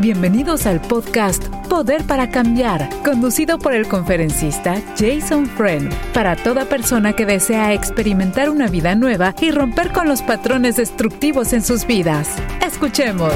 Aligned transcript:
Bienvenidos 0.00 0.66
al 0.66 0.80
podcast 0.80 1.46
Poder 1.68 2.02
para 2.02 2.28
Cambiar, 2.28 2.90
conducido 3.04 3.58
por 3.58 3.74
el 3.74 3.86
conferencista 3.86 4.82
Jason 4.98 5.46
Friend, 5.46 5.94
para 6.12 6.34
toda 6.34 6.64
persona 6.64 7.12
que 7.14 7.24
desea 7.24 7.72
experimentar 7.72 8.50
una 8.50 8.66
vida 8.66 8.96
nueva 8.96 9.36
y 9.40 9.52
romper 9.52 9.92
con 9.92 10.08
los 10.08 10.20
patrones 10.20 10.76
destructivos 10.76 11.52
en 11.52 11.62
sus 11.62 11.86
vidas. 11.86 12.28
Escuchemos. 12.60 13.32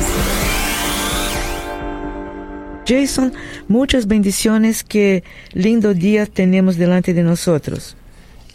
Jason, 2.87 3.33
muchas 3.69 4.09
bendiciones, 4.09 4.83
qué 4.83 5.23
lindo 5.53 5.95
día 5.95 6.27
tenemos 6.27 6.77
delante 6.77 7.15
de 7.15 7.23
nosotros. 7.23 7.98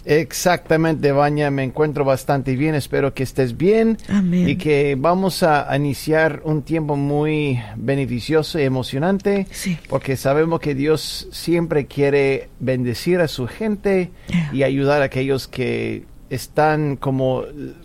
Exactamente, 0.05 1.11
Baña, 1.11 1.49
me 1.51 1.63
encuentro 1.63 2.03
bastante 2.03 2.55
bien, 2.55 2.75
espero 2.75 3.13
que 3.13 3.23
estés 3.23 3.55
bien 3.57 3.97
Amén. 4.09 4.49
y 4.49 4.55
que 4.57 4.95
vamos 4.99 5.43
a 5.43 5.73
iniciar 5.75 6.41
un 6.43 6.61
tiempo 6.63 6.95
muy 6.95 7.59
beneficioso 7.75 8.59
y 8.59 8.63
emocionante 8.63 9.47
Sí. 9.51 9.77
porque 9.87 10.17
sabemos 10.17 10.59
que 10.59 10.75
Dios 10.75 11.27
siempre 11.31 11.85
quiere 11.87 12.49
bendecir 12.59 13.19
a 13.21 13.27
su 13.27 13.47
gente 13.47 14.11
Yeah. 14.27 14.49
y 14.53 14.63
ayudar 14.63 15.01
a 15.01 15.05
aquellos 15.05 15.47
que 15.47 16.05
están 16.29 16.95
como 16.97 17.43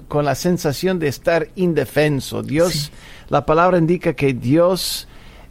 con 0.08 0.24
la 0.24 0.34
sensación 0.34 0.98
de 0.98 1.08
estar 1.08 1.48
indefenso. 1.54 2.42
Dios, 2.42 2.72
Sí. 2.72 2.90
la 3.28 3.44
palabra 3.46 3.78
indica 3.78 4.14
que 4.14 4.32
Dios 4.32 5.06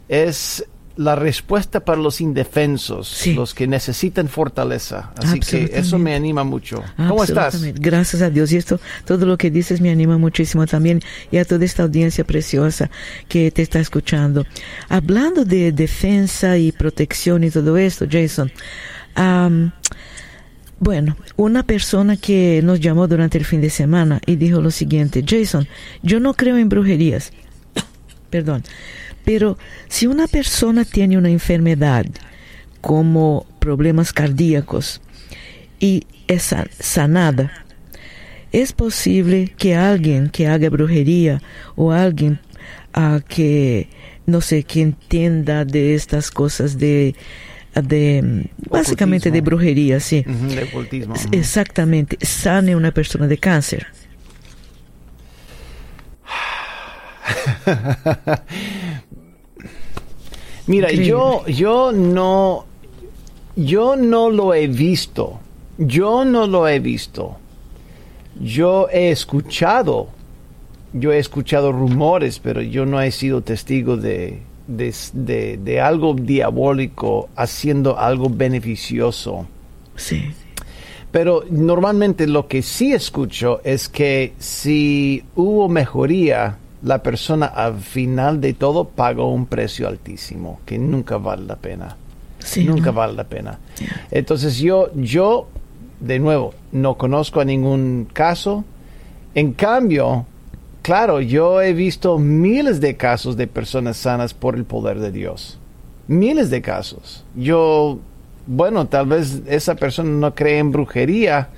es 0.08 0.64
la 0.98 1.14
respuesta 1.14 1.78
para 1.84 1.96
los 2.00 2.20
indefensos, 2.20 3.06
Sí. 3.06 3.32
los 3.32 3.54
que 3.54 3.68
necesitan 3.68 4.28
fortaleza. 4.28 5.12
Así 5.16 5.38
que 5.38 5.70
eso 5.72 5.96
me 5.96 6.12
anima 6.16 6.42
mucho. 6.42 6.82
¿Cómo 6.96 7.22
estás? 7.22 7.62
Gracias 7.74 8.20
a 8.20 8.30
Dios. 8.30 8.50
Y 8.50 8.56
esto, 8.56 8.80
todo 9.04 9.24
lo 9.24 9.38
que 9.38 9.48
dices 9.52 9.80
me 9.80 9.90
anima 9.90 10.18
muchísimo 10.18 10.66
también. 10.66 11.00
Y 11.30 11.36
a 11.38 11.44
toda 11.44 11.64
esta 11.64 11.84
audiencia 11.84 12.24
preciosa 12.24 12.90
que 13.28 13.52
te 13.52 13.62
está 13.62 13.78
escuchando. 13.78 14.44
Hablando 14.88 15.44
de 15.44 15.70
defensa 15.70 16.58
y 16.58 16.72
protección 16.72 17.44
y 17.44 17.50
todo 17.50 17.76
esto, 17.78 18.04
Jason. 18.10 18.50
am, 19.14 19.70
bueno, 20.80 21.16
una 21.36 21.62
persona 21.64 22.16
que 22.16 22.60
nos 22.64 22.80
llamó 22.80 23.06
durante 23.06 23.38
el 23.38 23.44
fin 23.44 23.60
de 23.60 23.70
semana 23.70 24.20
y 24.26 24.34
dijo 24.36 24.60
lo 24.60 24.70
siguiente, 24.72 25.24
Jason, 25.26 25.68
yo 26.02 26.18
no 26.18 26.34
creo 26.34 26.56
en 26.58 26.68
brujerías. 26.68 27.32
Perdón. 28.30 28.64
Pero 29.28 29.58
si 29.88 30.06
una 30.06 30.26
persona 30.26 30.86
tiene 30.86 31.18
una 31.18 31.28
enfermedad 31.28 32.06
como 32.80 33.44
problemas 33.58 34.10
cardíacos 34.14 35.02
y 35.78 36.06
es 36.28 36.44
sa- 36.44 36.66
sanada, 36.80 37.52
es 38.52 38.72
posible 38.72 39.52
que 39.58 39.76
alguien 39.76 40.30
que 40.30 40.46
haga 40.46 40.70
brujería 40.70 41.42
o 41.76 41.92
alguien 41.92 42.40
ah, 42.94 43.20
que 43.28 43.90
no 44.24 44.40
sé 44.40 44.62
que 44.62 44.80
entienda 44.80 45.66
de 45.66 45.94
estas 45.94 46.30
cosas 46.30 46.78
de 46.78 47.14
de 47.74 48.22
mm, 48.22 48.70
básicamente 48.70 49.30
de 49.30 49.42
brujería, 49.42 50.00
sí. 50.00 50.24
De 50.26 50.62
ocultismo. 50.64 51.14
Exactamente, 51.32 52.16
sane 52.24 52.74
una 52.74 52.92
persona 52.92 53.26
de 53.26 53.36
cáncer. 53.36 53.86
Mira, 60.68 60.92
Increíble. 60.92 61.06
yo, 61.08 61.46
yo 61.46 61.92
no, 61.92 62.64
yo 63.56 63.96
no 63.96 64.30
lo 64.30 64.54
he 64.54 64.68
visto. 64.68 65.40
Yo 65.78 66.24
no 66.24 66.46
lo 66.46 66.68
he 66.68 66.78
visto. 66.78 67.36
Yo 68.40 68.88
he 68.92 69.10
escuchado, 69.10 70.08
yo 70.92 71.12
he 71.12 71.18
escuchado 71.18 71.72
rumores, 71.72 72.38
pero 72.38 72.60
yo 72.62 72.86
no 72.86 73.00
he 73.00 73.10
sido 73.10 73.40
testigo 73.42 73.96
de, 73.96 74.40
de, 74.66 74.94
de- 75.12 75.56
de 75.56 75.80
algo 75.80 76.14
diabólico 76.14 77.28
haciendo 77.34 77.98
algo 77.98 78.28
beneficioso. 78.30 79.46
Sí. 79.96 80.30
Pero 81.10 81.42
normalmente 81.50 82.26
lo 82.26 82.46
que 82.46 82.62
sí 82.62 82.92
escucho 82.92 83.60
es 83.64 83.88
que 83.88 84.34
si 84.38 85.24
hubo 85.34 85.68
mejoría, 85.68 86.58
la 86.82 87.02
persona 87.02 87.46
al 87.46 87.80
final 87.80 88.40
de 88.40 88.54
todo 88.54 88.84
pagó 88.88 89.32
un 89.32 89.46
precio 89.46 89.88
altísimo, 89.88 90.60
que 90.64 90.78
nunca 90.78 91.16
vale 91.16 91.44
la 91.44 91.56
pena. 91.56 91.96
Sí, 92.38 92.64
nunca 92.64 92.86
¿no? 92.86 92.98
vale 92.98 93.14
la 93.14 93.24
pena. 93.24 93.58
Entonces 94.10 94.58
yo, 94.58 94.90
yo, 94.94 95.48
de 96.00 96.18
nuevo, 96.18 96.54
no 96.72 96.96
conozco 96.96 97.40
a 97.40 97.44
ningún 97.44 98.08
caso. 98.12 98.64
En 99.34 99.52
cambio, 99.52 100.26
claro, 100.82 101.20
yo 101.20 101.60
he 101.60 101.72
visto 101.72 102.18
miles 102.18 102.80
de 102.80 102.96
casos 102.96 103.36
de 103.36 103.46
personas 103.46 103.96
sanas 103.96 104.34
por 104.34 104.54
el 104.54 104.64
poder 104.64 105.00
de 105.00 105.10
Dios. 105.10 105.58
Miles 106.06 106.48
de 106.48 106.62
casos. 106.62 107.24
Yo, 107.34 107.98
bueno, 108.46 108.86
tal 108.86 109.06
vez 109.06 109.42
esa 109.46 109.74
persona 109.74 110.10
no 110.10 110.34
cree 110.34 110.58
en 110.58 110.70
brujería, 110.70 111.48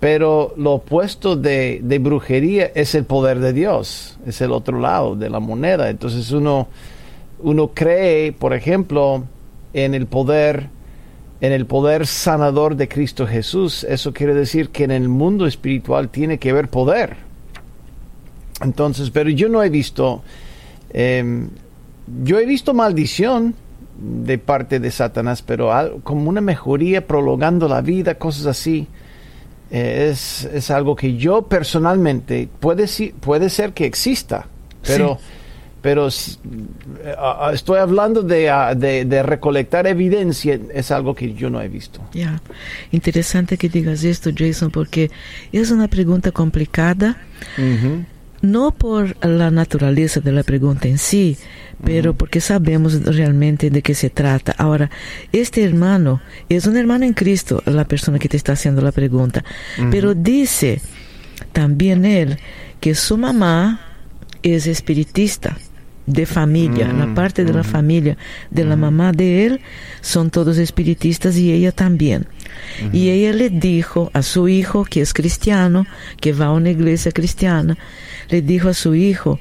pero 0.00 0.54
lo 0.56 0.72
opuesto 0.74 1.36
de, 1.36 1.80
de 1.82 1.98
brujería 1.98 2.70
es 2.74 2.94
el 2.94 3.04
poder 3.04 3.40
de 3.40 3.52
Dios, 3.52 4.18
es 4.26 4.40
el 4.40 4.52
otro 4.52 4.78
lado 4.78 5.16
de 5.16 5.30
la 5.30 5.40
moneda. 5.40 5.88
Entonces 5.88 6.30
uno, 6.30 6.68
uno 7.40 7.68
cree, 7.68 8.32
por 8.32 8.52
ejemplo, 8.54 9.24
en 9.72 9.94
el 9.94 10.06
poder, 10.06 10.68
en 11.40 11.52
el 11.52 11.66
poder 11.66 12.06
sanador 12.06 12.76
de 12.76 12.88
Cristo 12.88 13.26
Jesús. 13.26 13.84
Eso 13.84 14.12
quiere 14.12 14.34
decir 14.34 14.70
que 14.70 14.84
en 14.84 14.90
el 14.90 15.08
mundo 15.08 15.46
espiritual 15.46 16.08
tiene 16.08 16.38
que 16.38 16.50
haber 16.50 16.68
poder. 16.68 17.16
Entonces, 18.62 19.10
pero 19.10 19.30
yo 19.30 19.48
no 19.48 19.62
he 19.62 19.68
visto, 19.68 20.22
em, 20.90 21.50
yo 22.22 22.38
he 22.38 22.46
visto 22.46 22.72
maldición 22.72 23.54
de 23.98 24.38
parte 24.38 24.80
de 24.80 24.90
Satanás, 24.90 25.42
pero 25.42 26.00
como 26.02 26.28
una 26.28 26.40
mejoría 26.40 27.06
prolongando 27.06 27.68
la 27.68 27.80
vida, 27.80 28.14
cosas 28.14 28.46
así. 28.46 28.86
Eh, 29.70 30.08
es, 30.10 30.44
es 30.44 30.70
algo 30.70 30.94
que 30.96 31.16
yo 31.16 31.42
personalmente 31.42 32.48
puede, 32.60 32.86
puede 33.20 33.50
ser 33.50 33.72
que 33.72 33.86
exista, 33.86 34.46
pero, 34.86 35.18
pero 35.80 36.08
estoy 36.08 37.78
hablando 37.78 38.22
de, 38.22 38.52
de, 38.76 39.04
de 39.04 39.22
recolectar 39.22 39.86
evidencia, 39.86 40.58
es 40.72 40.90
algo 40.90 41.14
que 41.14 41.34
yo 41.34 41.50
no 41.50 41.60
he 41.60 41.68
visto. 41.68 42.00
Ya. 42.12 42.40
Interesante 42.92 43.56
que 43.56 43.68
digas 43.68 44.04
esto, 44.04 44.30
Jason, 44.36 44.70
porque 44.70 45.10
es 45.52 45.70
una 45.70 45.88
pregunta 45.88 46.30
complicada, 46.30 47.16
no 48.44 48.70
por 48.70 49.16
la 49.26 49.50
naturaleza 49.50 50.20
de 50.20 50.32
la 50.32 50.42
pregunta 50.42 50.86
en 50.86 50.98
sí, 50.98 51.36
pero 51.82 52.14
porque 52.14 52.40
sabemos 52.40 53.02
realmente 53.04 53.70
de 53.70 53.82
qué 53.82 53.94
se 53.94 54.10
trata. 54.10 54.54
Ahora, 54.58 54.90
este 55.32 55.64
hermano 55.64 56.20
es 56.48 56.66
un 56.66 56.76
hermano 56.76 57.04
en 57.04 57.14
Cristo, 57.14 57.62
la 57.66 57.84
persona 57.84 58.18
que 58.18 58.28
te 58.28 58.36
está 58.36 58.52
haciendo 58.52 58.82
la 58.82 58.92
pregunta, 58.92 59.44
pero 59.90 60.14
dice 60.14 60.80
también 61.52 62.04
él 62.04 62.38
que 62.80 62.94
su 62.94 63.16
mamá 63.16 63.80
es 64.42 64.66
espiritista 64.66 65.56
de 66.06 66.26
familia, 66.26 66.92
la 66.92 67.06
Mm, 67.06 67.14
parte 67.14 67.44
de 67.44 67.52
la 67.52 67.64
familia 67.64 68.16
de 68.50 68.64
la 68.64 68.76
mamá 68.76 69.12
de 69.12 69.46
él 69.46 69.60
son 70.02 70.30
todos 70.30 70.58
espiritistas 70.58 71.36
y 71.36 71.52
ella 71.52 71.72
también. 71.72 72.26
Y 72.92 73.08
ella 73.08 73.32
le 73.32 73.50
dijo 73.50 74.10
a 74.12 74.22
su 74.22 74.48
hijo, 74.48 74.84
que 74.84 75.00
es 75.00 75.12
cristiano, 75.12 75.86
que 76.20 76.32
va 76.32 76.46
a 76.46 76.52
una 76.52 76.70
iglesia 76.70 77.10
cristiana, 77.10 77.76
le 78.28 78.42
dijo 78.42 78.68
a 78.68 78.74
su 78.74 78.94
hijo 78.94 79.38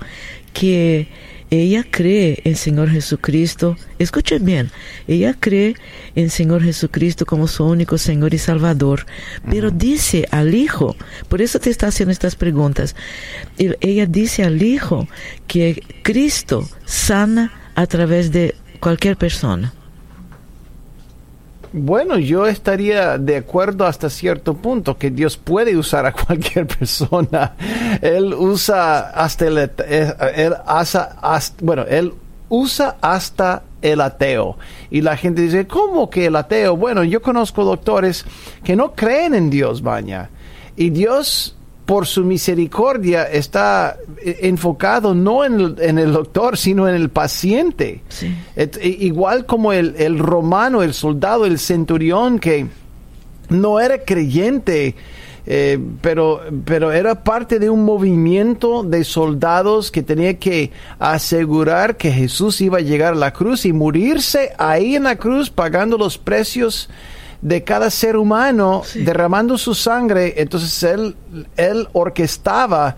que 0.53 1.07
ella 1.49 1.85
cree 1.89 2.41
en 2.45 2.55
Señor 2.55 2.89
Jesucristo. 2.89 3.77
Escuche 3.99 4.39
bien, 4.39 4.71
ella 5.07 5.35
cree 5.39 5.75
en 6.16 6.29
Señor 6.29 6.63
Jesucristo 6.63 7.25
como 7.25 7.47
su 7.47 7.63
único 7.63 7.97
Señor 7.97 8.33
y 8.33 8.39
Salvador. 8.39 9.05
Pero 9.49 9.69
dice 9.69 10.27
al 10.31 10.55
hijo, 10.55 10.95
por 11.29 11.41
eso 11.41 11.59
te 11.59 11.69
está 11.69 11.88
haciendo 11.88 12.11
estas 12.11 12.35
preguntas, 12.35 12.95
ella 13.57 14.05
dice 14.07 14.43
al 14.43 14.61
hijo 14.63 15.07
que 15.47 15.84
Cristo 16.02 16.67
sana 16.85 17.52
a 17.75 17.85
través 17.85 18.31
de 18.31 18.55
cualquier 18.79 19.16
persona. 19.16 19.73
Bueno, 21.75 22.20
yo 22.20 22.46
estaría 22.46 23.17
de 23.17 23.37
acuerdo 23.37 23.85
hasta 23.87 24.09
cierto 24.09 24.53
punto 24.53 24.96
que 24.97 25.09
Dios 25.09 25.37
puede 25.37 25.75
usar 25.75 26.05
a 26.05 26.11
cualquier 26.25 26.67
persona. 26.67 27.53
Él 28.02 28.34
usa 28.34 29.09
hasta 29.09 29.47
el, 29.47 29.58
eh, 29.58 30.14
él 30.35 30.53
hasta- 30.67 31.17
bueno, 31.61 31.84
él 31.90 32.14
usa 32.49 32.97
hasta 33.02 33.64
el 33.81 34.02
ateo. 34.02 34.58
Y 34.91 35.02
la 35.02 35.17
gente 35.17 35.41
dice, 35.41 35.66
¿cómo 35.66 36.09
que 36.11 36.28
el 36.28 36.35
ateo? 36.35 36.78
Bueno, 36.78 37.03
yo 37.03 37.22
conozco 37.23 37.64
doctores 37.66 38.23
que 38.64 38.75
no 38.75 38.93
creen 38.93 39.34
en 39.34 39.49
Dios, 39.49 39.81
baña. 39.81 40.29
Y 40.75 40.91
Dios, 40.91 41.55
por 41.85 42.06
su 42.08 42.24
misericordia, 42.24 43.24
está 43.24 43.97
eh, 44.24 44.38
enfocado 44.44 45.14
no 45.14 45.44
en 45.44 45.59
el, 45.59 45.76
en 45.80 46.00
el 46.00 46.14
doctor, 46.14 46.58
sino 46.58 46.88
en 46.88 46.96
el 46.96 47.09
paciente. 47.09 48.02
Sí. 48.09 48.34
Et- 48.56 48.78
i- 48.84 49.06
igual 49.06 49.46
como 49.46 49.74
el, 49.74 49.96
el 49.97 50.18
romano, 50.20 50.82
el 50.82 50.94
soldado, 50.94 51.46
el 51.46 51.59
centurión 51.59 52.40
que 52.40 52.68
no 53.50 53.80
era 53.82 53.97
creyente, 54.06 54.96
eh, 55.46 55.78
pero, 56.00 56.40
pero 56.64 56.94
era 56.94 57.22
parte 57.26 57.59
de 57.59 57.70
un 57.70 57.84
movimiento 57.84 58.84
de 58.84 59.03
soldados 59.03 59.91
que 59.91 60.02
tenía 60.02 60.40
que 60.40 60.72
asegurar 61.00 61.97
que 61.97 62.12
Jesús 62.14 62.62
iba 62.62 62.78
a 62.78 62.82
llegar 62.82 63.12
a 63.14 63.18
la 63.18 63.34
cruz 63.34 63.66
y 63.66 63.74
morirse 63.74 64.53
ahí 64.58 64.96
en 64.96 65.03
la 65.03 65.18
cruz 65.18 65.50
pagando 65.50 65.97
los 65.97 66.18
precios 66.18 66.90
de 67.43 67.61
cada 67.63 67.90
ser 67.90 68.16
humano, 68.16 68.84
derramando 68.95 69.57
su 69.57 69.75
sangre. 69.75 70.34
Entonces 70.37 70.81
él, 70.84 71.16
él 71.57 71.87
orquestaba 71.91 72.95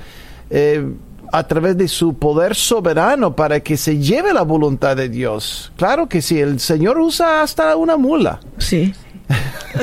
eh, 0.51 0.87
a 1.31 1.47
través 1.47 1.75
de 1.75 1.87
su 1.87 2.13
poder 2.13 2.53
soberano 2.55 3.35
para 3.35 3.59
que 3.59 3.75
se 3.75 3.97
lleve 3.97 4.33
la 4.33 4.43
voluntad 4.43 4.95
de 4.95 5.09
Dios. 5.09 5.73
Claro 5.75 6.07
que 6.07 6.21
sí, 6.21 6.39
el 6.39 6.59
Señor 6.59 6.99
usa 6.99 7.41
hasta 7.41 7.75
una 7.75 7.97
mula. 7.97 8.39
Sí. 8.57 8.93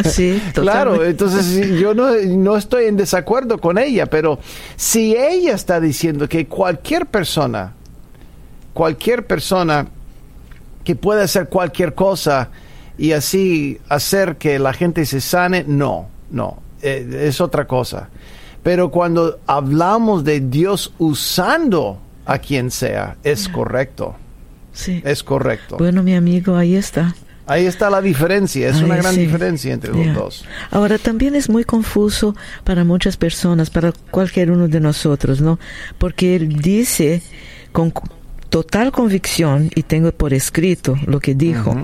Sí, 0.05 0.41
claro, 0.55 1.05
entonces 1.05 1.79
yo 1.79 1.93
no, 1.93 2.15
no, 2.15 2.56
estoy 2.56 2.87
en 2.87 2.97
desacuerdo 2.97 3.58
con 3.58 3.76
ella, 3.76 4.06
pero 4.06 4.38
si 4.75 5.15
ella 5.15 5.53
está 5.53 5.81
diciendo 5.81 6.26
que 6.31 6.47
cualquier 6.47 7.05
persona, 7.05 7.75
cualquier 8.73 9.26
persona 9.26 9.88
que 10.82 10.97
puede 10.97 11.25
hacer 11.25 11.50
cualquier 11.50 11.94
cosa 11.94 12.49
y 12.99 13.12
así 13.12 13.81
hacer 13.89 14.37
que 14.37 14.59
la 14.59 14.73
gente 14.73 15.06
se 15.06 15.21
sane, 15.21 15.65
no, 15.67 16.09
no, 16.31 16.62
eh, 16.83 17.27
es 17.29 17.41
otra 17.41 17.67
cosa. 17.67 18.09
Pero 18.62 18.91
cuando 18.91 19.41
hablamos 19.47 20.25
de 20.25 20.41
Dios 20.41 20.93
usando 20.99 21.99
a 22.25 22.39
quien 22.39 22.71
sea, 22.71 23.17
es 23.25 23.49
correcto. 23.49 24.15
Sí. 24.73 25.03
Es 25.05 25.23
correcto. 25.23 25.77
Bueno, 25.79 26.03
mi 26.03 26.15
amigo, 26.15 26.56
ahí 26.56 26.77
está. 26.77 27.15
Ahí 27.47 27.67
está 27.67 27.91
la 27.91 28.00
diferencia, 28.00 28.69
es 28.69 28.81
una 28.81 28.97
gran 28.97 29.17
diferencia 29.17 29.73
entre 29.75 29.93
los 29.93 30.15
dos. 30.15 30.44
Ahora 30.71 30.97
también 30.97 31.35
es 31.35 31.50
muy 31.50 31.65
confuso 31.65 32.37
para 32.62 32.85
muchas 32.85 33.17
personas, 33.17 33.69
para 33.69 33.93
cualquier 34.12 34.53
uno 34.53 34.69
de 34.69 34.79
nosotros, 34.79 35.41
¿no? 35.41 35.59
Porque 35.99 36.37
él 36.37 36.61
dice 36.61 37.21
con 37.73 37.93
total 38.49 38.93
convicción, 38.93 39.71
y 39.75 39.83
tengo 39.83 40.12
por 40.12 40.33
escrito 40.35 40.94
lo 41.06 41.21
que 41.21 41.35
dijo, 41.35 41.75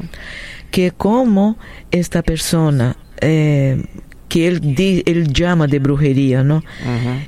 que 0.70 0.90
como 0.90 1.56
esta 1.90 2.22
persona 2.22 2.96
eh, 3.20 3.82
que 4.28 4.46
él, 4.46 5.02
él 5.06 5.32
llama 5.32 5.66
de 5.66 5.78
brujería, 5.78 6.44
¿no? 6.44 6.62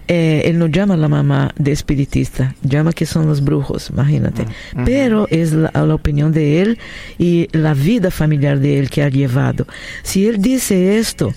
Eh, 0.06 0.42
él 0.44 0.58
no 0.58 0.66
llama 0.66 0.94
a 0.94 0.96
la 0.98 1.08
mamá 1.08 1.50
de 1.56 1.72
espiritista, 1.72 2.54
llama 2.62 2.92
que 2.92 3.06
son 3.06 3.26
los 3.26 3.42
brujos, 3.42 3.90
imagínate. 3.90 4.46
Pero 4.84 5.26
es 5.30 5.52
la, 5.52 5.70
opinión 5.94 6.32
de 6.32 6.60
él 6.60 6.78
y 7.18 7.48
la 7.52 7.74
vida 7.74 8.10
familiar 8.10 8.60
de 8.60 8.78
él 8.78 8.90
que 8.90 9.02
ha 9.02 9.08
llevado. 9.08 9.66
Si 10.02 10.26
él 10.26 10.42
dice 10.42 10.98
esto, 10.98 11.32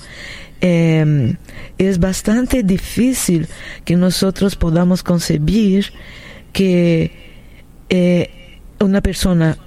em, 0.60 1.38
es 1.78 1.98
bastante 1.98 2.62
difícil 2.64 3.48
que 3.86 3.96
nosotros 3.96 4.56
podamos 4.56 5.02
concebir 5.02 5.94
que 6.52 7.12
eh, 7.90 8.30
una 8.80 9.02
persona 9.02 9.58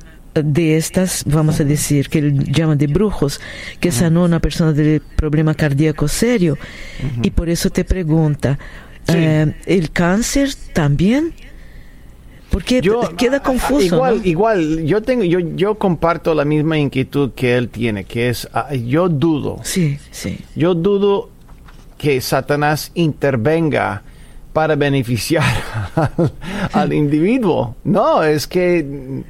de 0.42 0.76
estas, 0.76 1.24
vamos 1.26 1.60
a 1.60 1.64
decir, 1.64 2.08
que 2.08 2.18
él 2.18 2.52
llama 2.52 2.76
de 2.76 2.86
brujos, 2.86 3.40
que 3.80 3.92
sanó 3.92 4.22
a 4.22 4.24
una 4.26 4.40
persona 4.40 4.72
de 4.72 5.00
problema 5.16 5.54
cardíaco 5.54 6.08
serio. 6.08 6.58
Y 7.22 7.30
por 7.30 7.48
eso 7.48 7.70
te 7.70 7.84
pregunta, 7.84 8.58
eh, 9.08 9.52
¿el 9.66 9.90
cáncer 9.90 10.50
también? 10.72 11.32
Porque 12.50 12.80
queda 13.16 13.40
confuso. 13.40 13.84
Igual, 13.84 14.20
igual, 14.24 14.84
yo 14.84 15.02
tengo, 15.02 15.24
yo, 15.24 15.40
yo 15.40 15.76
comparto 15.76 16.34
la 16.34 16.44
misma 16.44 16.78
inquietud 16.78 17.32
que 17.32 17.56
él 17.56 17.68
tiene, 17.68 18.04
que 18.04 18.28
es, 18.28 18.48
ah, 18.52 18.72
yo 18.74 19.08
dudo. 19.08 19.58
Sí, 19.62 19.98
sí. 20.10 20.38
Yo 20.54 20.74
dudo 20.74 21.30
que 21.98 22.20
Satanás 22.20 22.92
intervenga 22.94 24.02
para 24.52 24.74
beneficiar 24.74 25.44
al 26.72 26.92
individuo. 26.92 27.76
No, 27.84 28.22
es 28.22 28.46
que 28.46 29.22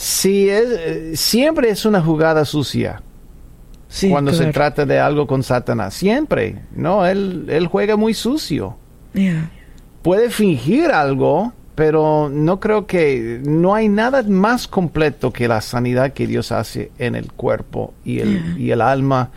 Sí, 0.00 0.48
es, 0.48 1.20
siempre 1.20 1.68
es 1.68 1.84
una 1.84 2.00
jugada 2.00 2.46
sucia. 2.46 3.02
cuando 4.08 4.32
se 4.32 4.46
trata 4.46 4.86
de 4.86 4.98
algo 4.98 5.26
con 5.26 5.42
Satanás. 5.42 5.92
Siempre. 5.92 6.62
No, 6.74 7.04
él, 7.04 7.44
él 7.50 7.66
juega 7.66 7.96
muy 7.96 8.14
sucio. 8.14 8.78
Puede 10.00 10.30
fingir 10.30 10.86
algo, 10.90 11.52
pero 11.74 12.30
no 12.32 12.60
creo 12.60 12.86
que 12.86 13.42
no 13.44 13.74
hay 13.74 13.90
nada 13.90 14.22
más 14.22 14.66
completo 14.66 15.34
que 15.34 15.46
la 15.48 15.60
sanidad 15.60 16.14
que 16.14 16.26
Dios 16.26 16.50
hace 16.50 16.90
en 16.98 17.14
el 17.14 17.30
cuerpo 17.30 17.92
y 18.02 18.20
el, 18.20 18.58
y 18.58 18.70
el 18.70 18.80
alma 18.80 19.28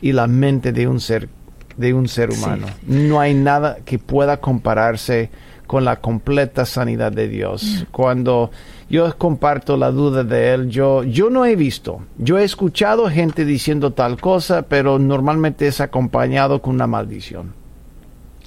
y 0.00 0.12
la 0.12 0.28
mente 0.28 0.70
de 0.70 0.86
un 0.86 1.00
ser 1.00 1.28
de 1.76 1.92
un 1.92 2.06
ser 2.06 2.30
humano. 2.30 2.68
No 2.86 3.18
hay 3.18 3.34
nada 3.34 3.78
que 3.84 3.98
pueda 3.98 4.36
compararse 4.36 5.30
con 5.68 5.84
la 5.84 6.00
completa 6.00 6.64
sanidad 6.64 7.12
de 7.12 7.28
Dios. 7.28 7.86
Cuando 7.92 8.50
yo 8.88 9.16
comparto 9.18 9.76
la 9.76 9.90
duda 9.90 10.24
de 10.24 10.54
él, 10.54 10.70
yo, 10.70 11.04
yo 11.04 11.28
no 11.28 11.44
he 11.44 11.54
visto, 11.54 12.00
yo 12.16 12.38
he 12.38 12.44
escuchado 12.44 13.08
gente 13.10 13.44
diciendo 13.44 13.92
tal 13.92 14.18
cosa, 14.18 14.62
pero 14.62 14.98
normalmente 14.98 15.66
es 15.66 15.80
acompañado 15.82 16.62
con 16.62 16.74
una 16.74 16.86
maldición. 16.86 17.52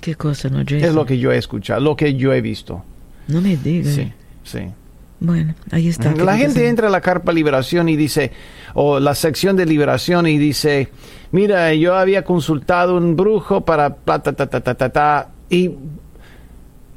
¿Qué 0.01 0.15
cosa, 0.15 0.49
no, 0.49 0.61
Es 0.61 0.95
lo 0.95 1.05
que 1.05 1.19
yo 1.19 1.31
he 1.31 1.37
escuchado, 1.37 1.79
lo 1.79 1.95
que 1.95 2.15
yo 2.15 2.33
he 2.33 2.41
visto. 2.41 2.83
No 3.27 3.39
me 3.39 3.55
digas. 3.55 3.93
Sí, 3.93 4.11
sí. 4.43 4.61
Bueno, 5.19 5.53
ahí 5.69 5.89
está. 5.89 6.15
La 6.15 6.35
gente 6.35 6.67
entra 6.67 6.87
a 6.87 6.89
la 6.89 7.01
carpa 7.01 7.31
liberación 7.31 7.87
y 7.87 7.95
dice, 7.95 8.31
o 8.73 8.99
la 8.99 9.13
sección 9.13 9.55
de 9.55 9.67
liberación 9.67 10.25
y 10.25 10.39
dice, 10.39 10.89
mira, 11.31 11.71
yo 11.75 11.95
había 11.95 12.23
consultado 12.23 12.97
un 12.97 13.15
brujo 13.15 13.61
para 13.61 13.93
ta, 13.93 14.23
ta, 14.23 14.33
ta, 14.33 14.47
ta, 14.47 14.73
ta, 14.73 14.89
ta, 14.89 15.29
y 15.51 15.69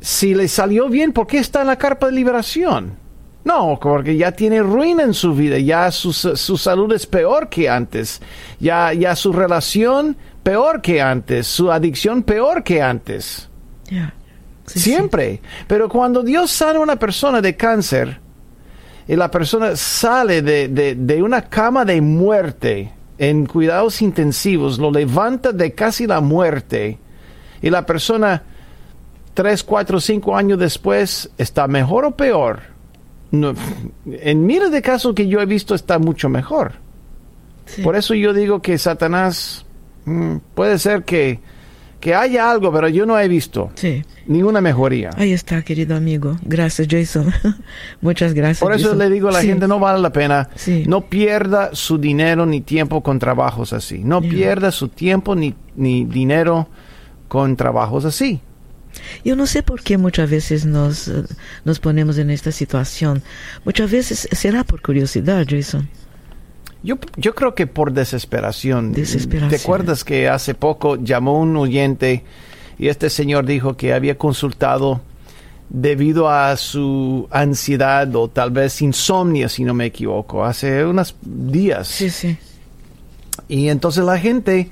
si 0.04 0.34
le 0.34 0.48
salió 0.48 0.90
bien, 0.90 1.12
¿por 1.12 1.26
qué 1.26 1.38
está 1.38 1.62
en 1.62 1.68
la 1.68 1.76
carpa 1.76 2.08
de 2.08 2.12
liberación? 2.12 2.98
No, 3.42 3.78
porque 3.80 4.18
ya 4.18 4.32
tiene 4.32 4.62
ruina 4.62 5.02
en 5.02 5.14
su 5.14 5.34
vida, 5.34 5.58
ya 5.58 5.90
su, 5.90 6.12
salud 6.12 6.92
es 6.92 7.06
peor 7.06 7.48
que 7.48 7.70
antes, 7.70 8.20
ya, 8.60 8.92
ya 8.92 9.16
su 9.16 9.32
relación 9.32 10.14
peor 10.42 10.82
que 10.82 11.00
antes, 11.00 11.46
su 11.46 11.72
adicción 11.72 12.22
peor 12.22 12.62
que 12.62 12.82
antes. 12.82 13.48
Siempre. 14.66 15.40
Pero 15.66 15.88
cuando 15.88 16.22
Dios 16.22 16.50
sana 16.50 16.80
a 16.80 16.82
una 16.82 16.96
persona 16.96 17.40
de 17.40 17.56
cáncer 17.56 18.20
y 19.08 19.16
la 19.16 19.30
persona 19.30 19.74
sale 19.74 20.42
de, 20.42 20.68
de, 20.68 20.96
de 20.96 21.22
una 21.22 21.48
cama 21.48 21.86
de 21.86 22.02
muerte 22.02 22.92
en 23.16 23.46
cuidados 23.46 24.02
intensivos, 24.02 24.78
lo 24.78 24.90
levanta 24.90 25.50
de 25.50 25.72
casi 25.72 26.06
la 26.06 26.20
muerte 26.20 26.98
y 27.62 27.70
la 27.70 27.86
persona 27.86 28.42
tres, 29.34 29.62
cuatro, 29.62 30.00
cinco 30.00 30.36
años 30.36 30.58
después, 30.58 31.30
¿está 31.36 31.66
mejor 31.68 32.04
o 32.04 32.10
peor? 32.12 32.74
en 34.06 34.46
miles 34.46 34.70
de 34.70 34.80
casos 34.80 35.12
que 35.14 35.26
yo 35.26 35.40
he 35.40 35.46
visto 35.46 35.74
está 35.74 35.98
mucho 35.98 36.28
mejor. 36.28 36.74
Por 37.82 37.96
eso 37.96 38.14
yo 38.14 38.32
digo 38.32 38.62
que 38.62 38.78
Satanás 38.78 39.64
mm, 40.04 40.36
puede 40.54 40.78
ser 40.78 41.02
que, 41.02 41.40
que 41.98 42.14
haya 42.14 42.50
algo, 42.50 42.72
pero 42.72 42.88
yo 42.88 43.06
no 43.06 43.18
he 43.18 43.26
visto 43.26 43.70
ninguna 44.26 44.60
mejoría. 44.60 45.10
Ahí 45.16 45.32
está, 45.32 45.62
querido 45.62 45.96
amigo. 45.96 46.36
Gracias, 46.42 46.86
Jason. 46.88 47.32
Muchas 48.00 48.34
gracias. 48.34 48.60
Por 48.60 48.74
eso 48.74 48.94
le 48.94 49.08
digo 49.10 49.28
a 49.28 49.32
la 49.32 49.42
gente, 49.42 49.66
no 49.66 49.78
vale 49.78 50.00
la 50.00 50.12
pena. 50.12 50.48
No 50.86 51.02
pierda 51.02 51.70
su 51.72 51.98
dinero 51.98 52.46
ni 52.46 52.60
tiempo 52.60 53.02
con 53.02 53.18
trabajos 53.18 53.72
así. 53.72 54.02
No 54.04 54.20
pierda 54.20 54.70
su 54.70 54.88
tiempo 54.88 55.34
ni, 55.34 55.54
ni 55.74 56.04
dinero 56.04 56.68
con 57.28 57.56
trabajos 57.56 58.04
así. 58.04 58.40
Yo 59.24 59.36
no 59.36 59.46
sé 59.46 59.62
por 59.62 59.82
qué 59.82 59.98
muchas 59.98 60.30
veces 60.30 60.66
nos, 60.66 61.10
nos 61.64 61.80
ponemos 61.80 62.18
en 62.18 62.30
esta 62.30 62.52
situación. 62.52 63.22
Muchas 63.64 63.90
veces 63.90 64.28
será 64.32 64.64
por 64.64 64.82
curiosidad, 64.82 65.46
Jason. 65.48 65.88
Yo, 66.82 66.98
yo 67.16 67.34
creo 67.34 67.54
que 67.54 67.66
por 67.66 67.92
desesperación. 67.92 68.92
desesperación. 68.92 69.50
¿Te 69.50 69.56
acuerdas 69.56 70.04
que 70.04 70.28
hace 70.28 70.54
poco 70.54 70.96
llamó 70.96 71.40
un 71.40 71.56
oyente 71.56 72.24
y 72.78 72.88
este 72.88 73.08
señor 73.08 73.46
dijo 73.46 73.76
que 73.76 73.94
había 73.94 74.18
consultado 74.18 75.00
debido 75.70 76.28
a 76.28 76.56
su 76.56 77.26
ansiedad 77.30 78.14
o 78.14 78.28
tal 78.28 78.50
vez 78.50 78.82
insomnia, 78.82 79.48
si 79.48 79.64
no 79.64 79.74
me 79.74 79.86
equivoco, 79.86 80.44
hace 80.44 80.84
unos 80.84 81.16
días. 81.22 81.88
Sí, 81.88 82.10
sí. 82.10 82.36
Y 83.48 83.68
entonces 83.68 84.04
la 84.04 84.18
gente 84.18 84.70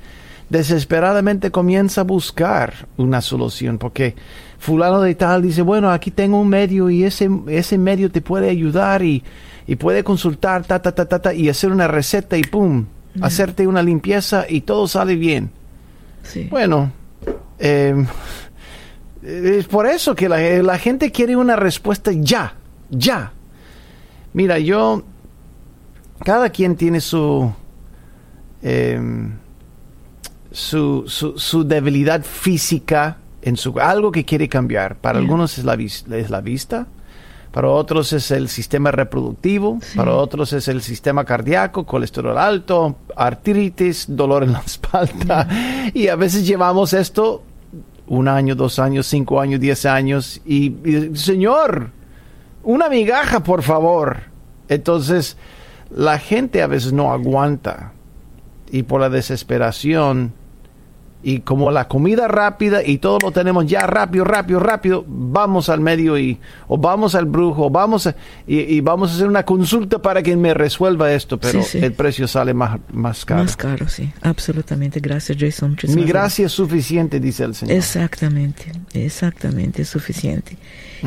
desesperadamente 0.52 1.50
comienza 1.50 2.02
a 2.02 2.04
buscar 2.04 2.86
una 2.98 3.22
solución, 3.22 3.78
porque 3.78 4.14
fulano 4.58 5.00
de 5.00 5.14
tal 5.14 5.40
dice, 5.40 5.62
bueno, 5.62 5.90
aquí 5.90 6.10
tengo 6.10 6.38
un 6.38 6.48
medio 6.48 6.90
y 6.90 7.04
ese, 7.04 7.30
ese 7.48 7.78
medio 7.78 8.10
te 8.12 8.20
puede 8.20 8.50
ayudar 8.50 9.02
y, 9.02 9.24
puede 9.78 10.04
consultar, 10.04 10.64
ta, 10.64 10.82
ta, 10.82 10.94
ta, 10.94 11.06
ta, 11.06 11.22
ta, 11.22 11.32
y 11.32 11.48
hacer 11.48 11.72
una 11.72 11.88
receta 11.88 12.36
y 12.36 12.42
pum, 12.42 12.84
hacerte 13.22 13.66
una 13.66 13.82
limpieza 13.82 14.44
y 14.46 14.60
todo 14.60 14.86
sale 14.86 15.16
bien. 15.16 15.50
Bueno, 16.50 16.92
em, 17.58 18.06
es 19.22 19.66
por 19.68 19.86
eso 19.86 20.14
que 20.14 20.28
la, 20.28 20.76
gente 20.76 21.10
quiere 21.10 21.34
una 21.34 21.56
respuesta 21.56 22.12
ya, 22.14 22.56
ya. 22.90 23.32
Mira, 24.34 24.58
yo, 24.58 25.02
cada 26.22 26.50
quien 26.50 26.76
tiene 26.76 27.00
su... 27.00 27.50
Eh, 28.62 29.00
su, 30.52 31.04
su, 31.06 31.38
su 31.38 31.64
debilidad 31.64 32.22
física 32.24 33.18
en 33.42 33.56
su 33.56 33.78
algo 33.78 34.12
que 34.12 34.24
quiere 34.24 34.48
cambiar. 34.48 34.96
Para 34.96 35.18
Yeah. 35.18 35.22
algunos 35.22 35.58
es 35.58 35.64
la, 35.64 35.74
es 35.74 36.30
la 36.30 36.40
vista, 36.40 36.86
para 37.50 37.68
otros 37.68 38.12
es 38.12 38.30
el 38.30 38.48
sistema 38.48 38.90
reproductivo, 38.92 39.78
para 39.94 40.12
otros 40.14 40.52
es 40.52 40.68
el 40.68 40.80
sistema 40.80 41.24
cardíaco, 41.24 41.84
colesterol 41.84 42.38
alto, 42.38 42.96
artritis, 43.16 44.06
dolor 44.08 44.44
en 44.44 44.52
la 44.52 44.60
espalda. 44.66 45.48
Y 45.92 46.08
a 46.08 46.16
veces 46.16 46.46
llevamos 46.46 46.92
esto 46.94 47.42
un 48.06 48.28
año, 48.28 48.54
dos 48.54 48.78
años, 48.78 49.06
cinco 49.06 49.40
años, 49.40 49.60
diez 49.60 49.84
años 49.86 50.40
y, 50.46 50.68
y, 50.88 51.16
Señor, 51.16 51.90
una 52.62 52.88
migaja, 52.88 53.42
por 53.42 53.62
favor. 53.62 54.18
Entonces, 54.68 55.36
la 55.90 56.18
gente 56.18 56.62
a 56.62 56.66
veces 56.66 56.92
no 56.92 57.12
aguanta 57.12 57.92
y 58.70 58.84
por 58.84 59.00
la 59.02 59.10
desesperación 59.10 60.32
y 61.24 61.40
como 61.40 61.70
la 61.70 61.86
comida 61.88 62.26
rápida 62.28 62.82
y 62.84 62.98
todo 62.98 63.18
lo 63.22 63.30
tenemos 63.30 63.66
ya 63.66 63.86
rápido, 63.86 64.24
rápido, 64.24 64.58
rápido, 64.60 65.04
vamos 65.06 65.68
al 65.68 65.80
medio 65.80 66.18
y 66.18 66.38
o 66.68 66.76
vamos 66.78 67.14
al 67.14 67.26
brujo, 67.26 67.66
o 67.66 67.70
vamos 67.70 68.06
a- 68.08 68.16
y, 68.46 68.58
y 68.58 68.80
vamos 68.80 69.10
a 69.10 69.14
hacer 69.14 69.28
una 69.28 69.44
consulta 69.44 70.00
para 70.02 70.22
que 70.22 70.36
me 70.36 70.52
resuelva 70.54 71.12
esto, 71.12 71.38
pero 71.38 71.62
Sí, 71.62 71.78
sí. 71.78 71.84
el 71.84 71.92
precio 71.92 72.26
sale 72.26 72.54
más, 72.54 72.78
más 72.92 73.24
caro. 73.24 73.44
Más 73.44 73.56
caro, 73.56 73.88
sí. 73.88 74.10
Absolutamente. 74.22 75.00
Gracias, 75.00 75.38
Jason. 75.38 75.70
Muchísimas 75.70 75.96
Mi 75.96 76.02
gracias. 76.02 76.12
gracia 76.22 76.46
es 76.46 76.52
suficiente, 76.52 77.20
dice 77.20 77.44
el 77.44 77.54
Señor. 77.54 77.76
Exactamente, 77.76 78.72
exactamente, 78.94 79.82
es 79.82 79.88
suficiente. 79.88 80.56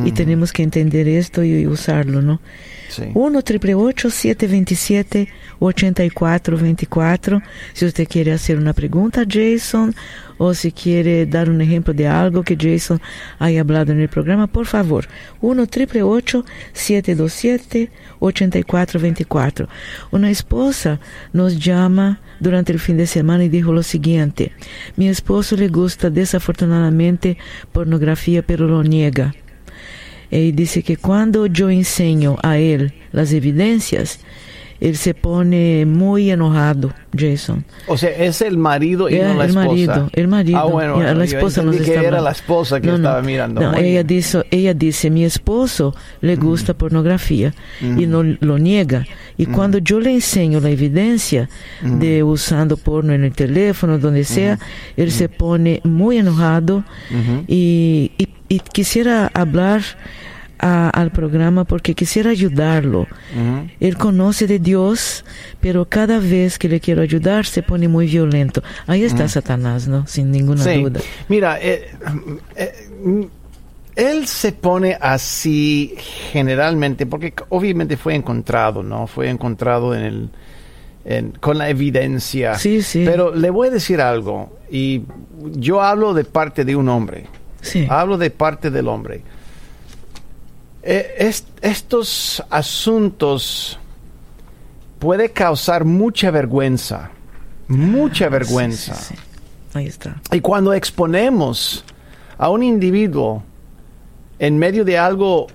Y 0.04 0.12
tenemos 0.12 0.52
que 0.52 0.62
entender 0.64 1.08
esto 1.08 1.44
y 1.44 1.66
usarlo, 1.68 2.22
¿no? 2.22 2.42
Sí. 2.90 3.04
1 3.14 3.42
727 3.42 5.28
8424 5.60 7.42
Si 7.74 7.86
usted 7.86 8.08
quiere 8.08 8.32
hacer 8.34 8.58
una 8.58 8.74
pregunta 8.74 9.22
a 9.22 9.26
Jason 9.28 9.96
o 10.38 10.54
si 10.54 10.72
quiere 10.72 11.26
dar 11.26 11.50
un 11.50 11.62
ejemplo 11.62 11.94
de 11.94 12.08
algo 12.08 12.44
que 12.44 12.58
Jason 12.60 13.02
haya 13.40 13.62
hablado 13.62 13.94
en 13.94 14.02
el 14.02 14.10
programa, 14.10 14.48
por 14.48 14.66
favor. 14.66 15.08
1 15.42 15.66
727 16.74 17.90
8424 18.20 19.70
Una 20.12 20.30
esposa 20.30 21.00
nos 21.32 21.58
llama 21.58 22.20
durante 22.40 22.74
el 22.74 22.80
fin 22.80 22.98
de 22.98 23.08
semana 23.08 23.46
y 23.46 23.50
dijo 23.50 23.72
lo 23.72 23.84
siguiente: 23.84 24.52
Mi 24.96 25.08
esposo 25.08 25.56
le 25.56 25.70
gusta 25.70 26.10
desafortunadamente 26.10 27.38
pornografía, 27.72 28.42
pero 28.42 28.68
lo 28.68 28.84
niega. 28.84 29.34
Y 30.32 30.52
dice 30.52 30.84
que 30.84 30.98
cuando 30.98 31.46
yo 31.46 31.70
enseño 31.70 32.38
a 32.44 32.58
él 32.58 32.94
las 33.12 33.32
evidencias, 33.32 34.20
él 34.80 34.98
se 34.98 35.14
pone 35.14 35.86
muy 35.86 36.30
enojado, 36.32 36.92
Jason. 37.18 37.64
O 37.88 37.98
sea, 37.98 38.10
es 38.10 38.42
el 38.42 38.58
marido 38.58 39.10
y 39.10 39.16
no 39.20 39.34
la 39.36 39.44
el 39.46 39.50
esposa. 39.52 39.68
marido, 39.68 40.10
el 40.14 40.28
marido. 40.28 40.58
Ah, 40.60 40.66
bueno, 40.66 40.96
bueno, 40.96 41.14
la 41.14 41.26
yo 41.26 41.38
esposa 41.38 41.62
nos 41.64 41.76
entendí 41.78 42.00
que 42.00 42.06
era 42.06 42.22
la 42.22 42.32
esposa 42.32 42.82
que 42.82 42.88
No, 42.88 42.94
no, 42.94 42.98
estaba 42.98 43.22
mirando. 43.22 43.62
no, 43.62 43.74
ella, 43.76 44.04
bien. 44.04 44.08
dice, 44.08 44.44
ella 44.52 44.74
dice, 44.74 45.10
mi 45.10 45.24
esposo 45.26 45.96
le 46.22 46.36
gusta 46.36 46.74
pornografía 46.74 47.54
y 47.82 48.06
no 48.06 48.22
lo 48.24 48.58
niega. 48.60 49.06
Y 49.38 49.48
cuando 49.48 49.78
yo 49.80 50.00
le 50.00 50.12
enseño 50.14 50.60
la 50.62 50.70
evidencia 50.70 51.50
de 51.82 52.24
usando 52.24 52.78
porno 52.78 53.14
en 53.14 53.24
el 53.24 53.34
teléfono, 53.34 53.98
donde 54.00 54.24
sea, 54.24 54.60
él 54.98 55.12
se 55.12 55.30
pone 55.30 55.82
muy 55.84 56.18
enojado 56.18 56.84
y, 57.48 58.12
y- 58.18 58.28
y 58.48 58.60
quisiera 58.60 59.32
hablar 59.34 59.82
a- 60.60 60.90
al 60.90 61.12
programa 61.12 61.64
porque 61.66 61.94
quisiera 61.94 62.30
ayudarlo. 62.32 63.02
Ujú. 63.02 63.70
Él 63.80 63.98
conoce 63.98 64.48
de 64.48 64.60
Dios, 64.60 65.26
pero 65.62 65.86
cada 65.86 66.20
vez 66.20 66.58
que 66.60 66.70
le 66.70 66.80
quiero 66.80 67.02
ayudar 67.02 67.46
se 67.46 67.62
pone 67.64 67.88
muy 67.88 68.08
violento. 68.08 68.64
Ahí 68.88 69.04
está 69.04 69.28
Satanás, 69.28 69.88
¿no? 69.88 70.08
Sin 70.08 70.32
ninguna 70.32 70.64
Sí. 70.64 70.82
duda. 70.82 71.00
Mira, 71.30 71.60
eh, 71.62 71.90
eh, 72.56 73.28
él 73.96 74.28
se 74.28 74.52
pone 74.52 74.98
así 75.00 75.96
generalmente, 76.32 77.06
porque 77.06 77.34
obviamente 77.50 77.98
fue 77.98 78.16
encontrado, 78.16 78.84
¿no? 78.84 79.08
Fue 79.08 79.30
encontrado 79.30 79.96
en 79.96 80.02
el, 80.04 80.30
en- 81.06 81.32
con 81.40 81.58
la 81.58 81.70
evidencia. 81.70 82.56
Sí, 82.56 82.82
sí. 82.82 83.04
Pero 83.06 83.34
le 83.34 83.50
voy 83.50 83.70
a 83.70 83.72
decir 83.72 84.02
algo, 84.02 84.58
y 84.70 85.04
yo 85.54 85.82
hablo 85.82 86.14
de 86.14 86.24
parte 86.26 86.66
de 86.66 86.76
un 86.76 86.90
hombre. 86.90 87.26
Sí. 87.62 87.88
Hablo 87.90 88.18
de 88.18 88.30
parte 88.30 88.70
del 88.70 88.88
hombre. 88.88 89.22
Eh, 90.88 91.16
es- 91.18 91.48
estos 91.62 92.44
asuntos 92.50 93.80
puede 95.00 95.32
causar 95.32 95.84
mucha 95.84 96.30
vergüenza, 96.32 97.10
mucha 97.68 98.30
vergüenza. 98.30 98.94
Sí, 98.96 99.16
sí, 99.16 99.20
sí. 99.24 99.78
Ahí 99.78 99.88
está. 99.88 100.22
Y 100.32 100.40
cuando 100.42 100.74
exponemos 100.74 101.84
a 102.38 102.50
un 102.50 102.64
individuo 102.64 103.44
en 104.40 104.58
medio 104.58 104.86
de 104.86 104.98
algo 104.98 105.48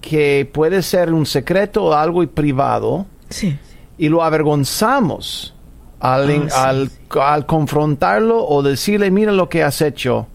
que 0.00 0.48
puede 0.52 0.82
ser 0.82 1.12
un 1.14 1.24
secreto 1.24 1.84
o 1.84 1.92
algo 1.94 2.26
privado 2.26 3.06
Sí. 3.30 3.56
y 3.96 4.08
lo 4.08 4.22
avergonzamos 4.22 5.54
al, 6.00 6.48
Ah, 6.52 6.68
al- 6.68 6.90
al 7.22 7.46
confrontarlo 7.46 8.44
o 8.46 8.62
decirle, 8.62 9.10
mira 9.10 9.32
lo 9.32 9.48
que 9.48 9.62
has 9.62 9.80
hecho, 9.80 10.26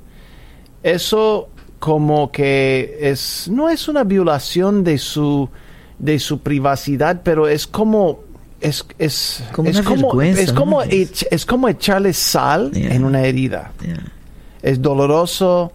eso 0.82 1.49
como 1.80 2.32
que 2.32 2.98
es, 3.02 3.48
no 3.52 3.70
es 3.70 3.88
una 3.88 4.04
violación 4.04 4.84
de 4.84 4.98
su, 4.98 5.50
de 5.98 6.20
su 6.20 6.40
privacidad, 6.40 7.22
pero 7.24 7.48
es 7.48 7.66
como... 7.68 8.22
Es, 8.62 8.86
es, 8.98 9.42
Como 9.54 9.70
es 9.70 9.82
como, 9.82 10.22
es 10.22 10.54
¿no? 10.54 10.60
como 10.60 10.82
Es- 10.82 11.46
como 11.46 11.70
echarle 11.70 12.12
sal 12.12 12.72
Yeah. 12.74 12.94
en 12.94 13.06
una 13.06 13.22
herida 13.22 13.72
es 14.62 14.82
doloroso, 14.82 15.72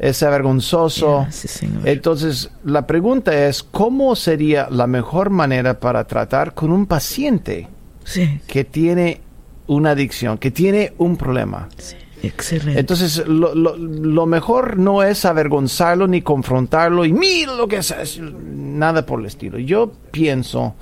es 0.00 0.20
avergonzoso. 0.24 1.26
ya, 1.26 1.30
sí. 1.30 1.68
Entonces, 1.84 2.50
la 2.64 2.84
pregunta 2.84 3.46
es, 3.46 3.62
¿cómo 3.62 4.16
sería 4.16 4.66
la 4.70 4.88
mejor 4.88 5.30
manera 5.30 5.78
para 5.78 6.04
tratar 6.04 6.52
con 6.54 6.72
un 6.72 6.86
paciente 6.86 7.68
sí, 8.02 8.40
que 8.48 8.64
tiene 8.64 9.20
una 9.68 9.90
adicción, 9.90 10.36
que 10.38 10.50
tiene 10.50 10.94
un 10.98 11.16
problema? 11.16 11.68
sí. 11.78 11.94
Excelente. 12.26 12.78
Entonces, 12.80 13.26
lo, 13.26 13.54
lo- 13.54 13.76
lo 13.76 14.26
mejor 14.26 14.76
no 14.78 15.02
es 15.02 15.24
avergonzarlo 15.24 16.06
ni 16.06 16.22
confrontarlo 16.22 17.04
y 17.04 17.12
mira 17.12 17.54
lo 17.54 17.66
que 17.68 17.76
es, 17.78 18.20
nada 18.20 19.04
por 19.06 19.20
el 19.20 19.26
estilo. 19.26 19.58
Yo 19.58 19.92
pienso, 20.10 20.74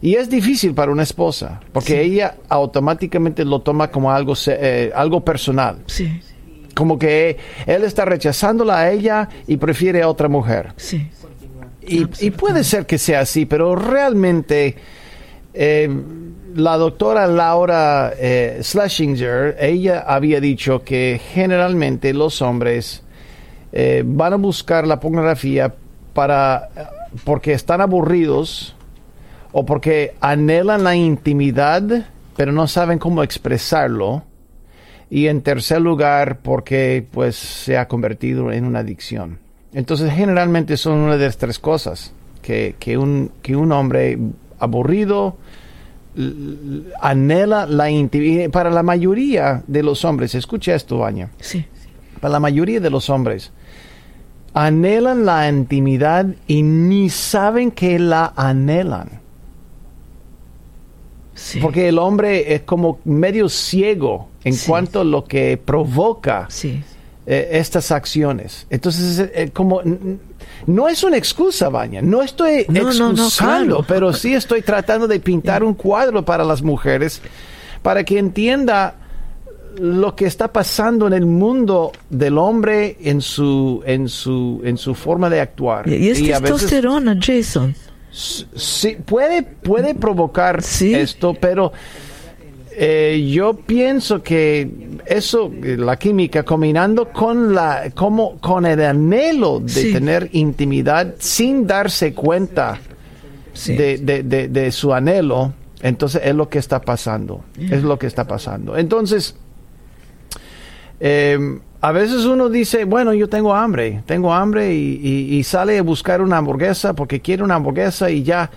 y 0.00 0.14
es 0.14 0.28
difícil 0.30 0.74
para 0.74 0.92
una 0.92 1.02
esposa, 1.02 1.60
porque 1.72 2.02
ella 2.02 2.36
automáticamente 2.48 3.44
lo 3.44 3.60
toma 3.60 3.90
como 3.90 4.10
algo, 4.12 4.34
eh, 4.46 4.90
algo 4.94 5.24
personal 5.24 5.78
sí, 5.86 6.20
como 6.74 6.98
que 6.98 7.36
él 7.66 7.84
está 7.84 8.04
rechazándola 8.04 8.78
a 8.80 8.90
ella 8.90 9.28
y 9.46 9.56
prefiere 9.56 10.02
a 10.02 10.08
otra 10.08 10.28
mujer. 10.28 10.72
sí. 10.76 11.06
Y, 11.86 12.06
y 12.26 12.30
puede 12.30 12.64
ser 12.64 12.86
que 12.86 12.96
sea 12.96 13.20
así, 13.20 13.44
pero 13.44 13.76
realmente 13.76 14.74
eh, 15.52 15.88
la 16.54 16.76
doctora 16.76 17.26
Laura 17.26 18.12
eh, 18.18 18.58
Schlesinger, 18.62 19.56
ella 19.58 20.04
había 20.06 20.40
dicho 20.40 20.82
que 20.82 21.20
generalmente 21.32 22.14
los 22.14 22.42
hombres 22.42 23.02
eh, 23.72 24.02
van 24.06 24.34
a 24.34 24.36
buscar 24.36 24.86
la 24.86 25.00
pornografía 25.00 25.74
para 26.12 26.68
porque 27.24 27.52
están 27.52 27.80
aburridos 27.80 28.74
o 29.52 29.64
porque 29.64 30.14
anhelan 30.20 30.84
la 30.84 30.96
intimidad, 30.96 32.06
pero 32.36 32.52
no 32.52 32.66
saben 32.66 32.98
cómo 32.98 33.22
expresarlo. 33.22 34.24
Y 35.10 35.28
en 35.28 35.42
tercer 35.42 35.80
lugar, 35.80 36.38
porque 36.42 37.06
pues 37.12 37.36
se 37.36 37.78
ha 37.78 37.86
convertido 37.86 38.50
en 38.50 38.64
una 38.64 38.80
adicción. 38.80 39.38
Entonces, 39.72 40.12
generalmente 40.12 40.76
son 40.76 40.98
una 40.98 41.16
de 41.16 41.26
las 41.26 41.36
tres 41.36 41.58
cosas. 41.58 42.12
Que, 42.42 42.74
que, 42.78 42.98
un, 42.98 43.30
que 43.42 43.54
un 43.56 43.72
hombre 43.72 44.18
aburrido 44.58 45.36
anhela 47.00 47.66
la 47.66 47.90
intimidad. 47.90 48.50
Para 48.50 48.70
la 48.70 48.82
mayoría 48.82 49.62
de 49.66 49.82
los 49.82 50.04
hombres, 50.04 50.34
escucha 50.34 50.74
esto, 50.74 50.98
Baña. 50.98 51.30
Sí, 51.40 51.64
Para 52.20 52.32
la 52.32 52.40
mayoría 52.40 52.80
de 52.80 52.90
los 52.90 53.10
hombres, 53.10 53.52
anhelan 54.52 55.24
la 55.24 55.48
intimidad 55.48 56.26
y 56.46 56.62
ni 56.62 57.10
saben 57.10 57.70
que 57.70 57.98
la 57.98 58.32
anhelan. 58.36 59.20
sí. 61.34 61.58
Porque 61.60 61.88
el 61.88 61.98
hombre 61.98 62.54
es 62.54 62.62
como 62.62 62.98
medio 63.04 63.48
ciego 63.48 64.28
en 64.44 64.56
cuanto 64.66 65.00
a 65.00 65.04
lo 65.04 65.24
que 65.24 65.56
provoca 65.56 66.46
Sí, 66.48 66.82
eh, 67.26 67.48
estas 67.52 67.90
acciones. 67.90 68.66
Entonces, 68.70 69.30
eh, 69.34 69.50
como 69.52 69.80
no 70.66 70.88
es 70.88 71.02
una 71.04 71.16
excusa, 71.16 71.68
Baña. 71.68 72.02
No 72.02 72.22
estoy 72.22 72.66
No, 72.68 72.82
no, 72.82 72.92
no, 72.92 73.10
excusando, 73.12 73.76
claro. 73.78 73.84
pero 73.88 74.12
sí 74.12 74.34
estoy 74.34 74.62
tratando 74.62 75.06
de 75.08 75.20
pintar 75.20 75.62
un 75.64 75.74
cuadro 75.74 76.24
para 76.24 76.44
las 76.44 76.62
mujeres 76.62 77.20
para 77.82 78.04
que 78.04 78.18
entienda 78.18 78.94
lo 79.78 80.14
que 80.14 80.26
está 80.26 80.52
pasando 80.52 81.06
en 81.06 81.12
el 81.14 81.26
mundo 81.26 81.90
del 82.08 82.38
hombre 82.38 82.96
en 83.02 83.20
su 83.20 83.82
en 83.84 84.08
su 84.08 84.60
en 84.64 84.76
su 84.78 84.94
forma 84.94 85.28
de 85.28 85.40
actuar. 85.40 85.88
Y 85.88 86.10
es 86.10 86.20
veces- 86.20 86.40
testosterona, 86.40 87.18
Jason. 87.20 87.74
Sí, 88.12 88.96
puede, 89.04 89.42
puede 89.42 89.94
provocar 89.96 90.62
Sí. 90.62 90.94
esto, 90.94 91.34
pero 91.34 91.72
eh, 92.76 93.28
yo 93.32 93.54
pienso 93.54 94.22
que 94.22 94.68
eso, 95.06 95.50
la 95.62 95.96
química, 95.96 96.42
combinando 96.42 97.12
con 97.12 97.54
la, 97.54 97.90
como, 97.94 98.38
con 98.40 98.66
el 98.66 98.80
anhelo 98.84 99.60
de 99.60 99.68
Sí. 99.68 99.92
tener 99.92 100.28
intimidad 100.32 101.14
sin 101.18 101.66
darse 101.66 102.14
cuenta 102.14 102.78
Sí. 103.52 103.74
de, 103.76 103.98
de- 103.98 104.22
de- 104.22 104.48
de 104.48 104.72
su 104.72 104.92
anhelo, 104.92 105.52
entonces 105.82 106.22
es 106.24 106.34
lo 106.34 106.48
que 106.48 106.58
está 106.58 106.80
pasando. 106.80 107.44
Es 107.58 107.82
lo 107.82 107.98
que 107.98 108.06
está 108.06 108.26
pasando. 108.26 108.76
Entonces, 108.76 109.36
eh, 111.00 111.38
a 111.80 111.92
veces 111.92 112.24
uno 112.24 112.48
dice, 112.48 112.84
bueno, 112.84 113.12
yo 113.12 113.28
tengo 113.28 113.54
hambre, 113.54 114.02
tengo 114.06 114.32
hambre 114.32 114.74
y, 114.74 115.00
y- 115.02 115.36
y 115.36 115.42
sale 115.44 115.78
a 115.78 115.82
buscar 115.82 116.22
una 116.22 116.38
hamburguesa 116.38 116.94
porque 116.94 117.20
quiere 117.20 117.42
una 117.42 117.56
hamburguesa 117.56 118.10
y 118.10 118.22
ya. 118.22 118.50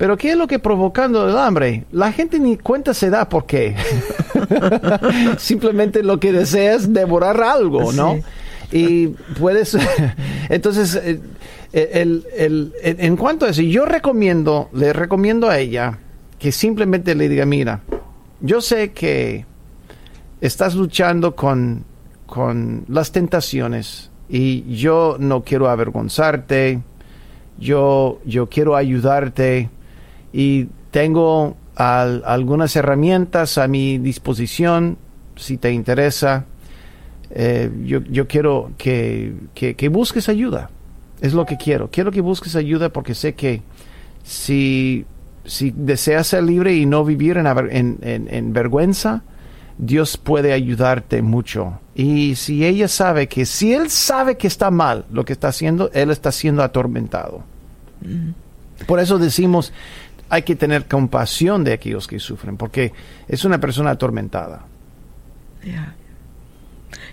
Pero 0.00 0.16
¿qué 0.16 0.30
es 0.30 0.36
lo 0.38 0.46
que 0.46 0.58
provocando 0.58 1.28
el 1.28 1.36
hambre? 1.36 1.84
La 1.92 2.10
gente 2.10 2.38
ni 2.38 2.56
cuenta 2.56 2.94
se 2.94 3.10
da 3.10 3.28
por 3.28 3.44
qué. 3.44 3.76
Simplemente 5.36 6.02
lo 6.02 6.18
que 6.18 6.32
desea 6.32 6.74
es 6.74 6.90
devorar 6.90 7.42
algo, 7.42 7.92
¿no? 7.92 8.18
Y 8.72 9.08
puedes... 9.38 9.76
Entonces, 10.48 10.94
eh, 10.94 11.20
el- 11.74 12.24
el- 12.34 12.72
el- 12.82 12.96
en 12.98 13.14
cuanto 13.18 13.44
a 13.44 13.50
eso, 13.50 13.60
yo 13.60 13.84
recomiendo, 13.84 14.70
le 14.72 14.94
recomiendo 14.94 15.50
a 15.50 15.58
ella 15.58 15.98
que 16.38 16.50
simplemente 16.50 17.14
le 17.14 17.28
diga, 17.28 17.44
mira, 17.44 17.80
yo 18.40 18.62
sé 18.62 18.92
que 18.92 19.44
estás 20.40 20.76
luchando 20.76 21.36
con, 21.36 21.84
con 22.24 22.86
las 22.88 23.12
tentaciones 23.12 24.10
y 24.30 24.62
yo 24.74 25.16
no 25.20 25.44
quiero 25.44 25.68
avergonzarte, 25.68 26.80
yo, 27.58 28.18
yo 28.24 28.48
quiero 28.48 28.76
ayudarte 28.76 29.68
y 30.32 30.66
tengo 30.90 31.56
al- 31.76 32.22
algunas 32.26 32.74
herramientas 32.76 33.58
a 33.58 33.68
mi 33.68 33.98
disposición 33.98 34.98
si 35.36 35.56
te 35.56 35.72
interesa. 35.72 36.44
Eh, 37.30 37.70
yo, 37.84 38.00
yo 38.02 38.26
quiero 38.26 38.72
que, 38.76 39.34
que- 39.54 39.74
que 39.76 39.88
busques 39.88 40.28
ayuda. 40.28 40.70
Es 41.20 41.32
lo 41.32 41.46
que 41.46 41.56
quiero. 41.56 41.88
Quiero 41.90 42.10
que 42.10 42.20
busques 42.20 42.56
ayuda 42.56 42.88
porque 42.90 43.14
sé 43.14 43.34
que 43.34 43.62
si, 44.24 45.04
si 45.44 45.70
deseas 45.76 46.26
ser 46.28 46.42
libre 46.44 46.74
y 46.74 46.86
no 46.86 47.04
vivir 47.04 47.36
en, 47.36 47.46
en- 47.46 47.98
en- 48.02 48.28
en 48.34 48.52
vergüenza, 48.52 49.22
Dios 49.78 50.16
puede 50.18 50.52
ayudarte 50.52 51.22
mucho. 51.22 51.80
Y 51.94 52.34
si 52.36 52.64
ella 52.66 52.88
sabe 52.88 53.28
que, 53.28 53.46
si 53.46 53.72
él 53.72 53.88
sabe 53.90 54.36
que 54.36 54.46
está 54.46 54.70
mal 54.70 55.04
lo 55.10 55.24
que 55.24 55.32
está 55.32 55.48
haciendo, 55.48 55.90
él 55.94 56.10
está 56.10 56.32
siendo 56.32 56.62
atormentado. 56.62 57.42
Por 58.86 58.98
eso 59.00 59.18
decimos, 59.18 59.72
hay 60.30 60.42
que 60.42 60.56
tener 60.56 60.86
compasión 60.86 61.64
de 61.64 61.72
aquellos 61.74 62.06
que 62.06 62.18
sufren, 62.18 62.56
porque 62.56 62.92
es 63.28 63.44
una 63.44 63.58
persona 63.58 63.90
atormentada. 63.90 64.62
Ya. 65.64 65.94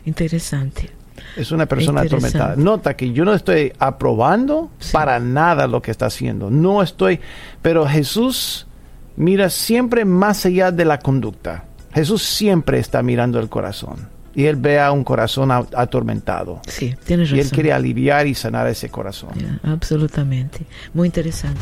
Interesante. 0.06 0.90
Es 1.36 1.52
una 1.52 1.66
persona 1.66 2.02
atormentada. 2.02 2.56
Nota 2.56 2.96
que 2.96 3.12
yo 3.12 3.26
no 3.26 3.34
estoy 3.34 3.74
aprobando 3.80 4.70
Sí. 4.80 4.94
para 4.94 5.20
nada 5.20 5.68
lo 5.68 5.82
que 5.82 5.92
está 5.92 6.06
haciendo. 6.08 6.50
No 6.50 6.82
estoy, 6.82 7.20
pero 7.62 7.88
Jesús 7.88 8.68
mira 9.16 9.50
siempre 9.50 10.06
más 10.06 10.46
allá 10.46 10.72
de 10.72 10.86
la 10.86 11.00
conducta. 11.00 11.66
Jesús 11.94 12.22
siempre 12.24 12.80
está 12.80 13.02
mirando 13.02 13.40
el 13.40 13.50
corazón. 13.50 14.10
Y 14.36 14.46
él 14.46 14.56
ve 14.56 14.80
a 14.80 14.92
un 14.92 15.04
corazón 15.04 15.50
atormentado. 15.52 16.62
Sí, 16.68 16.96
tienes 17.06 17.32
Y 17.32 17.34
él 17.34 17.40
razón. 17.40 17.52
quiere 17.56 17.74
aliviar 17.74 18.28
y 18.28 18.36
sanar 18.36 18.68
ese 18.68 18.90
corazón. 18.90 19.32
Absolutamente. 19.64 20.60
Muy 20.94 21.08
interesante. 21.08 21.62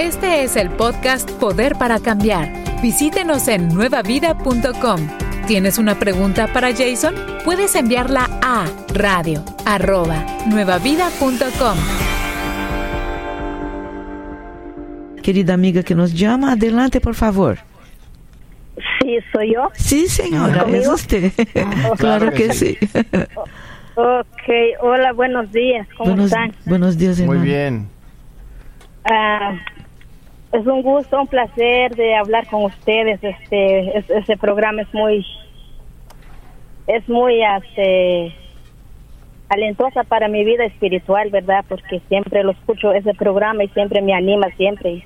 Este 0.00 0.44
es 0.44 0.56
el 0.56 0.70
podcast 0.70 1.30
Poder 1.32 1.74
para 1.76 2.00
Cambiar. 2.00 2.48
Visítenos 2.80 3.48
en 3.48 3.68
nuevavida.com. 3.68 4.98
¿Tienes 5.46 5.76
una 5.76 5.98
pregunta 5.98 6.46
para 6.54 6.70
Jason? 6.74 7.14
Puedes 7.44 7.74
enviarla 7.74 8.26
a 8.42 8.64
radio 8.94 9.44
arroba 9.66 10.24
nuevavida.com. 10.46 11.76
Querida 15.22 15.52
amiga 15.52 15.82
que 15.82 15.94
nos 15.94 16.14
llama, 16.14 16.52
adelante, 16.52 17.02
por 17.02 17.14
favor. 17.14 17.58
Sí, 19.02 19.18
soy 19.34 19.52
yo. 19.52 19.68
Sí, 19.74 20.08
señora, 20.08 20.62
¿Conmigo? 20.62 20.94
es 20.94 21.02
usted. 21.02 21.30
claro 21.52 21.96
Claro 21.98 22.32
que 22.32 22.54
sí. 22.54 22.78
Ok, 23.96 24.48
hola, 24.80 25.12
buenos 25.12 25.52
días, 25.52 25.86
¿cómo 25.98 26.12
buenos, 26.12 26.26
están? 26.32 26.54
buenos 26.64 26.96
días, 26.96 27.18
Muy 27.18 27.24
hermano. 27.36 27.42
bien. 27.44 27.88
Ah, 29.04 29.58
es 30.52 30.66
un 30.66 30.82
gusto, 30.82 31.20
un 31.20 31.26
placer 31.28 31.94
de 31.94 32.14
hablar 32.14 32.46
con 32.48 32.64
ustedes. 32.64 33.18
Este, 33.22 33.98
es- 33.98 34.10
ese 34.10 34.36
programa 34.36 34.82
es 34.82 34.92
muy, 34.92 35.24
es 36.86 37.08
muy, 37.08 37.40
este, 37.42 38.34
alentosa 39.48 40.04
para 40.04 40.28
mi 40.28 40.44
vida 40.44 40.64
espiritual, 40.64 41.30
¿verdad? 41.30 41.64
Porque 41.68 42.00
siempre 42.08 42.42
lo 42.42 42.52
escucho 42.52 42.92
ese 42.92 43.14
programa 43.14 43.64
y 43.64 43.68
siempre 43.68 44.00
me 44.02 44.12
anima 44.14 44.48
siempre. 44.56 44.90
Y, 44.90 45.04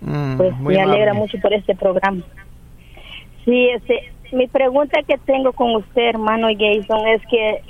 Mm, 0.00 0.36
pues 0.36 0.54
me 0.60 0.74
alegra 0.82 1.14
mucho 1.14 1.38
por 1.40 1.52
este 1.54 1.74
programa. 1.74 2.22
Sí, 3.44 3.68
este, 3.70 4.12
mi 4.32 4.46
pregunta 4.46 5.00
que 5.06 5.16
tengo 5.18 5.52
con 5.54 5.74
usted, 5.76 6.08
hermano 6.10 6.48
Jason, 6.48 7.06
es 7.08 7.22
que 7.30 7.62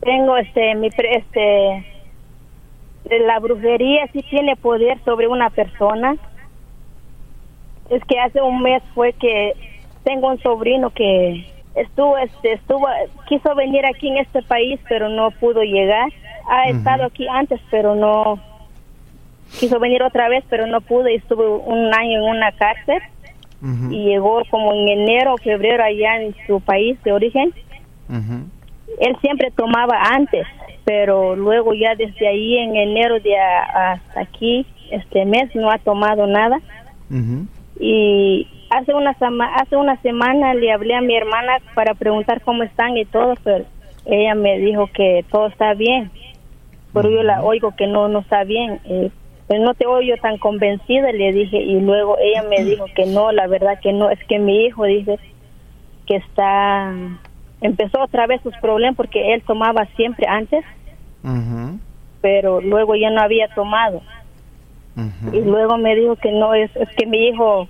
tengo 0.00 0.36
este, 0.36 0.74
mi, 0.74 0.90
pre- 0.90 1.18
este, 1.18 1.86
la 3.04 3.38
brujería 3.38 4.06
sí 4.12 4.22
tiene 4.28 4.56
poder 4.56 4.98
sobre 5.04 5.28
una 5.28 5.50
persona. 5.50 6.16
Es 7.88 8.04
que 8.04 8.18
hace 8.20 8.40
un 8.40 8.62
mes 8.62 8.82
fue 8.94 9.12
que 9.14 9.54
tengo 10.04 10.28
un 10.28 10.40
sobrino 10.40 10.90
que 10.90 11.46
estuvo, 11.74 12.16
este, 12.18 12.52
estuvo, 12.52 12.86
quiso 13.28 13.54
venir 13.54 13.84
aquí 13.86 14.08
en 14.08 14.18
este 14.18 14.42
país, 14.42 14.78
pero 14.88 15.08
no 15.08 15.30
pudo 15.32 15.62
llegar. 15.62 16.08
Ha 16.48 16.68
estado 16.68 17.04
aquí 17.04 17.26
antes, 17.28 17.60
pero 17.70 17.94
no, 17.94 18.40
quiso 19.58 19.78
venir 19.78 20.02
otra 20.02 20.28
vez, 20.28 20.44
pero 20.48 20.66
no 20.66 20.80
pudo 20.80 21.08
y 21.08 21.16
estuvo 21.16 21.58
un 21.58 21.92
año 21.94 22.18
en 22.18 22.22
una 22.22 22.52
cárcel 22.52 23.02
y 23.90 24.04
llegó 24.06 24.42
como 24.50 24.72
en 24.72 24.88
enero 24.88 25.34
o 25.34 25.36
febrero 25.36 25.84
allá 25.84 26.22
en 26.22 26.34
su 26.46 26.60
país 26.60 27.00
de 27.02 27.12
origen. 27.12 27.52
Él 28.08 29.16
siempre 29.20 29.50
tomaba 29.50 30.00
antes, 30.02 30.46
pero 30.84 31.36
luego 31.36 31.74
ya 31.74 31.94
desde 31.94 32.26
ahí 32.28 32.58
en 32.58 32.76
enero 32.76 33.20
de 33.20 33.36
a- 33.38 33.92
hasta 33.92 34.20
aquí, 34.20 34.66
este 34.90 35.24
mes, 35.24 35.54
no 35.54 35.70
ha 35.70 35.78
tomado 35.78 36.26
nada. 36.26 36.60
Y 37.78 38.46
hace 38.70 38.94
una, 38.94 39.16
hace 39.56 39.76
una 39.76 39.96
semana 40.02 40.54
le 40.54 40.72
hablé 40.72 40.94
a 40.94 41.00
mi 41.00 41.14
hermana 41.16 41.58
para 41.74 41.94
preguntar 41.94 42.40
cómo 42.42 42.62
están 42.62 42.96
y 42.96 43.04
todo, 43.04 43.34
pero 43.42 43.64
ella 44.06 44.34
me 44.34 44.58
dijo 44.58 44.88
que 44.92 45.24
todo 45.30 45.46
está 45.48 45.74
bien. 45.74 46.10
Pero 46.92 47.08
yo 47.08 47.22
la 47.22 47.42
oigo 47.42 47.72
que 47.76 47.86
no, 47.86 48.08
no 48.08 48.20
está 48.20 48.42
bien. 48.44 48.80
Eh, 48.84 49.10
pues 49.46 49.60
no 49.60 49.74
te 49.74 49.86
oigo 49.86 50.16
tan 50.16 50.38
convencida, 50.38 51.12
le 51.12 51.32
dije. 51.32 51.56
Y 51.58 51.80
luego 51.80 52.16
ella 52.18 52.42
me 52.42 52.64
dijo 52.64 52.86
que 52.94 53.06
no, 53.06 53.30
la 53.32 53.46
verdad 53.46 53.78
que 53.80 53.92
no. 53.92 54.10
Es 54.10 54.18
que 54.28 54.38
mi 54.38 54.64
hijo 54.66 54.84
dice 54.84 55.18
que 56.06 56.16
está... 56.16 56.92
Empezó 57.60 58.00
otra 58.02 58.26
vez 58.26 58.40
sus 58.42 58.56
problemas 58.58 58.96
porque 58.96 59.34
él 59.34 59.42
tomaba 59.46 59.86
siempre 59.96 60.26
antes, 60.28 60.64
pero 62.20 62.60
luego 62.60 62.94
ya 62.96 63.10
no 63.10 63.20
había 63.20 63.48
tomado. 63.54 64.02
y 65.32 65.40
luego 65.40 65.78
me 65.78 65.94
dijo 65.94 66.16
que 66.16 66.32
no 66.32 66.54
es 66.54 66.74
es 66.76 66.88
que 66.90 67.06
mi 67.06 67.28
hijo 67.28 67.68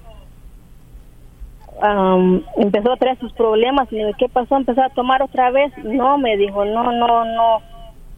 am, 1.82 2.42
empezó 2.56 2.92
a 2.92 2.96
traer 2.96 3.18
sus 3.18 3.32
problemas. 3.32 3.88
Y 3.92 4.00
¿qué 4.18 4.28
pasó? 4.28 4.56
empezó 4.56 4.82
a 4.82 4.90
tomar 4.90 5.22
otra 5.22 5.50
vez. 5.50 5.72
No 5.78 6.18
me 6.18 6.36
dijo 6.36 6.64
no 6.64 6.92
no 6.92 7.24
no 7.24 7.62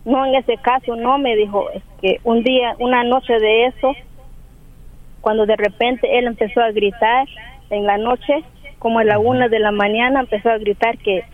no 0.05 0.27
en 0.27 0.35
ese 0.35 0.57
caso 0.57 0.97
no 0.97 1.19
me 1.19 1.37
dijo 1.37 1.71
es 1.71 1.83
que 2.01 2.21
un 2.25 2.43
día 2.43 2.75
una 2.79 3.05
noche 3.05 3.39
de 3.39 3.67
eso 3.67 3.95
cuando 5.21 5.47
de 5.47 5.57
repente 5.57 6.19
él 6.19 6.27
empezó 6.27 6.61
a 6.61 6.73
gritar 6.73 7.29
en 7.71 7.87
la 7.87 7.97
noche 7.97 8.45
como 8.79 8.99
a 8.99 9.05
la 9.05 9.19
una 9.19 9.49
de 9.49 9.61
la 9.61 9.71
mañana 9.71 10.21
empezó 10.21 10.51
a 10.51 10.59
gritar 10.59 10.99
que 10.99 11.25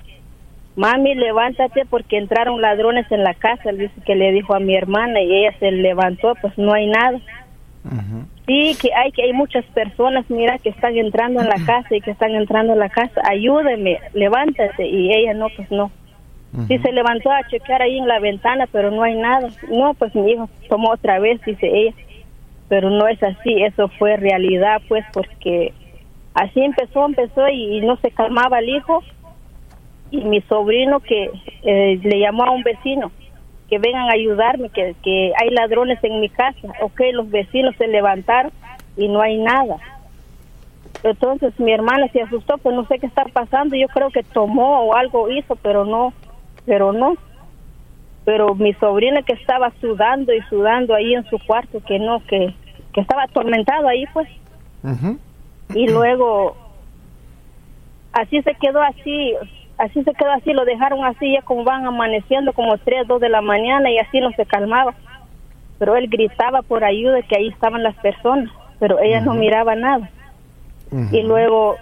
mami 0.79 1.17
levántate 1.17 1.85
porque 1.87 2.19
entraron 2.19 2.62
ladrones 2.62 3.11
en 3.11 3.25
la 3.25 3.35
casa 3.35 3.73
dice 3.73 3.93
que 4.07 4.14
le 4.14 4.31
dijo 4.31 4.55
a 4.55 4.61
mi 4.61 4.77
hermana 4.77 5.21
y 5.21 5.35
ella 5.35 5.53
se 5.59 5.73
levantó 5.73 6.35
pues 6.41 6.57
no 6.57 6.73
hay 6.73 6.87
nada. 6.87 7.19
Sí, 8.47 8.77
que 8.81 8.95
hay 8.95 9.12
que 9.12 9.23
hay 9.23 9.33
muchas 9.33 9.64
personas, 9.67 10.25
mira, 10.29 10.59
que 10.59 10.71
están 10.71 10.97
entrando 10.97 11.41
en 11.41 11.49
la 11.49 11.62
casa 11.67 11.95
y 11.95 12.01
que 12.01 12.11
están 12.11 12.35
entrando 12.35 12.73
en 12.75 12.79
la 12.79 12.88
casa. 12.88 13.21
Ayúdeme, 13.25 13.99
levántate. 14.14 14.87
Y 14.87 15.12
ella 15.12 15.35
no, 15.35 15.49
pues 15.55 15.71
no. 15.71 15.91
Sí 16.67 16.79
se 16.79 16.93
levantó 16.93 17.31
a 17.31 17.47
checar 17.49 17.83
ahí 17.83 17.99
en 17.99 18.09
la 18.09 18.21
ventana, 18.21 18.67
pero 18.73 18.91
no 18.91 19.03
hay 19.03 19.17
nada. 19.17 19.49
No, 19.71 19.93
pues 19.95 20.14
mi 20.14 20.33
hijo 20.33 20.49
tomó 20.69 20.93
otra 20.93 21.19
vez, 21.19 21.41
dice 21.45 21.67
ella. 21.67 21.93
Pero 22.69 22.88
no 22.91 23.07
es 23.07 23.23
así, 23.23 23.62
eso 23.62 23.88
fue 23.99 24.17
realidad, 24.17 24.81
pues, 24.88 25.05
porque 25.12 25.73
así 26.35 26.61
empezó, 26.61 27.07
empezó 27.07 27.49
y, 27.49 27.79
y 27.79 27.81
no 27.83 27.97
se 27.97 28.11
calmaba 28.11 28.61
el 28.61 28.69
hijo. 28.71 29.03
Y 30.11 30.25
mi 30.25 30.40
sobrino 30.42 31.01
que 31.01 31.31
eh, 31.62 32.01
le 32.03 32.18
llamó 32.21 32.44
a 32.44 32.51
un 32.51 32.62
vecino 32.62 33.12
que 33.68 33.79
vengan 33.79 34.09
a 34.09 34.14
ayudarme, 34.14 34.71
que, 34.71 34.94
que 35.03 35.33
hay 35.38 35.51
ladrones 35.51 36.03
en 36.03 36.21
mi 36.21 36.29
casa. 36.29 36.68
Ok, 36.81 37.01
los 37.12 37.31
vecinos 37.31 37.75
se 37.77 37.87
levantaron 37.87 38.51
y 38.97 39.09
no 39.09 39.21
hay 39.21 39.38
nada. 39.38 39.77
entonces 41.03 41.59
mi 41.61 41.73
hermana 41.73 42.09
se 42.09 42.23
asustó, 42.23 42.59
pues 42.59 42.75
no 42.75 42.87
sé 42.87 42.99
qué 42.99 43.07
está 43.07 43.25
pasando, 43.25 43.77
yo 43.77 43.87
creo 43.88 44.11
que 44.11 44.23
tomó 44.23 44.81
o 44.81 44.94
algo 44.94 45.31
hizo, 45.31 45.57
pero 45.57 45.85
no, 45.85 46.12
pero 46.64 46.92
no. 46.92 47.14
Pero 48.25 48.55
mi 48.55 48.75
sobrina 48.75 49.23
que 49.23 49.35
estaba 49.35 49.73
sudando 49.81 50.35
y 50.35 50.40
sudando 50.51 50.94
ahí 50.94 51.14
en 51.14 51.25
su 51.31 51.38
cuarto, 51.38 51.81
que 51.87 51.99
no, 51.99 52.21
que, 52.27 52.55
que 52.92 53.01
estaba 53.01 53.25
atormentado 53.25 53.88
ahí, 53.88 54.05
pues. 54.12 54.29
Y 55.75 55.88
luego, 55.88 56.57
así 58.12 58.42
se 58.42 58.55
quedó 58.55 58.83
así, 58.83 59.35
así 59.79 60.03
se 60.03 60.12
quedó 60.12 60.33
así, 60.33 60.53
lo 60.53 60.64
dejaron 60.64 61.05
así, 61.05 61.33
ya 61.33 61.43
como 61.43 61.64
van 61.64 61.87
amaneciendo 61.87 62.53
como 62.53 62.77
tres, 62.79 63.07
dos 63.07 63.21
de 63.21 63.29
la 63.29 63.41
mañana 63.41 63.91
y 63.91 63.99
así 63.99 64.21
no 64.21 64.31
se 64.33 64.45
calmaba. 64.45 64.95
Pero 65.79 65.97
él 65.97 66.09
gritaba 66.09 66.62
por 66.62 66.85
ayuda 66.85 67.23
que 67.23 67.37
ahí 67.37 67.49
estaban 67.49 67.83
las 67.83 67.95
personas, 67.97 68.51
pero 68.81 68.99
ella 68.99 69.21
no 69.21 69.35
miraba 69.35 69.77
nada. 69.77 70.11
Y 71.12 71.23
luego, 71.23 71.77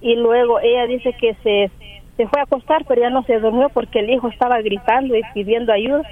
y 0.00 0.16
luego 0.16 0.60
ella 0.60 0.86
dice 0.86 1.14
que 1.14 1.34
se, 1.42 1.70
se 2.16 2.26
fue 2.28 2.40
a 2.40 2.44
acostar, 2.44 2.84
pero 2.86 3.00
ya 3.00 3.10
no 3.10 3.22
se 3.22 3.38
durmió 3.38 3.68
porque 3.70 4.00
el 4.00 4.10
hijo 4.10 4.28
estaba 4.28 4.60
gritando 4.60 5.16
y 5.16 5.22
pidiendo 5.32 5.72
ayuda. 5.72 6.02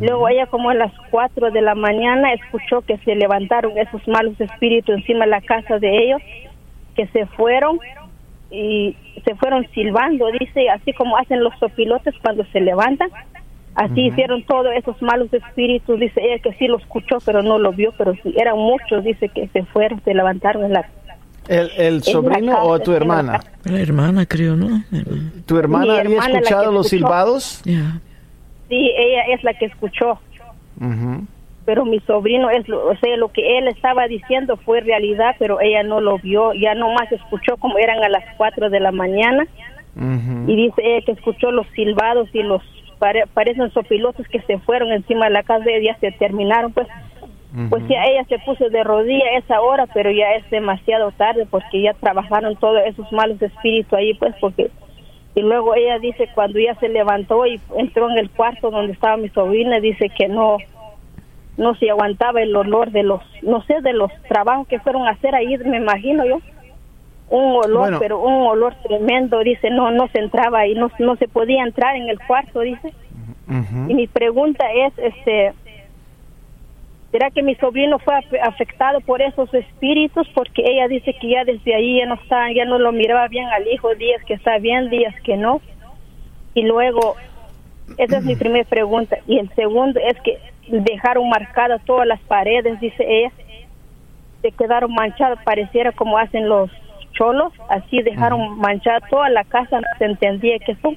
Luego 0.00 0.28
ella 0.28 0.46
como 0.46 0.70
a 0.70 0.74
las 0.74 0.92
cuatro 1.10 1.52
de 1.52 1.62
la 1.62 1.76
mañana 1.76 2.32
escuchó 2.32 2.82
que 2.82 2.98
se 2.98 3.14
levantaron 3.14 3.78
esos 3.78 4.06
malos 4.08 4.38
espíritus 4.40 4.96
encima 4.96 5.24
de 5.24 5.30
la 5.30 5.40
casa 5.40 5.78
de 5.78 6.04
ellos, 6.04 6.20
que 6.96 7.06
se 7.06 7.26
fueron 7.26 7.78
y 8.50 8.96
se 9.24 9.34
fueron 9.36 9.66
silbando, 9.74 10.26
dice, 10.38 10.70
así 10.70 10.92
como 10.92 11.16
hacen 11.16 11.42
los 11.42 11.52
sopilotes 11.58 12.14
cuando 12.22 12.44
se 12.46 12.60
levantan. 12.60 13.10
Así 13.74 14.06
hicieron 14.06 14.42
todos 14.42 14.74
esos 14.74 15.00
malos 15.02 15.32
espíritus, 15.32 16.00
dice 16.00 16.20
ella 16.20 16.42
que 16.42 16.52
sí 16.54 16.66
lo 16.66 16.78
escuchó, 16.78 17.18
pero 17.24 17.42
no 17.44 17.58
lo 17.58 17.72
vio, 17.72 17.92
pero 17.96 18.12
sí, 18.24 18.34
eran 18.36 18.58
muchos, 18.58 19.04
dice 19.04 19.28
que 19.28 19.46
se 19.48 19.62
fueron, 19.66 20.02
se 20.04 20.14
levantaron 20.14 20.64
en 20.64 20.72
la... 20.72 20.88
¿El, 21.46 21.70
el 21.76 22.02
sobrino 22.02 22.60
o 22.60 22.80
tu 22.80 22.92
hermana? 22.92 23.40
La 23.62 23.80
hermana, 23.80 24.26
creo, 24.26 24.56
¿no? 24.56 24.82
¿Tu 25.46 25.56
hermana 25.56 26.00
había 26.00 26.18
escuchado 26.18 26.72
los 26.72 26.88
silbados? 26.88 27.62
Sí, 27.64 27.80
ella 28.70 29.22
es 29.32 29.44
la 29.44 29.54
que 29.54 29.66
escuchó. 29.66 30.18
Pero 31.68 31.84
mi 31.84 32.00
sobrino, 32.00 32.48
es 32.48 32.66
o 32.70 32.96
sea, 32.96 33.14
lo 33.18 33.28
que 33.28 33.58
él 33.58 33.68
estaba 33.68 34.08
diciendo 34.08 34.56
fue 34.56 34.80
realidad, 34.80 35.36
pero 35.38 35.60
ella 35.60 35.82
no 35.82 36.00
lo 36.00 36.16
vio, 36.16 36.54
ya 36.54 36.74
nomás 36.74 37.12
escuchó 37.12 37.58
como 37.58 37.76
eran 37.76 38.02
a 38.02 38.08
las 38.08 38.24
4 38.38 38.70
de 38.70 38.80
la 38.80 38.90
mañana. 38.90 39.46
Y 40.46 40.56
dice 40.56 40.80
ella 40.82 41.04
que 41.04 41.12
escuchó 41.12 41.50
los 41.50 41.66
silbados 41.74 42.34
y 42.34 42.42
los 42.42 42.62
parecen 43.34 43.70
sopilotes 43.72 44.26
que 44.28 44.40
se 44.40 44.56
fueron 44.60 44.92
encima 44.92 45.26
de 45.26 45.32
la 45.32 45.42
casa 45.42 45.62
de 45.64 45.76
ella, 45.76 45.94
se 46.00 46.10
terminaron, 46.12 46.72
pues. 46.72 46.88
Pues 47.68 47.86
ya 47.86 48.02
ella 48.04 48.24
se 48.30 48.38
puso 48.38 48.70
de 48.70 48.82
rodilla 48.82 49.26
a 49.26 49.38
esa 49.38 49.60
hora, 49.60 49.86
pero 49.92 50.10
ya 50.10 50.36
es 50.36 50.48
demasiado 50.48 51.10
tarde 51.12 51.46
porque 51.50 51.82
ya 51.82 51.92
trabajaron 51.92 52.56
todos 52.56 52.80
esos 52.86 53.12
malos 53.12 53.42
espíritus 53.42 53.92
ahí, 53.92 54.14
pues, 54.14 54.34
porque 54.40 54.70
y 55.34 55.42
luego 55.42 55.74
ella 55.74 55.98
dice 55.98 56.30
cuando 56.34 56.58
ya 56.58 56.74
se 56.76 56.88
levantó 56.88 57.44
y 57.44 57.60
entró 57.76 58.10
en 58.10 58.16
el 58.16 58.30
cuarto 58.30 58.70
donde 58.70 58.94
estaba 58.94 59.18
mi 59.18 59.28
sobrina 59.28 59.78
dice 59.78 60.08
que 60.08 60.28
no 60.28 60.56
no 61.58 61.74
se 61.74 61.90
aguantaba 61.90 62.40
el 62.40 62.56
olor 62.56 62.90
de 62.92 63.02
los 63.02 63.20
no 63.42 63.62
sé 63.64 63.80
de 63.82 63.92
los 63.92 64.10
trabajos 64.28 64.66
que 64.68 64.78
fueron 64.78 65.06
a 65.06 65.10
hacer 65.10 65.34
ahí 65.34 65.58
me 65.58 65.76
imagino 65.76 66.24
yo 66.24 66.40
un 67.28 67.56
olor 67.56 67.98
pero 67.98 68.20
un 68.20 68.46
olor 68.46 68.74
tremendo 68.82 69.40
dice 69.40 69.68
no 69.68 69.90
no 69.90 70.08
se 70.08 70.20
entraba 70.20 70.66
y 70.66 70.74
no 70.74 70.90
no 70.98 71.16
se 71.16 71.28
podía 71.28 71.62
entrar 71.64 71.96
en 71.96 72.08
el 72.08 72.18
cuarto 72.20 72.60
dice 72.60 72.94
y 73.88 73.94
mi 73.94 74.06
pregunta 74.06 74.64
es 74.72 74.92
este 74.98 75.52
¿Será 77.10 77.30
que 77.30 77.42
mi 77.42 77.54
sobrino 77.54 77.98
fue 77.98 78.14
afectado 78.42 79.00
por 79.00 79.22
esos 79.22 79.52
espíritus? 79.54 80.28
Porque 80.34 80.62
ella 80.62 80.88
dice 80.88 81.14
que 81.18 81.30
ya 81.30 81.44
desde 81.44 81.74
ahí 81.74 81.98
ya 81.98 82.06
no 82.06 82.16
está, 82.16 82.52
ya 82.52 82.66
no 82.66 82.78
lo 82.78 82.92
miraba 82.92 83.28
bien 83.28 83.46
al 83.46 83.66
hijo, 83.66 83.94
días 83.94 84.22
que 84.26 84.34
está 84.34 84.58
bien, 84.58 84.90
días 84.90 85.14
que 85.24 85.38
no. 85.38 85.62
Y 86.52 86.64
luego, 86.64 87.16
esa 87.96 88.18
es 88.18 88.24
mi 88.24 88.36
primera 88.36 88.68
pregunta. 88.68 89.16
Y 89.26 89.38
el 89.38 89.48
segundo 89.54 89.98
es 90.00 90.20
que 90.20 90.38
dejaron 90.68 91.28
marcadas 91.28 91.82
todas 91.84 92.06
las 92.06 92.20
paredes, 92.20 92.80
dice 92.80 93.04
ella. 93.06 93.32
Se 94.42 94.52
quedaron 94.52 94.94
manchadas, 94.94 95.42
pareciera 95.44 95.92
como 95.92 96.16
hacen 96.18 96.48
los 96.48 96.70
cholos, 97.12 97.52
así 97.68 98.02
dejaron 98.02 98.58
manchada 98.58 99.00
toda 99.10 99.28
la 99.30 99.42
casa, 99.44 99.80
no 99.80 99.86
se 99.98 100.04
entendía 100.04 100.58
qué 100.60 100.76
son 100.76 100.96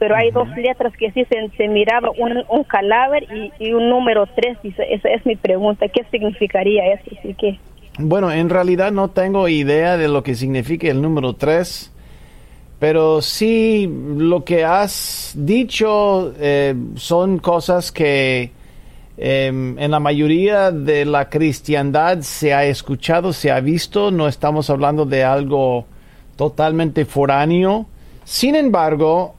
pero 0.00 0.16
hay 0.16 0.30
dos 0.30 0.48
letras 0.56 0.94
que 0.96 1.12
sí 1.12 1.26
se, 1.58 1.68
miraba 1.68 2.10
un, 2.16 2.42
un 2.48 2.64
cadáver 2.64 3.26
y, 3.58 3.72
un 3.74 3.90
número 3.90 4.26
tres. 4.34 4.56
esa 4.64 5.08
es 5.10 5.26
mi 5.26 5.36
pregunta. 5.36 5.88
¿Qué 5.88 6.04
significaría 6.10 6.94
eso? 6.94 7.04
Así 7.18 7.34
que... 7.34 7.58
Bueno, 7.98 8.32
en 8.32 8.48
realidad 8.48 8.92
no 8.92 9.10
tengo 9.10 9.46
idea 9.46 9.98
de 9.98 10.08
lo 10.08 10.22
que 10.22 10.34
significa 10.34 10.88
el 10.88 11.02
número 11.02 11.34
tres, 11.34 11.92
pero 12.78 13.20
sí 13.20 13.92
lo 14.16 14.42
que 14.42 14.64
has 14.64 15.34
dicho 15.36 16.32
eh, 16.40 16.74
son 16.94 17.38
cosas 17.38 17.92
que 17.92 18.52
em, 19.22 19.78
en 19.78 19.90
la 19.90 20.00
mayoría 20.00 20.70
de 20.70 21.04
la 21.04 21.28
cristiandad 21.28 22.22
se 22.22 22.54
ha 22.54 22.64
escuchado, 22.64 23.34
se 23.34 23.50
ha 23.50 23.60
visto. 23.60 24.10
No 24.10 24.26
estamos 24.26 24.70
hablando 24.70 25.04
de 25.04 25.24
algo 25.24 25.84
totalmente 26.36 27.04
foráneo. 27.04 27.86
Sin 28.24 28.54
embargo, 28.54 29.34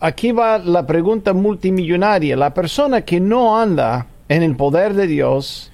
aquí 0.00 0.32
va 0.32 0.56
la 0.56 0.86
pregunta 0.86 1.34
multimillonaria. 1.34 2.34
La 2.34 2.54
persona 2.54 3.02
que 3.02 3.20
no 3.20 3.60
anda 3.60 4.06
en 4.26 4.42
el 4.42 4.56
poder 4.56 4.94
de 4.94 5.06
Dios 5.06 5.70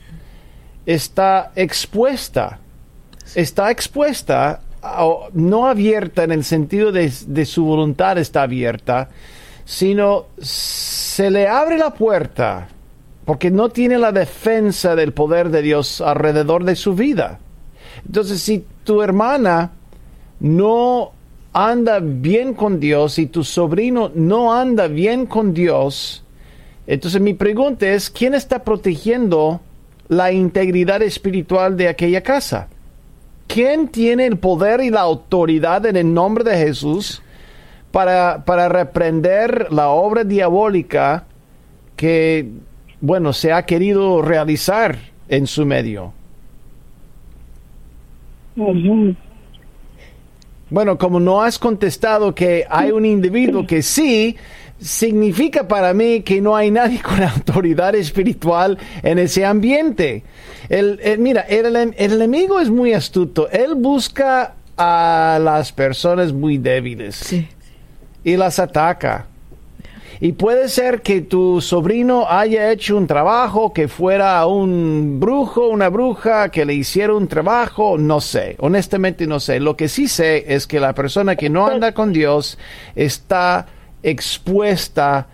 está 0.84 1.52
expuesta, 1.54 2.58
está 3.36 3.70
expuesta, 3.70 4.60
no 5.34 5.68
abierta 5.68 6.24
en 6.24 6.32
el 6.32 6.42
sentido 6.42 6.90
de, 6.90 7.12
de 7.28 7.46
su 7.46 7.64
voluntad 7.64 8.18
está 8.18 8.42
abierta, 8.42 9.08
sino 9.64 10.26
se 10.38 11.30
le 11.30 11.46
abre 11.46 11.78
la 11.78 11.94
puerta 11.94 12.70
porque 13.24 13.50
no 13.50 13.70
tiene 13.70 13.98
la 13.98 14.12
defensa 14.12 14.94
del 14.94 15.12
poder 15.12 15.50
de 15.50 15.62
Dios 15.62 16.00
alrededor 16.00 16.64
de 16.64 16.76
su 16.76 16.94
vida. 16.94 17.38
Entonces, 18.06 18.40
si 18.40 18.64
tu 18.84 19.02
hermana 19.02 19.72
no 20.40 21.12
anda 21.52 22.00
bien 22.00 22.54
con 22.54 22.80
Dios 22.80 23.18
y 23.18 23.26
tu 23.26 23.44
sobrino 23.44 24.10
no 24.14 24.52
anda 24.52 24.88
bien 24.88 25.26
con 25.26 25.54
Dios, 25.54 26.22
entonces 26.86 27.20
mi 27.20 27.32
pregunta 27.32 27.88
es, 27.88 28.10
¿quién 28.10 28.34
está 28.34 28.62
protegiendo 28.62 29.60
la 30.08 30.32
integridad 30.32 31.00
espiritual 31.00 31.76
de 31.76 31.88
aquella 31.88 32.22
casa? 32.22 32.68
¿Quién 33.46 33.88
tiene 33.88 34.26
el 34.26 34.36
poder 34.36 34.82
y 34.82 34.90
la 34.90 35.00
autoridad 35.00 35.86
en 35.86 35.96
el 35.96 36.12
nombre 36.12 36.44
de 36.44 36.58
Jesús 36.58 37.22
para, 37.90 38.44
para 38.44 38.68
reprender 38.68 39.68
la 39.70 39.88
obra 39.88 40.24
diabólica 40.24 41.24
que, 41.96 42.48
bueno, 43.04 43.34
se 43.34 43.52
ha 43.52 43.66
querido 43.66 44.22
realizar 44.22 44.96
en 45.28 45.46
su 45.46 45.66
medio? 45.66 46.14
Bueno, 50.70 50.96
como 50.96 51.20
no 51.20 51.42
has 51.42 51.58
contestado 51.58 52.34
que 52.34 52.64
hay 52.66 52.92
un 52.92 53.04
individuo 53.04 53.66
que 53.66 53.82
sí, 53.82 54.36
significa 54.80 55.68
para 55.68 55.92
mí 55.92 56.22
que 56.22 56.40
no 56.40 56.56
hay 56.56 56.70
nadie 56.70 57.02
con 57.02 57.22
autoridad 57.22 57.94
espiritual 57.94 58.78
en 59.02 59.18
ese 59.18 59.44
ambiente. 59.44 60.22
El, 60.70 60.98
mira, 61.18 61.42
el, 61.42 61.76
el, 61.76 62.12
enemigo 62.12 62.58
es 62.58 62.70
muy 62.70 62.94
astuto. 62.94 63.50
Él 63.50 63.74
busca 63.74 64.54
a 64.78 65.38
las 65.42 65.72
personas 65.72 66.32
muy 66.32 66.56
débiles 66.56 67.36
y 68.24 68.36
las 68.38 68.58
ataca. 68.58 69.26
Y 70.20 70.32
puede 70.32 70.68
ser 70.68 71.02
que 71.02 71.20
tu 71.20 71.60
sobrino 71.60 72.26
haya 72.28 72.70
hecho 72.70 72.96
un 72.96 73.06
trabajo, 73.06 73.72
que 73.72 73.88
fuera 73.88 74.46
un 74.46 75.18
brujo, 75.20 75.68
una 75.68 75.88
bruja, 75.88 76.50
que 76.50 76.64
le 76.64 76.74
hiciera 76.74 77.14
un 77.14 77.28
trabajo, 77.28 77.98
no 77.98 78.20
sé, 78.20 78.56
honestamente 78.60 79.26
no 79.26 79.40
sé. 79.40 79.60
Lo 79.60 79.76
que 79.76 79.88
sí 79.88 80.08
sé 80.08 80.54
es 80.54 80.66
que 80.66 80.80
la 80.80 80.94
persona 80.94 81.36
que 81.36 81.50
no 81.50 81.66
anda 81.66 81.92
con 81.92 82.12
Dios 82.12 82.58
está 82.94 83.66
expuesta 84.02 85.26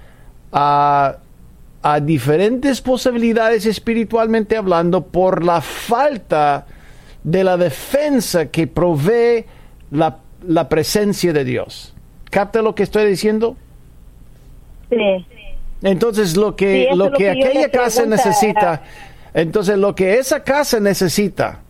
a, 0.53 1.17
a 1.83 2.01
diferentes 2.01 2.81
posibilidades 2.81 3.67
espiritualmente 3.67 4.57
hablando 4.57 5.07
por 5.07 5.45
la 5.45 5.61
falta 5.61 6.67
de 7.23 7.45
la 7.45 7.57
defensa 7.57 8.47
que 8.47 8.67
provee 8.67 9.45
la, 9.91 10.19
la 10.47 10.69
presencia 10.69 11.33
de 11.33 11.45
Dios. 11.45 11.95
¿Capta 12.31 12.63
lo 12.63 12.75
que 12.75 12.83
estoy 12.83 13.07
diciendo? 13.09 13.57
Entonces 15.83 16.37
lo 16.37 16.57
que, 16.57 16.89
lo, 16.95 17.11
que, 17.13 17.31
aquella 17.31 17.71
casa 17.71 18.05
necesita, 18.05 18.83
entonces 19.33 19.79
lo 19.79 19.95
que 19.95 20.19
esa 20.19 20.43
casa 20.43 20.79
necesita 20.79 21.61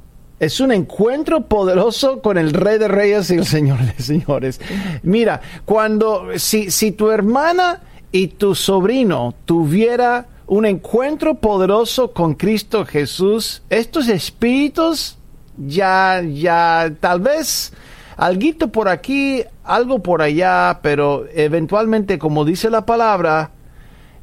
es 0.40 0.58
un 0.58 0.72
encuentro 0.72 1.42
poderoso 1.42 2.22
con 2.22 2.38
el 2.38 2.52
Rey 2.52 2.78
de 2.78 2.88
Reyes 2.88 3.30
y 3.30 3.34
el 3.34 3.46
Señor 3.46 3.78
de 3.78 4.02
Señores. 4.02 4.60
Mira, 5.02 5.40
cuando 5.64 6.28
si, 6.36 6.70
si 6.70 6.92
tu 6.92 7.10
hermana 7.10 7.82
y 8.10 8.28
tu 8.28 8.54
sobrino 8.54 9.34
tuviera 9.44 10.26
un 10.46 10.66
encuentro 10.66 11.36
poderoso 11.36 12.12
con 12.12 12.34
Cristo 12.34 12.84
Jesús, 12.84 13.62
estos 13.70 14.08
espíritus 14.08 15.16
ya, 15.56 16.22
ya, 16.22 16.90
tal 16.98 17.20
vez 17.20 17.72
alguito 18.20 18.68
por 18.68 18.88
aquí, 18.88 19.42
algo 19.64 20.00
por 20.00 20.20
allá, 20.20 20.80
pero 20.82 21.24
eventualmente, 21.34 22.18
como 22.18 22.44
dice 22.44 22.68
la 22.68 22.84
palabra, 22.84 23.52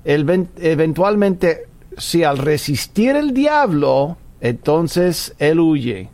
eventualmente, 0.06 1.66
si 1.98 2.24
al 2.24 2.38
resistir 2.38 3.16
el 3.16 3.34
diablo, 3.34 4.18
entonces 4.40 5.34
él 5.40 5.60
huye. 5.60 6.10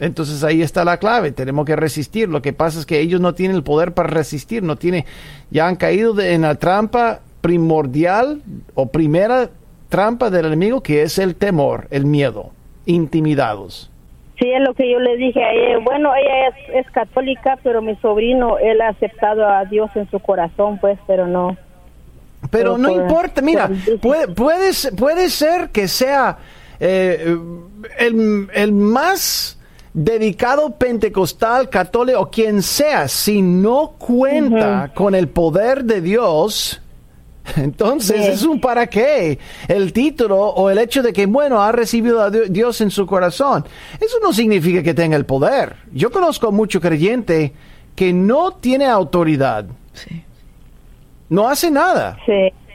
Entonces 0.00 0.42
ahí 0.42 0.62
está 0.62 0.84
la 0.84 0.96
clave, 0.96 1.30
tenemos 1.30 1.64
que 1.64 1.76
resistir. 1.76 2.28
Lo 2.28 2.42
que 2.42 2.52
pasa 2.52 2.80
es 2.80 2.86
que 2.86 2.98
ellos 2.98 3.20
no 3.20 3.34
tienen 3.34 3.56
el 3.56 3.62
poder 3.62 3.94
para 3.94 4.08
resistir, 4.08 4.64
no 4.64 4.74
tiene, 4.74 5.06
ya 5.52 5.68
han 5.68 5.76
caído 5.76 6.20
en 6.20 6.42
la 6.42 6.56
trampa 6.56 7.20
primordial 7.40 8.42
o 8.74 8.86
primera 8.86 9.48
trampa 9.88 10.28
del 10.28 10.46
enemigo 10.46 10.82
que 10.82 11.04
es 11.04 11.20
el 11.20 11.36
temor, 11.36 11.86
el 11.90 12.04
miedo, 12.04 12.50
intimidados. 12.84 13.92
Sí, 14.38 14.50
es 14.50 14.60
lo 14.60 14.74
que 14.74 14.90
yo 14.90 14.98
le 14.98 15.16
dije 15.16 15.42
a 15.42 15.52
ella. 15.52 15.78
Bueno, 15.84 16.12
ella 16.14 16.48
es, 16.48 16.86
es, 16.86 16.90
católica, 16.90 17.56
pero 17.62 17.80
mi 17.80 17.94
sobrino, 17.96 18.58
él 18.58 18.80
ha 18.80 18.88
aceptado 18.88 19.48
a 19.48 19.64
Dios 19.64 19.90
en 19.94 20.10
su 20.10 20.18
corazón, 20.18 20.78
pues, 20.78 20.98
pero 21.06 21.26
no. 21.26 21.56
Pero, 22.50 22.76
no 22.76 22.90
importa, 22.90 23.40
mira, 23.40 23.70
puede, 24.02 24.28
puede, 24.28 24.72
puede, 24.96 25.30
ser 25.30 25.70
que 25.70 25.88
sea 25.88 26.36
eh, 26.78 27.36
el, 27.98 28.48
el 28.52 28.72
más 28.72 29.58
dedicado 29.94 30.76
pentecostal, 30.76 31.70
católico 31.70 32.20
o 32.20 32.30
quien 32.30 32.62
sea, 32.62 33.08
si 33.08 33.40
no 33.40 33.94
cuenta 33.96 34.90
con 34.94 35.14
el 35.14 35.28
poder 35.28 35.84
de 35.84 36.00
Dios, 36.00 36.82
entonces 37.56 38.26
es 38.26 38.42
un 38.42 38.60
para 38.60 38.86
qué 38.86 39.38
el 39.68 39.92
título 39.92 40.38
o 40.38 40.70
el 40.70 40.78
hecho 40.78 41.02
de 41.02 41.12
que, 41.12 41.26
bueno, 41.26 41.60
ha 41.60 41.72
recibido 41.72 42.22
a 42.22 42.30
Dios 42.30 42.80
en 42.80 42.90
su 42.90 43.06
corazón. 43.06 43.64
Eso 44.00 44.18
no 44.22 44.32
significa 44.32 44.82
que 44.82 44.94
tenga 44.94 45.16
el 45.16 45.26
poder. 45.26 45.76
Yo 45.92 46.10
conozco 46.10 46.52
mucho 46.52 46.80
creyente 46.80 47.52
que 47.94 48.12
no 48.12 48.52
tiene 48.52 48.86
autoridad. 48.86 49.66
No 51.28 51.48
hace 51.48 51.70
nada. 51.70 52.18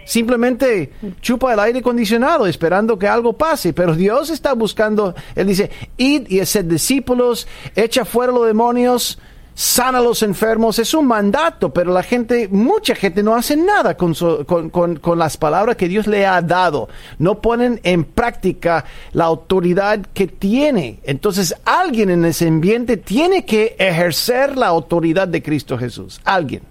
Simplemente 0.06 0.92
chupa 1.22 1.54
el 1.54 1.60
aire 1.60 1.80
acondicionado 1.80 2.48
esperando 2.48 2.98
que 2.98 3.08
algo 3.08 3.34
pase. 3.34 3.74
Pero 3.74 3.96
Dios 3.96 4.30
está 4.30 4.54
buscando, 4.54 5.14
Él 5.36 5.48
dice, 5.48 5.70
id 5.98 6.28
y 6.30 6.44
sed 6.46 6.66
discípulos, 6.66 7.48
echa 7.76 8.06
fuera 8.06 8.32
los 8.32 8.46
demonios, 8.46 9.20
sana 9.60 9.98
a 9.98 10.02
los 10.02 10.24
enfermos, 10.24 10.80
es 10.80 10.94
un 10.94 11.06
mandato, 11.06 11.74
pero 11.74 11.92
la 11.92 12.02
gente, 12.02 12.48
mucha 12.48 12.96
gente 12.96 13.22
no 13.22 13.36
hace 13.36 13.58
nada 13.58 13.98
con, 13.98 14.16
con, 14.16 15.20
las 15.20 15.36
palabras 15.36 15.76
que 15.76 15.90
Dios 15.90 16.08
le 16.08 16.26
ha 16.26 16.42
dado. 16.42 16.88
No 17.18 17.42
ponen 17.42 17.82
en 17.84 18.06
práctica 18.06 18.86
la 19.12 19.26
autoridad 19.26 20.00
que 20.14 20.28
tiene. 20.28 21.02
Entonces 21.04 21.54
alguien 21.66 22.10
en 22.10 22.24
ese 22.24 22.48
ambiente 22.48 22.96
tiene 22.96 23.44
que 23.44 23.76
ejercer 23.78 24.58
la 24.58 24.68
autoridad 24.68 25.28
de 25.28 25.44
Cristo 25.44 25.78
Jesús. 25.78 26.22
Alguien. 26.24 26.62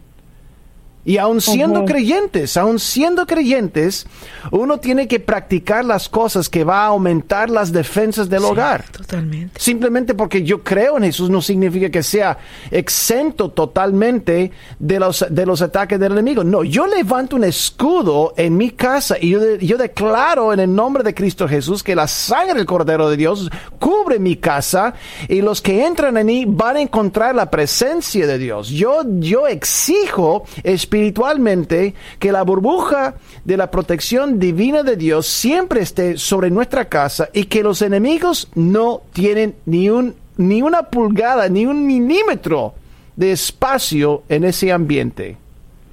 Y 1.08 1.16
aun 1.16 1.40
siendo 1.40 1.86
creyentes, 1.86 2.58
aun 2.58 2.78
siendo 2.78 3.26
creyentes, 3.26 4.06
uno 4.50 4.78
tiene 4.78 5.08
que 5.08 5.18
practicar 5.18 5.82
las 5.82 6.06
cosas 6.06 6.50
que 6.50 6.64
va 6.64 6.82
a 6.82 6.88
aumentar 6.88 7.48
las 7.48 7.72
defensas 7.72 8.28
del 8.28 8.44
hogar. 8.44 8.84
Totalmente. 8.90 9.58
Simplemente 9.58 10.12
porque 10.12 10.42
yo 10.42 10.62
creo 10.62 10.98
en 10.98 11.04
Jesús 11.04 11.30
no 11.30 11.40
significa 11.40 11.88
que 11.88 12.02
sea 12.02 12.36
exento 12.70 13.48
totalmente 13.52 14.52
de 14.78 15.00
los, 15.00 15.24
de 15.30 15.46
los 15.46 15.62
ataques 15.62 15.98
del 15.98 16.12
enemigo. 16.12 16.44
No, 16.44 16.62
yo 16.62 16.86
levanto 16.86 17.36
un 17.36 17.44
escudo 17.44 18.34
en 18.36 18.58
mi 18.58 18.72
casa 18.72 19.16
y 19.18 19.30
yo, 19.30 19.54
yo 19.56 19.78
declaro 19.78 20.52
en 20.52 20.60
el 20.60 20.74
nombre 20.74 21.02
de 21.02 21.14
Cristo 21.14 21.48
Jesús 21.48 21.82
que 21.82 21.96
la 21.96 22.06
sangre 22.06 22.56
del 22.56 22.66
Cordero 22.66 23.08
de 23.08 23.16
Dios 23.16 23.50
cubre 23.78 24.18
mi 24.18 24.36
casa 24.36 24.92
y 25.26 25.40
los 25.40 25.62
que 25.62 25.86
entran 25.86 26.18
en 26.18 26.26
mí 26.26 26.44
van 26.46 26.76
a 26.76 26.82
encontrar 26.82 27.34
la 27.34 27.50
presencia 27.50 28.26
de 28.26 28.36
Dios. 28.36 28.68
Yo, 28.68 29.04
yo 29.20 29.48
exijo 29.48 30.44
espiritualmente 30.62 30.97
espiritualmente, 30.98 31.94
que 32.18 32.32
la 32.32 32.42
burbuja 32.42 33.14
de 33.44 33.56
la 33.56 33.70
protección 33.70 34.40
divina 34.40 34.82
de 34.82 34.96
Dios 34.96 35.26
siempre 35.26 35.80
esté 35.80 36.18
sobre 36.18 36.50
nuestra 36.50 36.86
casa 36.86 37.28
y 37.32 37.44
que 37.44 37.62
los 37.62 37.82
enemigos 37.82 38.48
no 38.54 39.02
tienen 39.12 39.54
ni, 39.64 39.88
un, 39.90 40.14
ni 40.36 40.60
una 40.60 40.84
pulgada, 40.84 41.48
ni 41.48 41.66
un 41.66 41.86
milímetro 41.86 42.74
de 43.14 43.32
espacio 43.32 44.22
en 44.28 44.44
ese 44.44 44.72
ambiente. 44.72 45.36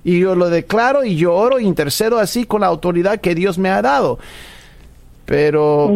Y 0.03 0.19
yo 0.19 0.35
lo 0.35 0.49
declaro 0.49 1.03
y 1.03 1.15
yo 1.15 1.33
oro 1.33 1.59
e 1.59 1.63
intercedo 1.63 2.17
así 2.19 2.45
con 2.45 2.61
la 2.61 2.67
autoridad 2.67 3.19
que 3.19 3.35
Dios 3.35 3.57
me 3.57 3.69
ha 3.69 3.81
dado. 3.81 4.17
Pero 5.25 5.95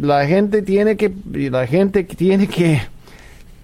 la 0.00 0.26
gente 0.26 0.62
tiene 0.62 0.96
que, 0.96 1.12
la 1.32 1.66
gente 1.66 2.04
tiene 2.04 2.46
que 2.46 2.82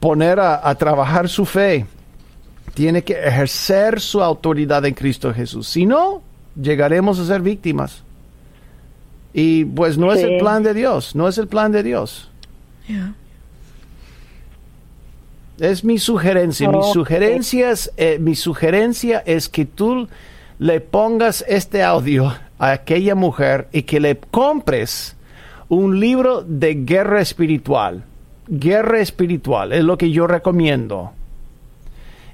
poner 0.01 0.41
a 0.41 0.75
trabajar 0.77 1.29
su 1.29 1.45
fe 1.45 1.85
tiene 2.75 3.03
que 3.03 3.15
ejercer 3.15 4.01
su 4.01 4.23
autoridad 4.23 4.85
en 4.85 4.95
Cristo 4.95 5.33
Jesús. 5.35 5.69
Si 5.69 5.87
no, 5.87 6.23
llegaremos 6.61 7.19
a 7.19 7.27
ser 7.27 7.43
víctimas. 7.43 8.03
Y 9.33 9.65
pues 9.65 9.97
no 9.97 10.13
es 10.13 10.23
el 10.23 10.39
plan 10.39 10.63
de 10.63 10.75
Dios, 10.75 11.15
no 11.15 11.29
es 11.29 11.39
el 11.39 11.47
plan 11.47 11.73
de 11.73 11.83
Dios. 11.83 12.29
Es 15.59 15.85
mi 15.85 15.99
sugerencia. 15.99 16.69
Mi, 16.69 16.83
sugerencia 16.93 17.71
es, 17.71 17.93
eh, 17.97 18.19
mi 18.19 18.35
sugerencia 18.35 19.23
es 19.25 19.49
que 19.49 19.67
tú 19.67 20.09
le 20.59 20.81
pongas 20.81 21.45
este 21.47 21.83
audio 21.83 22.35
a 22.59 22.73
aquella 22.73 23.15
mujer 23.15 23.69
y 23.73 23.83
que 23.83 24.01
le 24.01 24.17
compres 24.19 25.17
un 25.69 26.01
libro 26.01 26.43
de 26.43 26.75
guerra 26.75 27.21
espiritual. 27.21 28.05
Guerra 28.49 29.01
espiritual 29.01 29.73
es 29.73 29.85
lo 29.85 29.97
que 29.97 30.11
yo 30.11 30.27
recomiendo. 30.27 31.13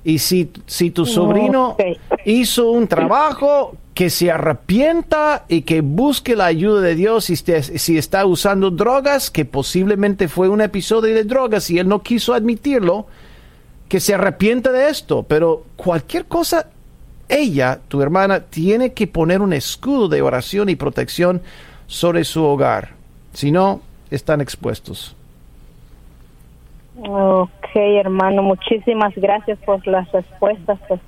Y 0.07 0.21
si, 0.21 0.53
si 0.67 0.93
tu 0.93 1.05
sobrino 1.05 1.77
hizo 2.25 2.71
un 2.71 2.87
trabajo, 2.87 3.77
que 3.93 4.09
se 4.09 4.31
arrepienta 4.31 5.47
y 5.49 5.63
que 5.63 5.81
busque 5.81 6.37
la 6.37 6.47
ayuda 6.47 6.81
de 6.81 6.95
Dios 6.95 7.25
si, 7.25 7.35
si 7.35 7.99
está 7.99 8.25
usando 8.25 8.71
drogas, 8.71 9.33
que 9.33 9.45
posiblemente 9.45 10.29
fue 10.29 10.49
un 10.49 10.61
episodio 10.61 11.13
de 11.13 11.25
drogas 11.25 11.69
y 11.71 11.81
él 11.81 11.89
no 11.89 12.05
quiso 12.05 12.35
admitirlo, 12.35 13.09
que 13.89 13.99
se 13.99 14.15
arrepienta 14.15 14.71
de 14.71 14.91
esto. 14.91 15.25
Pero 15.25 15.65
cualquier 15.75 16.27
cosa, 16.27 16.69
ella, 17.29 17.81
tu 17.89 18.01
hermana, 18.01 18.45
tiene 18.45 18.93
que 18.93 19.09
poner 19.09 19.43
un 19.43 19.53
escudo 19.53 20.07
de 20.07 20.23
oración 20.23 20.69
y 20.69 20.77
protección 20.77 21.43
sobre 21.89 22.23
su 22.23 22.45
hogar. 22.45 22.93
Si 23.33 23.51
no, 23.51 23.81
están 24.13 24.41
expuestos. 24.41 25.17
Ok, 26.99 27.69
hermano, 27.75 28.43
muchísimas 28.43 29.15
gracias 29.17 29.59
por 29.65 29.87
las 29.87 30.11
respuestas. 30.13 30.79
Pues. 30.89 31.01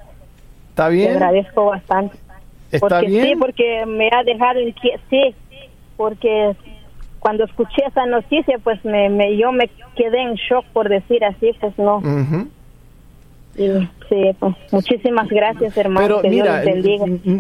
¿Está 0.70 0.88
bien? 0.88 1.09
Te 1.09 1.14
agradezco 1.14 1.66
bastante. 1.66 2.16
¿Está 2.70 2.88
porque 2.88 3.07
bien? 3.07 3.27
Sí, 3.27 3.37
porque 3.37 3.87
me 3.87 4.11
ha 4.12 4.22
dejado. 4.22 4.61
Sí, 5.09 5.35
porque 5.96 6.55
cuando 7.20 7.44
escuché 7.44 7.85
esa 7.87 8.05
noticia, 8.05 8.59
pues 8.62 8.85
me, 8.85 9.09
me, 9.09 9.37
yo 9.37 9.51
me 9.51 9.70
quedé 9.96 10.20
en 10.20 10.35
shock, 10.35 10.66
por 10.74 10.88
decir 10.90 11.24
así, 11.24 11.53
pues 11.59 11.77
no. 11.79 12.03
sí, 13.57 14.31
pues 14.38 14.55
muchísimas 14.70 15.29
gracias, 15.29 15.74
hermano. 15.77 16.20
Pero 16.20 16.31
mira, 16.31 16.62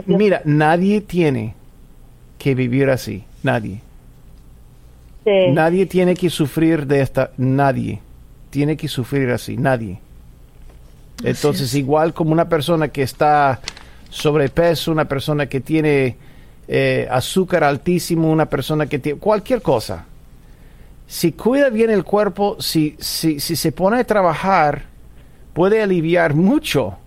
mira, 0.06 0.40
nadie 0.44 1.02
tiene 1.02 1.54
que 2.38 2.54
vivir 2.54 2.88
así, 2.88 3.24
nadie. 3.42 3.82
Sí. 5.24 5.50
Nadie 5.52 5.84
tiene 5.84 6.14
que 6.14 6.30
sufrir 6.30 6.86
de 6.86 7.02
esta, 7.02 7.30
nadie 7.36 8.00
tiene 8.50 8.76
que 8.76 8.88
sufrir 8.88 9.30
así, 9.30 9.56
nadie. 9.56 10.00
Entonces, 11.22 11.74
igual 11.74 12.14
como 12.14 12.32
una 12.32 12.48
persona 12.48 12.88
que 12.88 13.02
está 13.02 13.60
sobrepeso, 14.10 14.90
una 14.92 15.06
persona 15.06 15.46
que 15.46 15.60
tiene 15.60 16.16
eh, 16.68 17.06
azúcar 17.10 17.64
altísimo, 17.64 18.30
una 18.30 18.46
persona 18.46 18.86
que 18.86 18.98
tiene 18.98 19.18
cualquier 19.18 19.60
cosa, 19.62 20.04
si 21.06 21.32
cuida 21.32 21.70
bien 21.70 21.88
el 21.90 22.04
cuerpo, 22.04 22.56
si, 22.60 22.96
si, 22.98 23.40
si 23.40 23.56
se 23.56 23.72
pone 23.72 24.00
a 24.00 24.04
trabajar, 24.04 24.82
puede 25.54 25.82
aliviar 25.82 26.34
mucho. 26.34 26.98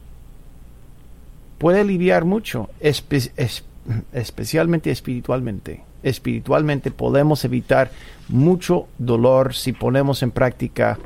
Puede 1.60 1.82
aliviar 1.82 2.26
mucho, 2.26 2.72
especialmente 2.80 4.90
espiritualmente. 4.90 5.84
Espiritualmente 6.02 6.90
podemos 6.90 7.46
evitar 7.46 7.92
mucho 8.28 8.88
dolor 8.98 9.54
si 9.54 9.72
ponemos 9.72 10.24
en 10.24 10.32
práctica 10.32 10.98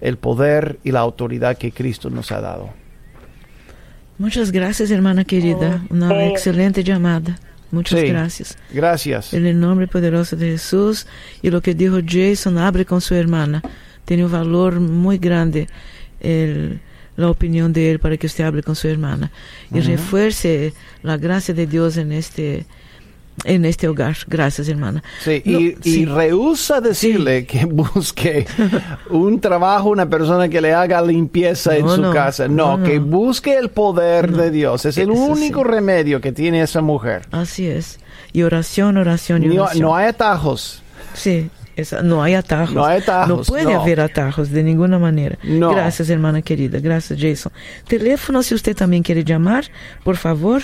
el 0.00 0.16
poder 0.16 0.78
y 0.84 0.92
la 0.92 1.00
autoridad 1.00 1.58
que 1.58 1.72
Cristo 1.72 2.10
nos 2.10 2.32
ha 2.32 2.40
dado. 2.40 2.70
Muchas 4.18 4.50
gracias, 4.50 4.90
hermana 4.90 5.24
querida. 5.24 5.84
Una 5.90 6.26
excelente 6.26 6.82
llamada. 6.82 7.38
Muchas 7.70 8.02
gracias. 8.02 8.58
Gracias. 8.72 9.34
En 9.34 9.46
el 9.46 9.60
nombre 9.60 9.86
poderoso 9.86 10.36
de 10.36 10.52
Jesús 10.52 11.06
y 11.42 11.50
lo 11.50 11.60
que 11.60 11.74
dijo 11.74 11.98
Jason, 12.04 12.58
abre 12.58 12.84
con 12.84 13.00
su 13.00 13.14
hermana. 13.14 13.62
Tiene 14.04 14.24
un 14.24 14.32
valor 14.32 14.80
muy 14.80 15.18
grande 15.18 15.68
el, 16.20 16.80
la 17.16 17.28
opinión 17.30 17.72
de 17.72 17.90
él 17.90 17.98
para 17.98 18.16
que 18.16 18.26
usted 18.26 18.44
hable 18.44 18.62
con 18.62 18.74
su 18.74 18.88
hermana. 18.88 19.30
Y 19.72 19.80
refuerce 19.80 20.72
la 21.02 21.16
gracia 21.16 21.52
de 21.52 21.66
Dios 21.66 21.96
en 21.96 22.12
este 22.12 22.64
en 23.44 23.64
este 23.64 23.88
hogar. 23.88 24.16
Gracias, 24.26 24.68
hermana. 24.68 25.02
Sí, 25.22 25.42
No, 25.44 25.60
y, 25.60 25.76
sí. 25.80 26.00
y 26.00 26.04
rehúsa 26.06 26.80
decirle 26.80 27.46
que 27.46 27.64
busque 27.70 28.46
un 29.10 29.40
trabajo, 29.40 29.88
una 29.90 30.08
persona 30.08 30.48
que 30.48 30.60
le 30.60 30.72
haga 30.74 31.00
limpieza 31.02 31.76
en 31.76 31.86
No, 31.86 31.94
su 31.96 32.02
no, 32.02 32.12
casa. 32.12 32.48
No, 32.48 32.78
no, 32.78 32.84
que 32.84 32.98
busque 32.98 33.56
el 33.56 33.70
poder 33.70 34.32
de 34.32 34.50
Dios. 34.50 34.84
Es 34.84 34.98
el 34.98 35.10
Eso 35.10 35.24
sí. 35.26 35.30
único 35.32 35.64
remedio 35.64 36.20
que 36.20 36.32
tiene 36.32 36.62
esa 36.62 36.80
mujer. 36.80 37.22
Así 37.30 37.66
es. 37.66 37.98
Y 38.32 38.42
oración, 38.42 38.96
oración 38.96 39.42
y 39.44 39.58
oración. 39.58 39.82
no 39.82 39.96
hay 39.96 40.06
atajos. 40.08 40.82
Sí, 41.14 41.48
esa- 41.76 42.02
no 42.02 42.22
hay 42.22 42.34
atajos. 42.34 42.74
No 42.74 42.84
hay 42.84 43.00
atajos, 43.00 43.28
No 43.28 43.42
puede 43.54 43.72
haber 43.72 44.00
atajos 44.00 44.50
de 44.50 44.62
ninguna 44.62 44.98
manera. 44.98 45.38
Gracias, 45.42 46.10
hermana 46.10 46.42
querida. 46.42 46.78
Gracias, 46.80 47.18
Jason. 47.20 47.52
Teléfono, 47.86 48.42
si 48.42 48.54
usted 48.54 48.76
también 48.76 49.02
quiere 49.02 49.24
llamar, 49.24 49.64
por 50.04 50.16
favor, 50.16 50.62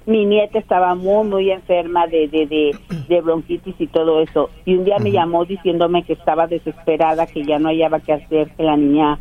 Mi 0.07 0.25
nieta 0.25 0.59
estaba 0.59 0.95
muy, 0.95 1.27
muy 1.27 1.51
enferma 1.51 2.07
de, 2.07 2.29
de, 2.29 2.47
de, 2.47 2.77
de 3.09 3.21
bronquitis 3.21 3.75
y 3.79 3.89
todo 3.89 4.23
eso. 4.23 4.49
Y 4.65 4.77
un 4.77 4.85
día 4.85 4.99
me 4.99 5.11
llamó 5.11 5.45
diciéndome 5.45 6.05
que 6.05 6.15
estaba 6.15 6.47
desesperada, 6.47 7.27
que 7.27 7.45
ya 7.45 7.59
no 7.59 7.69
hallaba 7.69 8.01
qué 8.01 8.13
hacer, 8.15 8.51
que 8.53 8.63
la 8.63 8.77
niña 8.77 9.19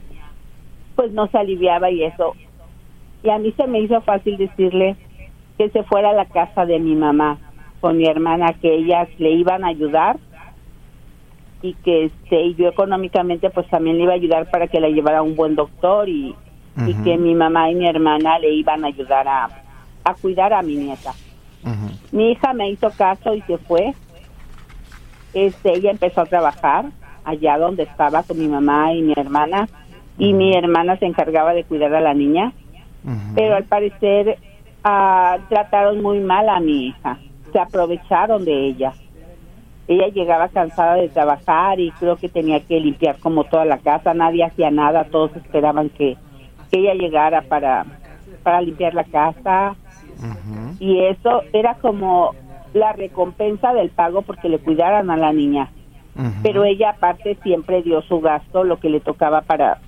pues 0.96 1.12
no 1.12 1.28
se 1.28 1.38
aliviaba 1.38 1.90
y 1.90 2.04
eso. 2.04 2.34
Y 3.26 3.30
a 3.30 3.38
mí 3.40 3.52
se 3.58 3.66
me 3.68 3.80
hizo 3.80 4.00
fácil 4.02 4.38
decirle 4.38 4.96
que 5.58 5.70
se 5.70 5.84
fuera 5.84 6.12
a 6.12 6.14
la 6.14 6.26
casa 6.26 6.66
de 6.66 6.80
mi 6.80 6.96
mamá 6.96 7.38
con 7.82 7.98
mi 7.98 8.06
hermana, 8.08 8.54
que 8.54 8.74
ellas 8.74 9.08
le 9.18 9.32
iban 9.32 9.64
a 9.64 9.70
ayudar 9.70 10.18
y 11.62 11.74
que 11.76 12.06
este 12.06 12.42
y 12.42 12.56
yo 12.56 12.68
económicamente 12.68 13.50
pues 13.50 13.68
también 13.70 13.98
le 13.98 14.04
iba 14.04 14.12
a 14.14 14.16
ayudar 14.16 14.50
para 14.52 14.68
que 14.68 14.80
la 14.80 14.90
llevara 14.90 15.20
a 15.20 15.24
un 15.24 15.36
buen 15.36 15.56
doctor 15.56 16.08
y, 16.08 16.36
y 16.86 16.94
que 17.04 17.18
mi 17.18 17.34
mamá 17.34 17.72
y 17.72 17.76
mi 17.76 17.88
hermana 17.88 18.38
le 18.40 18.54
iban 18.54 18.84
a 18.84 18.88
ayudar 18.88 19.28
a, 19.28 19.50
a 20.04 20.14
cuidar 20.14 20.54
a 20.54 20.62
mi 20.62 20.76
nieta. 20.76 21.14
Mi 22.12 22.32
hija 22.32 22.54
me 22.54 22.70
hizo 22.70 22.92
caso 22.92 23.34
y 23.34 23.42
se 23.42 23.58
fue. 23.58 23.94
Este, 25.34 25.74
ella 25.78 25.92
empezó 25.92 26.22
a 26.22 26.26
trabajar 26.26 26.86
allá 27.24 27.58
donde 27.58 27.84
estaba 27.84 28.22
con 28.24 28.38
mi 28.38 28.48
mamá 28.48 28.94
y 28.94 29.02
mi 29.02 29.14
hermana 29.18 29.68
y 30.18 30.34
mi 30.34 30.56
hermana 30.56 30.98
se 30.98 31.06
encargaba 31.08 31.54
de 31.54 31.64
cuidar 31.64 31.94
a 31.96 32.02
la 32.02 32.14
niña, 32.14 32.54
Pero 33.36 33.56
al 33.56 33.66
parecer 33.66 34.38
ah, 34.84 35.38
trataron 35.50 36.02
muy 36.02 36.20
mal 36.20 36.50
a 36.50 36.60
mi 36.60 36.88
hija, 36.88 37.20
se 37.52 37.60
aprovecharon 37.60 38.46
de 38.46 38.68
ella. 38.68 38.94
Ella 39.88 40.08
llegaba 40.08 40.50
cansada 40.50 40.96
de 40.96 41.10
trabajar 41.10 41.80
y 41.80 41.92
creo 41.92 42.18
que 42.18 42.30
tenía 42.30 42.60
que 42.62 42.80
limpiar 42.80 43.18
como 43.20 43.44
toda 43.44 43.66
la 43.66 43.78
casa, 43.78 44.14
nadie 44.14 44.44
hacía 44.44 44.72
nada, 44.72 45.04
todos 45.04 45.36
esperaban 45.36 45.90
que, 45.90 46.18
que 46.72 46.80
ella 46.80 46.96
llegara 46.96 47.42
para, 47.42 47.86
para 48.42 48.62
limpiar 48.62 48.96
la 48.96 49.04
casa, 49.04 49.76
y 50.80 51.02
eso 51.02 51.44
era 51.54 51.76
como 51.76 52.34
la 52.74 52.94
recompensa 52.94 53.74
del 53.74 53.90
pago 53.90 54.22
porque 54.24 54.50
le 54.50 54.60
cuidaran 54.60 55.10
a 55.12 55.18
la 55.18 55.32
niña. 55.32 55.70
Pero 56.42 56.64
ella 56.64 56.92
aparte 56.92 57.38
siempre 57.44 57.84
dio 57.84 58.02
su 58.04 58.22
gasto 58.22 58.64
lo 58.64 58.80
que 58.80 58.90
le 58.90 59.02
tocaba 59.02 59.42
para 59.42 59.80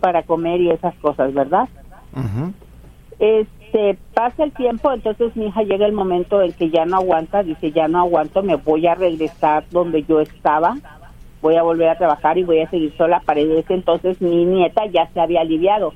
para 0.00 0.22
comer 0.24 0.60
y 0.60 0.70
esas 0.70 0.94
cosas 0.96 1.32
verdad 1.32 1.68
Ujú. 2.12 2.52
Este 3.18 3.98
pasa 4.14 4.44
el 4.44 4.52
tiempo 4.52 4.92
entonces 4.92 5.34
mi 5.36 5.46
hija 5.46 5.62
llega 5.62 5.86
el 5.86 5.92
momento 5.92 6.42
en 6.42 6.52
que 6.52 6.70
ya 6.70 6.84
no 6.84 6.96
aguanta 6.96 7.42
dice 7.42 7.72
ya 7.72 7.88
no 7.88 8.00
aguanto 8.00 8.42
me 8.42 8.56
voy 8.56 8.86
a 8.86 8.94
regresar 8.94 9.64
donde 9.70 10.02
yo 10.04 10.20
estaba 10.20 10.76
voy 11.46 11.56
a 11.56 11.62
volver 11.62 11.88
a 11.88 11.98
trabajar 11.98 12.38
y 12.38 12.44
voy 12.44 12.60
a 12.60 12.70
seguir 12.70 12.92
sola 12.96 13.20
para 13.20 13.40
ese 13.40 13.74
entonces 13.74 14.20
mi 14.20 14.44
nieta 14.44 14.84
ya 14.86 15.08
se 15.12 15.20
había 15.20 15.42
aliviado. 15.42 15.94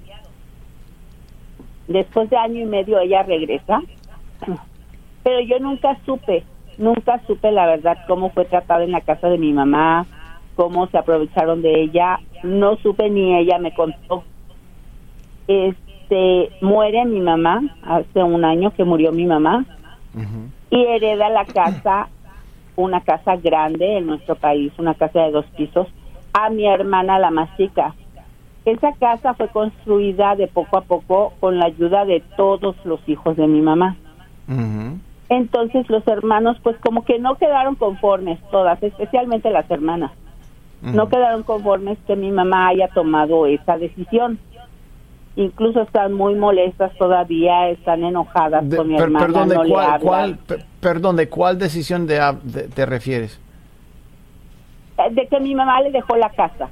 Después 1.89 2.31
de 2.31 2.37
año 2.37 2.61
y 2.61 2.67
medio 2.67 3.01
ella 3.01 3.25
regresa. 3.25 3.83
Pero 5.25 5.41
yo 5.41 5.59
nunca 5.59 5.99
supe, 6.07 6.45
nunca 6.79 7.21
supe 7.27 7.51
la 7.51 7.67
verdad 7.67 7.99
cómo 8.07 8.31
fue 8.31 8.45
tratada 8.45 8.85
en 8.85 8.93
la 8.93 9.01
casa 9.01 9.29
de 9.29 9.39
mi 9.39 9.53
mamá, 9.53 10.07
cómo 10.55 10.87
se 10.87 10.99
aprovecharon 10.99 11.63
de 11.63 11.83
ella, 11.83 12.21
no 12.43 12.77
supe 12.77 13.11
ni 13.11 13.37
ella 13.37 13.59
me 13.59 13.75
contó. 13.75 14.23
Este, 15.49 15.90
muere 16.61 17.05
mi 17.05 17.21
mamá, 17.21 17.63
hace 17.83 18.23
un 18.23 18.45
año 18.45 18.71
que 18.73 18.85
murió 18.85 19.13
mi 19.13 19.27
mamá, 19.27 19.65
y 20.71 20.85
hereda 20.85 21.29
la 21.29 21.45
casa, 21.45 22.09
una 22.77 23.01
casa 23.01 23.37
grande 23.37 23.99
en 23.99 24.07
nuestro 24.07 24.35
país, 24.37 24.73
una 24.79 24.95
casa 24.95 25.21
de 25.21 25.31
dos 25.31 25.47
pisos, 25.57 25.89
a 26.33 26.51
mi 26.51 26.67
hermana 26.67 27.19
la 27.19 27.31
más 27.31 27.55
chica. 27.57 27.95
Esa 28.65 28.93
casa 28.93 29.35
fue 29.35 29.49
construida 29.49 30.37
de 30.37 30.47
poco 30.47 30.77
a 30.77 30.83
poco 30.83 31.33
con 31.41 31.59
la 31.59 31.67
ayuda 31.67 32.05
de 32.05 32.23
todos 32.37 32.77
los 32.85 33.01
hijos 33.09 33.37
de 33.37 33.47
mi 33.47 33.61
mamá. 33.61 33.97
Entonces 35.29 35.89
los 35.89 36.07
hermanos 36.09 36.59
pues 36.63 36.77
como 36.79 37.05
que 37.05 37.19
no 37.19 37.37
quedaron 37.37 37.77
conformes 37.77 38.39
todas, 38.51 38.83
especialmente 38.83 39.51
las 39.51 39.71
hermanas. 39.71 40.11
No 40.83 41.09
quedaron 41.09 41.43
conformes 41.43 41.99
que 42.07 42.17
mi 42.17 42.31
mamá 42.31 42.69
haya 42.69 42.89
tomado 42.89 43.47
esa 43.47 43.77
decisión. 43.77 44.39
Incluso 45.37 45.83
están 45.83 46.13
muy 46.13 46.35
molestas 46.35 46.93
todavía, 46.99 47.69
están 47.71 48.03
enojadas 48.05 48.69
De- 48.69 48.77
con 48.77 48.89
mi 48.89 48.95
per- 48.95 49.05
hermana, 49.05 49.27
perdón, 49.27 49.49
¿de 49.49 49.55
no 49.55 49.65
le 49.65 49.75
cuál, 50.01 50.39
perdón, 50.81 51.17
¿de 51.17 51.29
cuál 51.29 51.59
decisión 51.59 52.07
de, 52.07 52.21
de- 52.43 52.65
te 52.69 52.85
refieres? 52.85 53.41
Eh, 54.99 55.03
De 55.13 55.27
que 55.29 55.41
mi 55.41 55.55
mamá 55.55 55.81
le 55.83 55.91
dejó 55.93 56.17
la 56.17 56.31
casa 56.31 56.69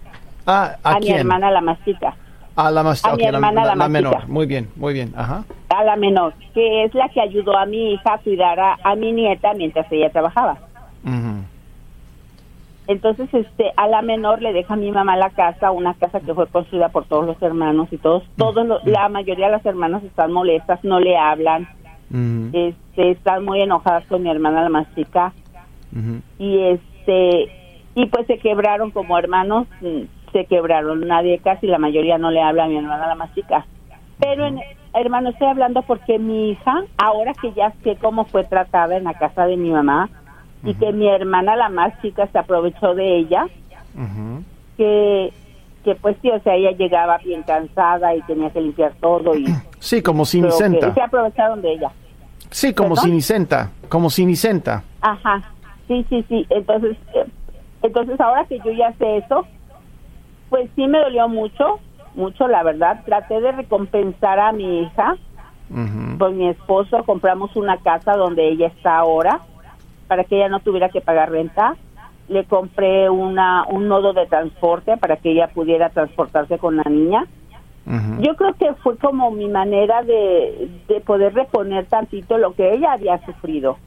Ah, 0.47 0.77
¿a, 0.83 0.97
a, 0.97 0.99
mi 1.01 1.11
hermana 1.11 1.51
la 1.51 1.61
más 1.61 1.79
chica, 1.85 2.15
A 2.57 2.71
la 2.71 2.83
más 2.83 3.05
a 3.05 3.15
mi 3.15 3.25
hermana, 3.25 3.65
la 3.65 3.75
más 3.77 3.91
menor. 3.91 4.27
Muy 4.29 4.47
bien, 4.47 4.69
muy 4.77 4.93
bien. 4.95 5.13
Ajá. 5.17 5.45
a 5.69 5.85
la 5.85 5.95
menor, 5.97 6.33
que 6.55 6.85
es 6.85 6.95
la 6.95 7.09
que 7.11 7.21
ayudó 7.21 7.57
a 7.57 7.65
mi 7.67 7.93
hija 7.93 8.15
a 8.15 8.19
cuidar 8.19 8.59
a, 8.59 8.79
a 8.83 8.95
mi 8.97 9.13
nieta 9.13 9.53
mientras 9.55 9.87
ella 9.93 10.11
trabajaba. 10.11 10.57
Ujú. 11.05 11.45
Entonces, 12.89 13.29
este, 13.35 13.71
a 13.77 13.87
la 13.87 14.01
menor 14.03 14.41
le 14.43 14.53
deja 14.55 14.73
a 14.75 14.77
mi 14.79 14.91
mamá 14.91 15.15
la 15.17 15.29
casa, 15.31 15.71
una 15.71 15.93
casa 15.95 16.21
que 16.21 16.33
fue 16.35 16.47
construida 16.49 16.89
por 16.89 17.05
todos 17.05 17.27
los 17.27 17.41
hermanos 17.43 17.89
y 17.93 17.99
todos, 17.99 18.25
todos, 18.37 18.67
los- 18.67 18.83
la 18.87 19.09
mayoría 19.11 19.47
de 19.47 19.53
las 19.53 19.67
hermanas 19.67 20.03
están 20.05 20.33
molestas, 20.33 20.83
no 20.85 20.99
le 20.99 21.17
hablan, 21.17 21.69
este, 22.55 23.11
están 23.11 23.45
muy 23.45 23.61
enojadas 23.61 24.07
con 24.07 24.23
mi 24.23 24.31
hermana 24.31 24.63
la 24.63 24.71
más 24.71 24.87
chica. 24.95 25.33
Y 26.39 26.59
este, 26.61 27.53
y 27.95 28.07
pues 28.07 28.27
se 28.27 28.39
quebraron 28.39 28.91
como 28.91 29.19
hermanos, 29.19 29.67
mm, 29.83 30.05
se 30.33 30.47
quebraron, 30.47 31.01
nadie 31.07 31.39
casi, 31.41 31.67
la 31.67 31.79
mayoría 31.79 32.17
no 32.17 32.31
le 32.31 32.41
habla 32.43 32.65
a 32.65 32.69
mi 32.69 32.77
hermana 32.79 33.07
la 33.07 33.15
más 33.15 33.35
chica. 33.35 33.67
Pero 34.19 34.47
en, 34.47 34.61
hermano, 34.95 35.29
estoy 35.31 35.49
hablando 35.49 35.83
porque 35.83 36.19
mi 36.19 36.51
hija, 36.53 36.85
ahora 36.97 37.35
que 37.35 37.53
ya 37.53 37.73
sé 37.85 37.97
cómo 37.97 38.25
fue 38.25 38.45
tratada 38.45 38.97
en 38.97 39.05
la 39.05 39.15
casa 39.15 39.47
de 39.47 39.57
mi 39.59 39.71
mamá 39.71 40.09
y 40.65 40.75
que 40.75 40.93
mi 40.93 41.09
hermana 41.09 41.57
la 41.57 41.69
más 41.69 42.01
chica 42.03 42.27
se 42.33 42.39
aprovechó 42.39 42.95
de 42.95 43.19
ella, 43.19 43.47
que, 44.77 45.33
que 45.85 45.95
pues 45.97 46.17
sí, 46.23 46.31
o 46.31 46.41
sea, 46.41 46.55
ella 46.55 46.73
llegaba 46.73 47.19
bien 47.19 47.43
cansada 47.43 48.15
y 48.15 48.23
tenía 48.23 48.51
que 48.51 48.61
limpiar 48.61 48.93
todo 49.01 49.37
y 49.37 49.47
Sí, 49.81 50.03
como 50.03 50.25
Cinicenta. 50.25 50.93
se 50.93 51.01
aprovecharon 51.01 51.63
de 51.63 51.73
ella. 51.75 51.91
Sí, 52.51 52.75
como 52.75 52.91
¿Perdón? 52.91 53.05
Cinicenta. 53.05 53.71
Como 53.89 54.11
Cinicenta. 54.11 54.83
Ajá, 55.01 55.43
sí, 55.87 56.05
sí, 56.09 56.25
sí. 56.29 56.47
Entonces, 56.51 56.97
eh, 57.15 57.25
entonces 57.83 58.21
ahora 58.21 58.45
que 58.47 58.59
yo 58.59 58.73
ya 58.73 58.93
sé 58.95 59.19
eso, 59.19 59.47
pues 60.51 60.69
sí 60.75 60.87
me 60.89 60.99
dolió 60.99 61.29
mucho, 61.29 61.79
mucho, 62.15 62.49
la 62.49 62.63
verdad. 62.65 63.03
Traté 63.05 63.41
de 63.41 63.53
recompensar 63.53 64.41
a 64.41 64.53
mi 64.53 64.83
hija 64.83 65.17
con 66.19 66.39
mi 66.39 66.49
esposo. 66.49 67.05
Compramos 67.05 67.55
una 67.55 67.77
casa 67.77 68.17
donde 68.17 68.49
ella 68.49 68.69
está 68.69 68.97
ahora 68.99 69.41
para 70.09 70.25
que 70.25 70.37
ella 70.37 70.49
no 70.49 70.61
tuviera 70.61 70.89
que 70.89 71.01
pagar 71.01 71.31
renta. 71.31 71.77
Le 72.29 72.45
compré 72.45 73.09
una 73.09 73.65
un 73.69 73.89
nodo 73.89 74.13
de 74.13 74.27
transporte 74.27 74.97
para 74.97 75.17
que 75.17 75.31
ella 75.33 75.49
pudiera 75.49 75.91
transportarse 75.91 76.59
con 76.59 76.77
la 76.77 76.85
niña. 76.85 77.27
Yo 78.21 78.37
creo 78.37 78.53
que 78.53 78.75
fue 78.83 78.99
como 78.99 79.31
mi 79.31 79.49
manera 79.49 80.03
de, 80.03 80.69
de 80.89 81.01
poder 81.01 81.33
reponer 81.33 81.87
tantito 81.87 82.37
lo 82.37 82.53
que 82.53 82.75
ella 82.75 82.93
había 82.93 83.17
sufrido 83.25 83.79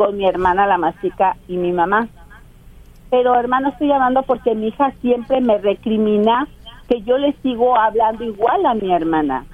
con 0.00 0.16
mi 0.16 0.26
hermana 0.26 0.66
la 0.66 0.78
más 0.78 0.98
chica 1.02 1.36
y 1.46 1.58
mi 1.58 1.72
mamá. 1.72 2.08
Pero 3.10 3.34
hermano, 3.34 3.68
estoy 3.68 3.88
llamando 3.88 4.22
porque 4.22 4.54
mi 4.54 4.68
hija 4.68 4.92
siempre 5.02 5.42
me 5.42 5.58
recrimina 5.58 6.48
que 6.88 7.02
yo 7.02 7.18
le 7.18 7.34
sigo 7.42 7.76
hablando 7.76 8.24
igual 8.24 8.64
a 8.64 8.74
mi 8.74 8.92
hermana, 8.92 9.44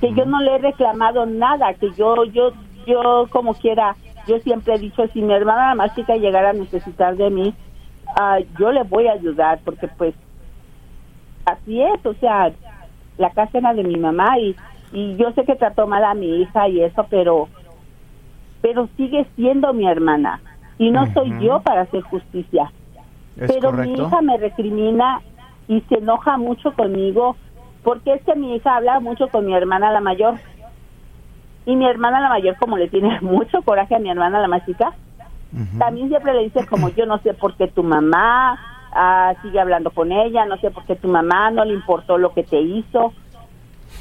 que 0.00 0.14
yo 0.14 0.24
no 0.24 0.40
le 0.40 0.54
he 0.54 0.58
reclamado 0.58 1.26
nada, 1.26 1.74
que 1.74 1.90
yo, 1.92 2.24
yo, 2.24 2.52
yo 2.86 3.26
como 3.30 3.54
quiera, 3.54 3.96
yo 4.26 4.38
siempre 4.40 4.74
he 4.74 4.78
dicho, 4.78 5.06
si 5.12 5.22
mi 5.22 5.32
hermana 5.32 5.74
más 5.74 5.94
chica 5.94 6.16
llegara 6.16 6.50
a 6.50 6.54
necesitar 6.54 7.16
de 7.16 7.30
mí, 7.30 7.54
ah, 8.18 8.38
yo 8.58 8.72
le 8.72 8.82
voy 8.84 9.06
a 9.06 9.12
ayudar, 9.12 9.60
porque 9.64 9.88
pues 9.88 10.14
así 11.46 11.82
es, 11.82 12.04
o 12.04 12.14
sea, 12.14 12.52
la 13.18 13.30
casa 13.30 13.58
era 13.58 13.74
de 13.74 13.84
mi 13.84 13.96
mamá 13.96 14.38
y, 14.38 14.56
y 14.92 15.16
yo 15.16 15.32
sé 15.32 15.44
que 15.44 15.56
trató 15.56 15.86
mal 15.86 16.04
a 16.04 16.14
mi 16.14 16.42
hija 16.42 16.68
y 16.68 16.82
eso, 16.82 17.06
pero 17.10 17.48
pero 18.62 18.88
sigue 18.96 19.26
siendo 19.36 19.72
mi 19.72 19.86
hermana 19.86 20.40
y 20.78 20.90
no 20.90 21.10
soy 21.12 21.32
yo 21.40 21.60
para 21.60 21.82
hacer 21.82 22.02
justicia. 22.02 22.70
Es 23.38 23.52
pero 23.52 23.72
mi 23.72 23.92
hija 23.92 24.20
me 24.20 24.36
recrimina 24.36 25.22
y 25.68 25.80
se 25.82 25.96
enoja 25.96 26.36
mucho 26.36 26.72
conmigo 26.74 27.36
porque 27.82 28.14
es 28.14 28.22
que 28.22 28.34
mi 28.34 28.56
hija 28.56 28.76
habla 28.76 29.00
mucho 29.00 29.28
con 29.28 29.46
mi 29.46 29.54
hermana 29.54 29.92
la 29.92 30.00
mayor. 30.00 30.34
Y 31.66 31.76
mi 31.76 31.86
hermana 31.86 32.20
la 32.20 32.28
mayor, 32.28 32.56
como 32.56 32.76
le 32.76 32.88
tiene 32.88 33.20
mucho 33.22 33.62
coraje 33.62 33.94
a 33.94 33.98
mi 33.98 34.10
hermana 34.10 34.40
la 34.40 34.48
más 34.48 34.64
chica, 34.66 34.92
también 35.78 36.08
siempre 36.08 36.32
le 36.32 36.44
dice 36.44 36.64
como 36.66 36.90
yo 36.90 37.06
no 37.06 37.18
sé 37.18 37.34
por 37.34 37.54
qué 37.56 37.66
tu 37.66 37.82
mamá 37.82 38.56
ah, 38.92 39.34
sigue 39.42 39.58
hablando 39.60 39.90
con 39.90 40.12
ella, 40.12 40.46
no 40.46 40.56
sé 40.58 40.70
por 40.70 40.84
qué 40.84 40.94
tu 40.96 41.08
mamá 41.08 41.50
no 41.50 41.64
le 41.64 41.74
importó 41.74 42.18
lo 42.18 42.32
que 42.32 42.44
te 42.44 42.60
hizo, 42.60 43.12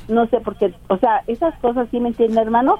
no 0.07 0.27
sé 0.27 0.41
por 0.41 0.55
qué, 0.57 0.73
o 0.89 0.97
sea, 0.97 1.23
esas 1.27 1.55
cosas 1.59 1.87
sí 1.89 1.99
me 1.99 2.09
entiende 2.09 2.39
hermano. 2.41 2.77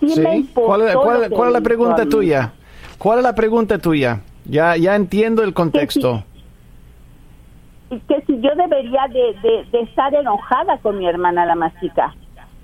Sí, 0.00 0.20
me 0.20 0.36
importó 0.36 0.64
¿Cuál, 0.66 0.82
es- 0.82 0.94
lo 0.94 1.00
cuál- 1.02 1.28
que 1.28 1.34
cuál 1.34 1.48
es 1.48 1.54
la 1.54 1.60
pregunta 1.62 2.06
tuya? 2.08 2.52
¿Cuál 2.98 3.18
es 3.18 3.24
la 3.24 3.34
pregunta 3.34 3.78
tuya? 3.78 4.20
Ya, 4.44 4.76
ya 4.76 4.94
entiendo 4.96 5.42
el 5.42 5.54
contexto. 5.54 6.22
Y 7.90 7.98
que 8.00 8.20
si 8.26 8.40
yo 8.40 8.50
debería 8.56 9.06
de, 9.08 9.34
de- 9.42 9.64
de 9.70 9.80
estar 9.82 10.12
enojada 10.14 10.78
con 10.78 10.98
mi 10.98 11.06
hermana 11.06 11.46
la 11.46 11.54
más 11.54 11.72
chica. 11.80 12.14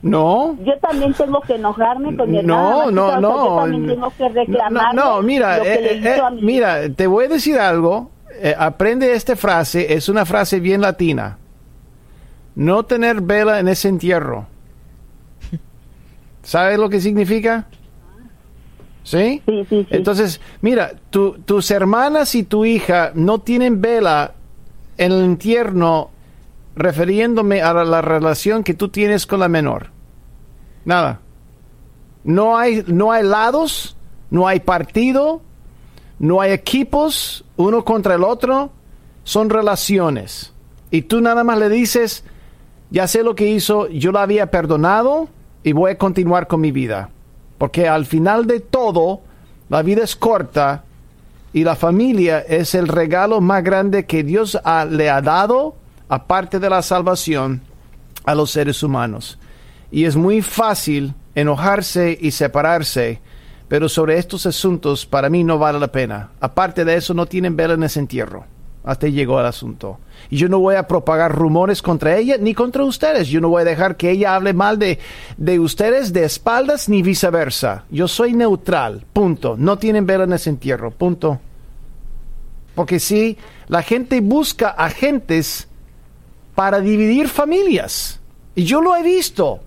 No. 0.03 0.57
Yo 0.65 0.79
también 0.81 1.13
tengo 1.13 1.41
que 1.43 1.57
enojarme 1.57 2.17
con 2.17 2.31
mi 2.31 2.39
hermana 2.39 2.63
No, 2.87 2.91
no, 2.91 3.21
no. 3.21 3.47
Yo 3.49 3.57
también 3.63 3.87
tengo 3.87 4.13
que 4.17 4.23
No, 4.29 4.35
reclamarle 4.35 5.01
no, 5.01 5.23
mira, 5.23 5.59
lo 5.59 5.63
que 5.65 5.75
eh, 5.75 6.01
le 6.01 6.17
eh, 6.17 6.21
mi 6.33 6.43
mira, 6.43 6.89
te 6.89 7.07
voy 7.07 7.27
a 7.27 7.29
decir 7.29 7.59
algo. 7.59 8.11
Eh, 8.43 8.55
aprende 8.59 9.13
esta 9.13 9.37
frase, 9.37 9.93
es 9.93 10.09
una 10.09 10.25
frase 10.25 10.59
bien 10.61 10.81
latina. 10.81 11.37
No 12.55 12.85
tener 12.85 13.21
vela 13.21 13.59
en 13.61 13.69
ese 13.69 13.89
entierro. 13.89 14.47
¿Sabes 16.43 16.79
lo 16.79 16.89
que 16.89 17.01
significa? 17.01 17.67
¿Sí? 19.03 19.43
Sí, 19.47 19.65
sí, 19.69 19.81
sí. 19.83 19.87
Entonces, 19.91 20.41
mira, 20.61 20.93
tu- 21.11 21.39
tus 21.45 21.71
hermanas 21.71 22.35
y 22.35 22.43
tu 22.45 22.65
hija 22.65 23.13
no 23.15 23.39
tienen 23.41 23.81
vela 23.81 24.33
en 24.97 25.13
el 25.13 25.25
entierro 25.25 26.11
refiriéndome 26.77 27.63
a 27.63 27.73
la, 27.73 27.85
la 27.85 28.03
relación 28.03 28.65
que 28.65 28.75
tú 28.75 28.89
tienes 28.89 29.27
con 29.27 29.41
la 29.41 29.49
menor. 29.49 29.89
Nada. 30.85 31.21
No 32.25 32.57
hay, 32.57 32.85
no 32.87 33.13
hay 33.13 33.25
lados, 33.25 33.97
no 34.31 34.47
hay 34.47 34.61
partido, 34.61 35.43
no 36.19 36.41
hay 36.41 36.53
equipos 36.53 37.45
uno 37.57 37.85
contra 37.85 38.15
el 38.15 38.25
otro, 38.25 38.71
son 39.25 39.51
relaciones. 39.51 40.53
Y 40.91 41.03
tú 41.03 41.21
nada 41.21 41.45
más 41.45 41.59
le 41.59 41.69
dices, 41.69 42.25
ya 42.91 43.07
sé 43.07 43.23
lo 43.23 43.35
que 43.35 43.49
hizo, 43.49 43.89
yo 43.89 44.13
la 44.13 44.23
había 44.23 44.51
perdonado 44.51 45.29
y 45.63 45.73
voy 45.73 45.93
a 45.93 45.99
continuar 45.99 46.47
con 46.47 46.61
mi 46.61 46.73
vida. 46.73 47.11
Porque 47.59 47.89
al 47.89 48.07
final 48.07 48.47
de 48.47 48.61
todo, 48.61 49.21
la 49.69 49.83
vida 49.83 50.03
es 50.03 50.17
corta 50.17 50.85
y 51.53 51.65
la 51.65 51.77
familia 51.77 52.41
es 52.41 52.75
el 52.75 52.89
regalo 52.89 53.41
más 53.41 53.63
grande 53.63 54.07
que 54.07 54.23
Dios 54.23 54.59
le 54.91 55.11
ha 55.11 55.21
dado, 55.21 55.77
aparte 56.11 56.59
de 56.59 56.69
la 56.69 56.83
salvación, 56.83 57.63
a 58.25 58.35
los 58.35 58.51
seres 58.51 58.83
humanos. 58.83 59.39
Y 59.93 60.05
es 60.05 60.17
muy 60.17 60.43
fácil 60.43 61.15
enojarse 61.37 62.19
y 62.21 62.33
separarse, 62.33 63.21
pero 63.69 63.89
sobre 63.89 64.19
estos 64.19 64.45
asuntos 64.45 65.07
para 65.07 65.31
mí 65.31 65.45
no 65.45 65.57
vale 65.57 65.79
la 65.79 65.93
pena. 65.93 66.31
Aparte 66.41 66.85
de 66.85 66.97
eso, 66.97 67.15
no 67.15 67.27
tienen 67.27 67.57
vela 67.57 67.75
en 67.75 67.85
ese 67.85 68.01
entierro. 68.01 68.45
Hasta 68.83 69.07
llegó 69.07 69.39
el 69.39 69.47
asunto. 69.47 70.01
Y 70.31 70.37
yo 70.37 70.49
no 70.49 70.59
voy 70.59 70.75
a 70.75 70.89
propagar 70.89 71.33
rumores 71.33 71.81
contra 71.81 72.17
ella 72.17 72.37
ni 72.41 72.55
contra 72.55 72.83
ustedes. 72.83 73.29
Yo 73.29 73.41
no 73.41 73.49
voy 73.49 73.63
a 73.63 73.67
dejar 73.67 73.97
que 73.97 74.11
ella 74.11 74.35
hable 74.35 74.53
mal 74.53 74.81
de, 74.81 74.99
de 75.37 75.61
ustedes 75.61 76.13
de 76.13 76.25
espaldas 76.25 76.89
ni 76.89 77.03
viceversa. 77.03 77.85
Yo 77.91 78.09
soy 78.09 78.33
neutral. 78.33 79.05
Punto. 79.13 79.55
No 79.57 79.79
tienen 79.79 80.07
vela 80.07 80.25
en 80.25 80.33
ese 80.33 80.51
entierro. 80.51 80.91
Punto. 80.91 81.39
Porque 82.75 82.99
si 82.99 83.37
la 83.69 83.83
gente 83.83 84.21
busca 84.21 84.71
agentes 84.71 85.69
para 86.55 86.81
dividir 86.81 87.29
familias. 87.29 88.21
Y 88.55 88.65
yo 88.65 88.81
lo 88.81 88.97
he 88.97 89.03
visto. 89.03 89.61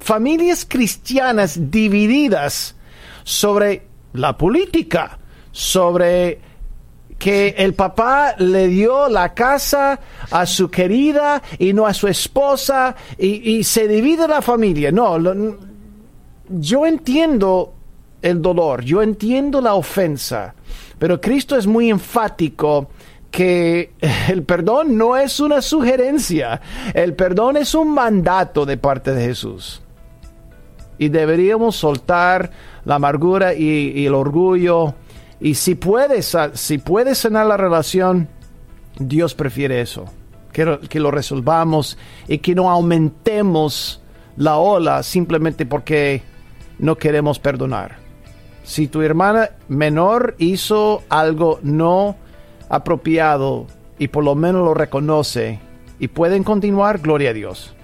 Familias 0.00 0.66
cristianas 0.68 1.70
divididas 1.70 2.74
sobre 3.22 3.86
la 4.14 4.36
política, 4.36 5.18
sobre 5.52 6.40
que 7.18 7.54
el 7.56 7.74
papá 7.74 8.34
le 8.38 8.66
dio 8.66 9.08
la 9.08 9.32
casa 9.32 10.00
a 10.32 10.44
su 10.44 10.68
querida 10.68 11.40
y 11.56 11.72
no 11.72 11.86
a 11.86 11.94
su 11.94 12.08
esposa 12.08 12.96
y, 13.16 13.62
se 13.62 13.86
divide 13.86 14.26
la 14.26 14.42
familia. 14.42 14.90
No, 14.90 15.18
lo- 15.20 15.56
yo 16.48 16.84
entiendo 16.84 17.74
el 18.20 18.42
dolor, 18.42 18.82
yo 18.82 19.02
entiendo 19.02 19.60
la 19.60 19.74
ofensa, 19.74 20.52
pero 20.98 21.20
Cristo 21.20 21.56
es 21.56 21.66
muy 21.66 21.90
enfático 21.90 22.88
que 23.32 23.94
el 24.28 24.44
perdón 24.44 24.96
no 24.96 25.16
es 25.16 25.40
una 25.40 25.62
sugerencia, 25.62 26.60
el 26.94 27.14
perdón 27.14 27.56
es 27.56 27.74
un 27.74 27.92
mandato 27.92 28.64
de 28.64 28.76
parte 28.76 29.12
de 29.12 29.24
Jesús. 29.24 29.82
Y 30.98 31.08
deberíamos 31.08 31.74
soltar 31.74 32.50
la 32.84 32.96
amargura 32.96 33.54
y, 33.54 34.06
el 34.06 34.14
orgullo. 34.14 34.94
Y 35.40 35.54
si 35.54 35.74
puedes, 35.74 36.36
si 36.52 36.78
puedes 36.78 37.18
sanar 37.18 37.46
la 37.46 37.56
relación, 37.56 38.28
Dios 38.98 39.34
prefiere 39.34 39.80
eso. 39.80 40.04
Que 40.52 41.00
lo 41.00 41.10
resolvamos 41.10 41.96
y 42.28 42.38
que 42.38 42.54
no 42.54 42.70
aumentemos 42.70 44.02
la 44.36 44.58
ola 44.58 45.02
simplemente 45.02 45.64
porque 45.64 46.22
no 46.78 46.96
queremos 46.96 47.38
perdonar. 47.38 47.96
Si 48.62 48.86
tu 48.86 49.00
hermana 49.00 49.50
menor 49.68 50.34
hizo 50.38 51.02
algo 51.08 51.58
no 51.62 52.16
apropiado 52.72 53.66
y 53.98 54.08
por 54.08 54.24
lo 54.24 54.34
menos 54.34 54.64
lo 54.64 54.72
reconoce 54.72 55.60
y 55.98 56.08
pueden 56.08 56.42
continuar, 56.42 56.98
gloria 56.98 57.30
a 57.30 57.32
Dios. 57.34 57.74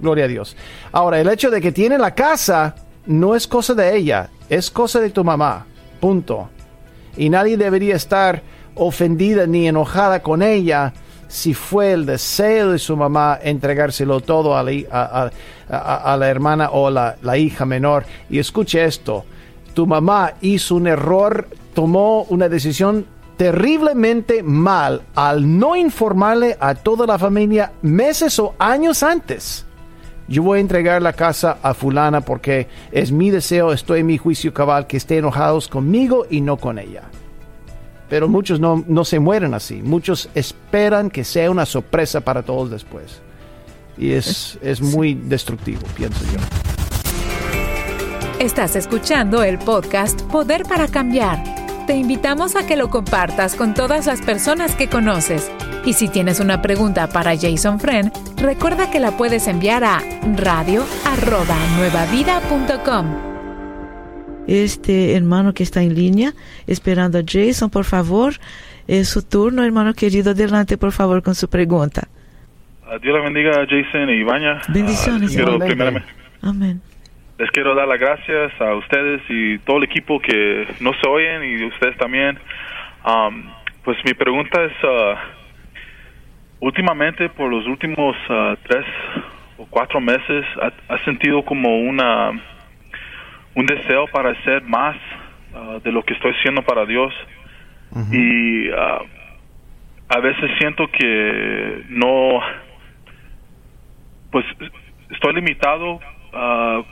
Gloria 0.00 0.24
a 0.24 0.28
Dios. 0.28 0.56
Ahora, 0.90 1.20
el 1.20 1.28
hecho 1.28 1.50
de 1.50 1.60
que 1.60 1.70
tiene 1.70 1.98
la 1.98 2.14
casa 2.14 2.74
no 3.04 3.36
es 3.36 3.46
cosa 3.46 3.74
de 3.74 3.94
ella, 3.94 4.30
es 4.48 4.70
cosa 4.70 5.00
de 5.00 5.10
tu 5.10 5.22
mamá. 5.22 5.66
Punto. 6.00 6.48
Y 7.16 7.28
nadie 7.28 7.58
debería 7.58 7.94
estar 7.94 8.42
ofendida 8.74 9.46
ni 9.46 9.68
enojada 9.68 10.22
con 10.22 10.42
ella 10.42 10.94
si 11.28 11.52
fue 11.52 11.92
el 11.92 12.06
deseo 12.06 12.72
de 12.72 12.78
su 12.78 12.96
mamá 12.96 13.38
entregárselo 13.42 14.20
todo 14.20 14.56
a 14.56 14.62
la, 14.62 15.30
a 15.68 16.16
la 16.16 16.28
hermana 16.28 16.70
o 16.70 16.90
la, 16.90 17.16
la 17.20 17.36
hija 17.36 17.66
menor. 17.66 18.06
Y 18.30 18.38
escuche 18.38 18.82
esto, 18.84 19.26
tu 19.74 19.86
mamá 19.86 20.34
hizo 20.40 20.74
un 20.74 20.86
error, 20.86 21.48
tomó 21.74 22.22
una 22.24 22.48
decisión 22.48 23.06
terriblemente 23.36 24.42
mal 24.42 25.02
al 25.14 25.58
no 25.58 25.76
informarle 25.76 26.56
a 26.58 26.74
toda 26.74 27.06
la 27.06 27.18
familia 27.18 27.72
meses 27.82 28.38
o 28.38 28.54
años 28.58 29.02
antes. 29.02 29.66
Yo 30.28 30.42
voy 30.42 30.58
a 30.58 30.60
entregar 30.60 31.02
la 31.02 31.12
casa 31.12 31.58
a 31.62 31.72
fulana 31.72 32.20
porque 32.20 32.66
es 32.90 33.12
mi 33.12 33.30
deseo, 33.30 33.72
estoy 33.72 34.00
en 34.00 34.06
mi 34.06 34.18
juicio 34.18 34.52
cabal, 34.52 34.86
que 34.86 34.96
esté 34.96 35.18
enojados 35.18 35.68
conmigo 35.68 36.26
y 36.28 36.40
no 36.40 36.56
con 36.56 36.78
ella. 36.78 37.02
Pero 38.08 38.28
muchos 38.28 38.58
no, 38.58 38.84
no 38.88 39.04
se 39.04 39.20
mueren 39.20 39.54
así. 39.54 39.82
Muchos 39.82 40.28
esperan 40.34 41.10
que 41.10 41.24
sea 41.24 41.50
una 41.50 41.66
sorpresa 41.66 42.20
para 42.20 42.42
todos 42.42 42.70
después. 42.70 43.20
Y 43.98 44.12
es, 44.12 44.58
es 44.62 44.80
muy 44.80 45.14
destructivo, 45.14 45.82
pienso 45.94 46.24
yo. 46.24 46.40
Estás 48.38 48.76
escuchando 48.76 49.42
el 49.42 49.58
podcast 49.58 50.20
Poder 50.22 50.64
para 50.64 50.88
Cambiar. 50.88 51.65
Te 51.86 51.94
invitamos 51.94 52.56
a 52.56 52.66
que 52.66 52.76
lo 52.76 52.88
compartas 52.90 53.54
con 53.54 53.72
todas 53.74 54.06
las 54.06 54.20
personas 54.20 54.74
que 54.74 54.88
conoces. 54.88 55.52
Y 55.84 55.92
si 55.92 56.08
tienes 56.08 56.40
una 56.40 56.60
pregunta 56.60 57.06
para 57.06 57.36
Jason 57.36 57.78
Friend, 57.78 58.10
recuerda 58.38 58.90
que 58.90 58.98
la 58.98 59.12
puedes 59.16 59.46
enviar 59.46 59.84
a 59.84 60.00
radio@nuevavida.com. 60.36 63.06
Este 64.48 65.14
hermano 65.14 65.54
que 65.54 65.62
está 65.62 65.82
en 65.82 65.94
línea, 65.94 66.32
esperando 66.66 67.18
a 67.18 67.22
Jason, 67.26 67.70
por 67.70 67.84
favor, 67.84 68.34
es 68.88 69.08
su 69.08 69.22
turno, 69.22 69.62
hermano 69.64 69.94
querido. 69.94 70.32
Adelante, 70.32 70.76
por 70.78 70.90
favor, 70.92 71.22
con 71.22 71.34
su 71.36 71.48
pregunta. 71.48 72.08
Ah, 72.84 72.98
Dios 73.00 73.14
la 73.16 73.22
bendiga 73.22 73.50
a 73.62 73.66
Jason 73.66 74.10
y 74.10 74.14
Ibaña. 74.20 74.60
Bendiciones, 74.68 75.30
quiero 75.30 75.58
primeramente- 75.58 76.08
Amén. 76.42 76.80
Les 77.38 77.50
quiero 77.50 77.74
dar 77.74 77.86
las 77.86 78.00
gracias 78.00 78.52
a 78.60 78.74
ustedes 78.74 79.20
y 79.28 79.58
todo 79.58 79.78
el 79.78 79.84
equipo 79.84 80.20
que 80.20 80.66
nos 80.80 80.96
oyen 81.06 81.44
y 81.44 81.64
ustedes 81.64 81.96
también. 81.98 82.38
Um, 83.04 83.50
pues 83.84 83.98
mi 84.04 84.14
pregunta 84.14 84.64
es, 84.64 84.72
ah, 84.82 85.22
últimamente 86.60 87.28
por 87.28 87.50
los 87.50 87.66
últimos 87.66 88.16
ah, 88.30 88.56
tres 88.66 88.84
o 89.58 89.66
cuatro 89.66 90.00
meses, 90.00 90.44
¿ha, 90.60 90.94
ha 90.94 91.04
sentido 91.04 91.44
como 91.44 91.78
una 91.80 92.30
un 93.54 93.66
deseo 93.66 94.06
para 94.08 94.30
hacer 94.30 94.62
más 94.62 94.96
ah, 95.54 95.78
de 95.82 95.92
lo 95.92 96.02
que 96.02 96.14
estoy 96.14 96.32
haciendo 96.32 96.62
para 96.62 96.86
Dios? 96.86 97.12
Y 98.12 98.68
ah, 98.70 99.00
a 100.08 100.20
veces 100.20 100.50
siento 100.58 100.86
que 100.90 101.84
no, 101.88 102.40
pues 104.30 104.44
estoy 105.10 105.34
limitado 105.34 106.00
ah, 106.32 106.82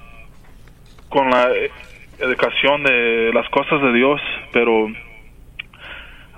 con 1.09 1.31
la 1.31 1.51
eh, 1.53 1.71
educación 2.19 2.83
de 2.85 3.31
las 3.33 3.49
cosas 3.51 3.81
de 3.83 3.93
Dios, 3.93 4.21
pero 4.53 4.89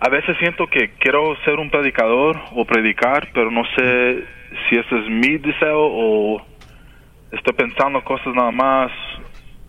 a 0.00 0.08
veces 0.08 0.36
siento 0.38 0.66
que 0.66 0.90
quiero 0.98 1.36
ser 1.44 1.58
un 1.58 1.70
predicador 1.70 2.38
o 2.54 2.64
predicar, 2.64 3.28
pero 3.32 3.50
no 3.50 3.64
sé 3.76 4.24
si 4.68 4.76
ese 4.76 4.98
es 4.98 5.08
mi 5.08 5.38
deseo 5.38 5.80
o 5.80 6.46
estoy 7.32 7.54
pensando 7.54 8.02
cosas 8.04 8.34
nada 8.34 8.50
más. 8.50 8.92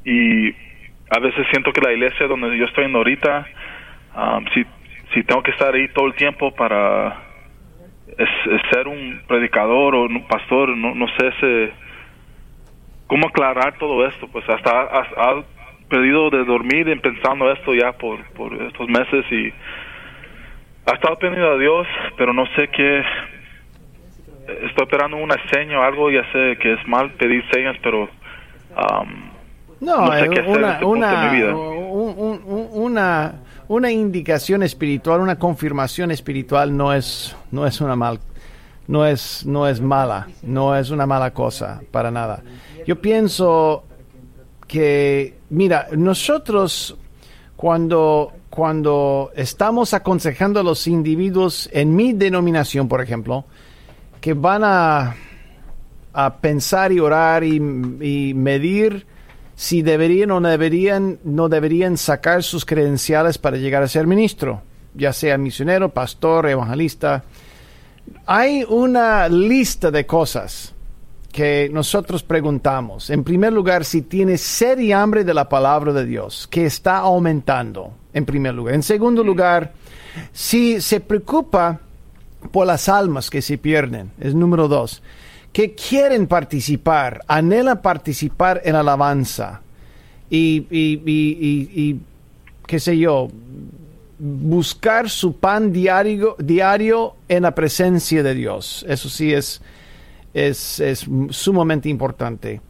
Y 0.03 0.51
a 1.09 1.19
veces 1.19 1.45
siento 1.51 1.71
que 1.71 1.81
la 1.81 1.93
iglesia 1.93 2.27
donde 2.27 2.57
yo 2.57 2.65
estoy 2.65 2.85
en 2.85 2.95
ahorita, 2.95 3.45
um, 4.15 4.45
si, 4.53 4.65
si 5.13 5.23
tengo 5.23 5.43
que 5.43 5.51
estar 5.51 5.73
ahí 5.73 5.87
todo 5.89 6.07
el 6.07 6.13
tiempo 6.15 6.53
para 6.55 7.23
ser 8.71 8.87
un 8.87 9.21
predicador 9.27 9.95
o 9.95 10.03
un 10.03 10.27
pastor, 10.27 10.75
no, 10.75 10.95
no 10.95 11.07
sé 11.17 11.27
ese, 11.27 11.71
cómo 13.07 13.27
aclarar 13.27 13.77
todo 13.77 14.05
esto, 14.07 14.27
pues 14.27 14.47
hasta 14.49 14.69
ha, 14.69 14.99
ha 15.17 15.43
perdido 15.89 16.29
de 16.29 16.43
dormir 16.45 16.89
en 16.89 16.99
pensando 16.99 17.51
esto 17.51 17.73
ya 17.73 17.93
por, 17.93 18.23
por 18.31 18.53
estos 18.61 18.87
meses 18.89 19.25
y 19.31 19.53
ha 20.85 20.93
estado 20.95 21.15
pidiendo 21.17 21.51
a 21.51 21.57
Dios, 21.57 21.87
pero 22.17 22.33
no 22.33 22.45
sé 22.55 22.67
qué, 22.69 22.99
estoy 24.65 24.83
esperando 24.83 25.17
una 25.17 25.35
seña 25.51 25.79
o 25.79 25.83
algo, 25.83 26.09
ya 26.11 26.23
sé 26.31 26.57
que 26.61 26.73
es 26.73 26.87
mal 26.87 27.11
pedir 27.13 27.43
señas, 27.51 27.75
pero 27.83 28.03
um, 28.03 29.29
No, 29.79 30.05
No 30.07 30.11
sé 30.13 30.25
eh, 30.25 30.29
qué 30.29 30.39
hacer 30.39 30.51
en 30.55 30.57
una, 30.57 30.71
este 30.73 30.85
una, 30.85 31.11
de 31.11 31.29
mi 31.29 31.35
vida. 31.37 31.55
un- 31.55 32.41
un- 32.45 32.69
una, 32.73 33.33
una 33.67 33.91
indicación 33.91 34.63
espiritual, 34.63 35.19
una 35.21 35.37
confirmación 35.37 36.11
espiritual 36.11 36.75
no 36.75 36.93
es, 36.93 37.35
no 37.51 37.65
es 37.67 37.79
una 37.81 37.95
mal, 37.95 38.19
no 38.87 39.05
es, 39.05 39.45
no 39.45 39.67
es 39.67 39.81
mala, 39.81 40.27
no 40.41 40.75
es 40.75 40.89
una 40.89 41.05
mala 41.05 41.31
cosa 41.31 41.81
para 41.91 42.09
nada. 42.11 42.41
Yo 42.87 43.01
pienso 43.01 43.83
que, 44.65 45.35
mira, 45.49 45.89
nosotros 45.91 46.95
cuando, 47.57 48.31
cuando 48.49 49.29
estamos 49.35 49.93
aconsejando 49.93 50.61
a 50.61 50.63
los 50.63 50.87
individuos 50.87 51.69
en 51.73 51.93
mi 51.93 52.13
denominación, 52.13 52.87
por 52.87 53.01
ejemplo, 53.01 53.43
que 54.21 54.33
van 54.33 54.63
a, 54.63 55.17
a 56.13 56.37
pensar 56.37 56.93
y 56.93 57.01
orar 57.01 57.43
y, 57.43 57.57
y 57.57 58.33
medir 58.33 59.05
si 59.53 59.81
deberían 59.81 60.31
o 60.31 60.39
no 60.39 60.47
deberían, 60.47 61.19
no 61.25 61.49
deberían 61.49 61.97
sacar 61.97 62.41
sus 62.41 62.63
credenciales 62.63 63.37
para 63.37 63.57
llegar 63.57 63.83
a 63.83 63.89
ser 63.89 64.07
ministro, 64.07 64.61
ya 64.93 65.11
sea 65.11 65.37
misionero, 65.37 65.89
pastor, 65.89 66.47
evangelista. 66.47 67.25
Hay 68.27 68.63
una 68.63 69.27
lista 69.27 69.91
de 69.91 70.05
cosas 70.05 70.73
que 71.37 71.69
nosotros 71.71 72.23
preguntamos. 72.23 73.11
En 73.11 73.23
primer 73.23 73.53
lugar, 73.53 73.85
si 73.85 74.01
tienes 74.01 74.41
sed 74.41 74.79
y 74.79 74.91
hambre 74.91 75.23
de 75.23 75.35
la 75.35 75.47
palabra 75.47 75.93
de 75.93 76.03
Dios, 76.03 76.47
que 76.49 76.65
está 76.65 76.97
aumentando, 76.97 77.93
en 78.11 78.25
primer 78.25 78.55
lugar. 78.55 78.73
En 78.73 78.81
segundo 78.81 79.23
lugar, 79.23 79.71
si 80.33 80.81
se 80.81 80.99
preocupa 80.99 81.79
por 82.51 82.65
las 82.65 82.89
almas 82.89 83.29
que 83.29 83.43
se 83.43 83.59
pierden, 83.59 84.09
es 84.19 84.33
número 84.33 84.67
dos, 84.67 85.03
que 85.53 85.75
quieren 85.75 86.25
participar, 86.25 87.21
anhelan 87.27 87.83
participar 87.83 88.59
en 88.65 88.73
alabanza 88.73 89.61
y, 90.31 90.65
y, 90.71 91.01
y, 91.05 91.37
y- 91.39 91.81
y, 91.83 91.99
qué 92.65 92.79
sé 92.79 92.97
yo, 92.97 93.27
buscar 94.17 95.07
su 95.07 95.35
pan 95.35 95.71
diario, 95.71 96.35
diario 96.39 97.13
en 97.29 97.43
la 97.43 97.53
presencia 97.53 98.23
de 98.23 98.33
Dios. 98.33 98.83
Eso 98.89 99.07
sí 99.07 99.31
es, 99.31 99.61
es, 100.33 100.79
es 100.79 101.05
sumamente 101.29 101.89
importante. 101.89 102.61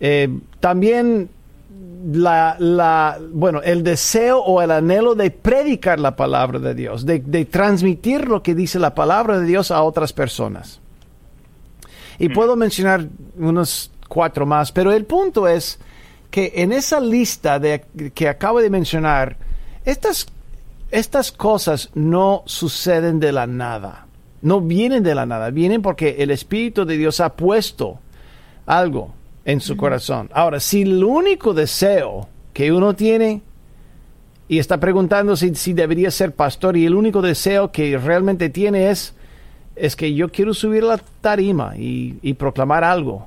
Eh, 0.00 0.28
también 0.60 1.30
la, 2.12 2.56
la, 2.58 3.18
bueno, 3.32 3.62
el 3.62 3.82
deseo 3.82 4.38
o 4.40 4.62
el 4.62 4.70
anhelo 4.70 5.14
de 5.14 5.30
predicar 5.30 5.98
la 5.98 6.14
palabra 6.14 6.58
de 6.58 6.74
Dios, 6.74 7.04
de, 7.06 7.20
de 7.20 7.44
transmitir 7.44 8.28
lo 8.28 8.42
que 8.42 8.54
dice 8.54 8.78
la 8.78 8.94
palabra 8.94 9.38
de 9.38 9.46
Dios 9.46 9.70
a 9.70 9.82
otras 9.82 10.12
personas. 10.12 10.80
Y 12.18 12.28
puedo 12.30 12.56
mencionar 12.56 13.06
unos 13.36 13.90
cuatro 14.08 14.46
más, 14.46 14.72
pero 14.72 14.92
el 14.92 15.04
punto 15.04 15.46
es 15.48 15.78
que 16.30 16.52
en 16.56 16.72
esa 16.72 17.00
lista 17.00 17.58
de, 17.58 17.84
que 18.14 18.28
acabo 18.28 18.60
de 18.60 18.70
mencionar, 18.70 19.36
estas, 19.84 20.26
estas 20.90 21.32
cosas 21.32 21.90
no 21.94 22.42
suceden 22.46 23.20
de 23.20 23.32
la 23.32 23.46
nada, 23.46 24.05
no 24.42 24.60
vienen 24.60 25.02
de 25.02 25.14
la 25.14 25.26
nada, 25.26 25.50
vienen 25.50 25.82
porque 25.82 26.16
el 26.18 26.30
Espíritu 26.30 26.84
de 26.84 26.96
Dios 26.96 27.20
ha 27.20 27.34
puesto 27.34 27.98
algo 28.66 29.14
en 29.44 29.60
su 29.60 29.76
corazón. 29.76 30.28
Ahora, 30.32 30.60
si 30.60 30.82
el 30.82 31.02
único 31.02 31.54
deseo 31.54 32.28
que 32.52 32.72
uno 32.72 32.94
tiene 32.94 33.42
y 34.48 34.58
está 34.58 34.78
preguntando 34.78 35.36
si, 35.36 35.54
si 35.54 35.72
debería 35.72 36.10
ser 36.10 36.34
pastor 36.34 36.76
y 36.76 36.86
el 36.86 36.94
único 36.94 37.22
deseo 37.22 37.72
que 37.72 37.98
realmente 37.98 38.48
tiene 38.48 38.90
es, 38.90 39.14
es 39.74 39.96
que 39.96 40.14
yo 40.14 40.30
quiero 40.30 40.54
subir 40.54 40.82
la 40.82 40.98
tarima 41.20 41.76
y, 41.76 42.18
y 42.22 42.34
proclamar 42.34 42.84
algo. 42.84 43.26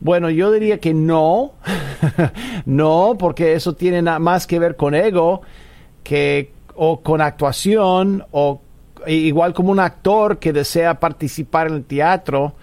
Bueno, 0.00 0.28
yo 0.30 0.52
diría 0.52 0.78
que 0.78 0.92
no, 0.92 1.52
no, 2.66 3.16
porque 3.18 3.54
eso 3.54 3.74
tiene 3.74 4.02
nada 4.02 4.18
más 4.18 4.46
que 4.46 4.58
ver 4.58 4.76
con 4.76 4.94
ego 4.94 5.42
que 6.02 6.52
o 6.76 7.00
con 7.00 7.20
actuación 7.20 8.24
o 8.30 8.60
igual 9.06 9.54
como 9.54 9.70
un 9.70 9.80
actor 9.80 10.38
que 10.38 10.52
desea 10.52 11.00
participar 11.00 11.68
en 11.68 11.74
el 11.74 11.84
teatro 11.84 12.54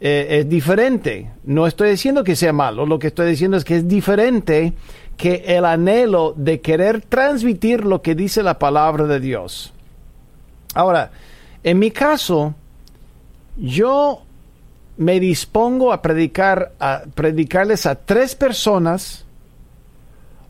eh, 0.00 0.40
es 0.40 0.48
diferente. 0.48 1.30
No 1.44 1.66
estoy 1.66 1.90
diciendo 1.90 2.24
que 2.24 2.34
sea 2.34 2.52
malo, 2.52 2.86
lo 2.86 2.98
que 2.98 3.08
estoy 3.08 3.30
diciendo 3.30 3.56
es 3.56 3.64
que 3.64 3.76
es 3.76 3.88
diferente 3.88 4.72
que 5.16 5.44
el 5.46 5.64
anhelo 5.64 6.34
de 6.36 6.60
querer 6.60 7.02
transmitir 7.02 7.84
lo 7.84 8.02
que 8.02 8.14
dice 8.14 8.42
la 8.42 8.58
palabra 8.58 9.06
de 9.06 9.20
Dios. 9.20 9.72
Ahora, 10.74 11.12
en 11.62 11.78
mi 11.78 11.90
caso, 11.90 12.54
yo 13.56 14.22
me 14.96 15.20
dispongo 15.20 15.92
a 15.92 16.02
predicar 16.02 16.72
a 16.80 17.02
predicarles 17.14 17.86
a 17.86 17.94
tres 17.94 18.34
personas 18.34 19.24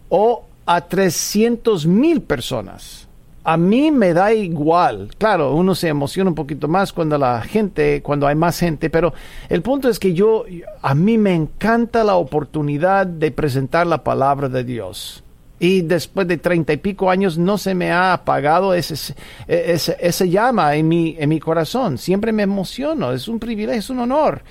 o 0.08 0.44
a 0.66 0.80
300 0.80 1.86
mil 1.86 2.22
personas. 2.22 3.08
A 3.44 3.56
mí 3.56 3.90
me 3.90 4.12
da 4.14 4.32
igual. 4.32 5.10
Claro, 5.18 5.54
uno 5.54 5.74
se 5.74 5.88
emociona 5.88 6.30
un 6.30 6.34
poquito 6.36 6.68
más 6.68 6.92
cuando 6.92 7.18
la 7.18 7.40
gente, 7.42 8.00
cuando 8.02 8.26
hay 8.26 8.36
más 8.36 8.58
gente, 8.58 8.88
pero 8.88 9.12
el 9.48 9.62
punto 9.62 9.88
es 9.88 9.98
que 9.98 10.14
yo, 10.14 10.44
a 10.80 10.94
mí 10.94 11.18
me 11.18 11.34
encanta 11.34 12.04
la 12.04 12.14
oportunidad 12.14 13.06
de 13.06 13.30
presentar 13.32 13.86
la 13.86 14.04
palabra 14.04 14.48
de 14.48 14.62
Dios. 14.62 15.24
Y 15.58 15.82
después 15.82 16.26
de 16.26 16.38
treinta 16.38 16.72
y 16.72 16.76
pico 16.76 17.08
años 17.08 17.38
no 17.38 17.56
se 17.56 17.74
me 17.74 17.92
ha 17.92 18.12
apagado 18.12 18.74
ese, 18.74 19.14
ese, 19.46 19.96
ese 20.00 20.28
llama 20.28 20.74
en 20.74 20.88
mi, 20.88 21.16
en 21.18 21.28
mi 21.28 21.38
corazón. 21.38 21.98
Siempre 21.98 22.32
me 22.32 22.42
emociono, 22.42 23.12
es 23.12 23.28
un 23.28 23.38
privilegio, 23.38 23.78
es 23.78 23.90
un 23.90 24.00
honor. 24.00 24.42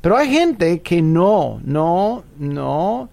Pero 0.00 0.16
hay 0.16 0.30
gente 0.30 0.80
que 0.80 1.02
no, 1.02 1.60
no, 1.64 2.24
no, 2.38 3.08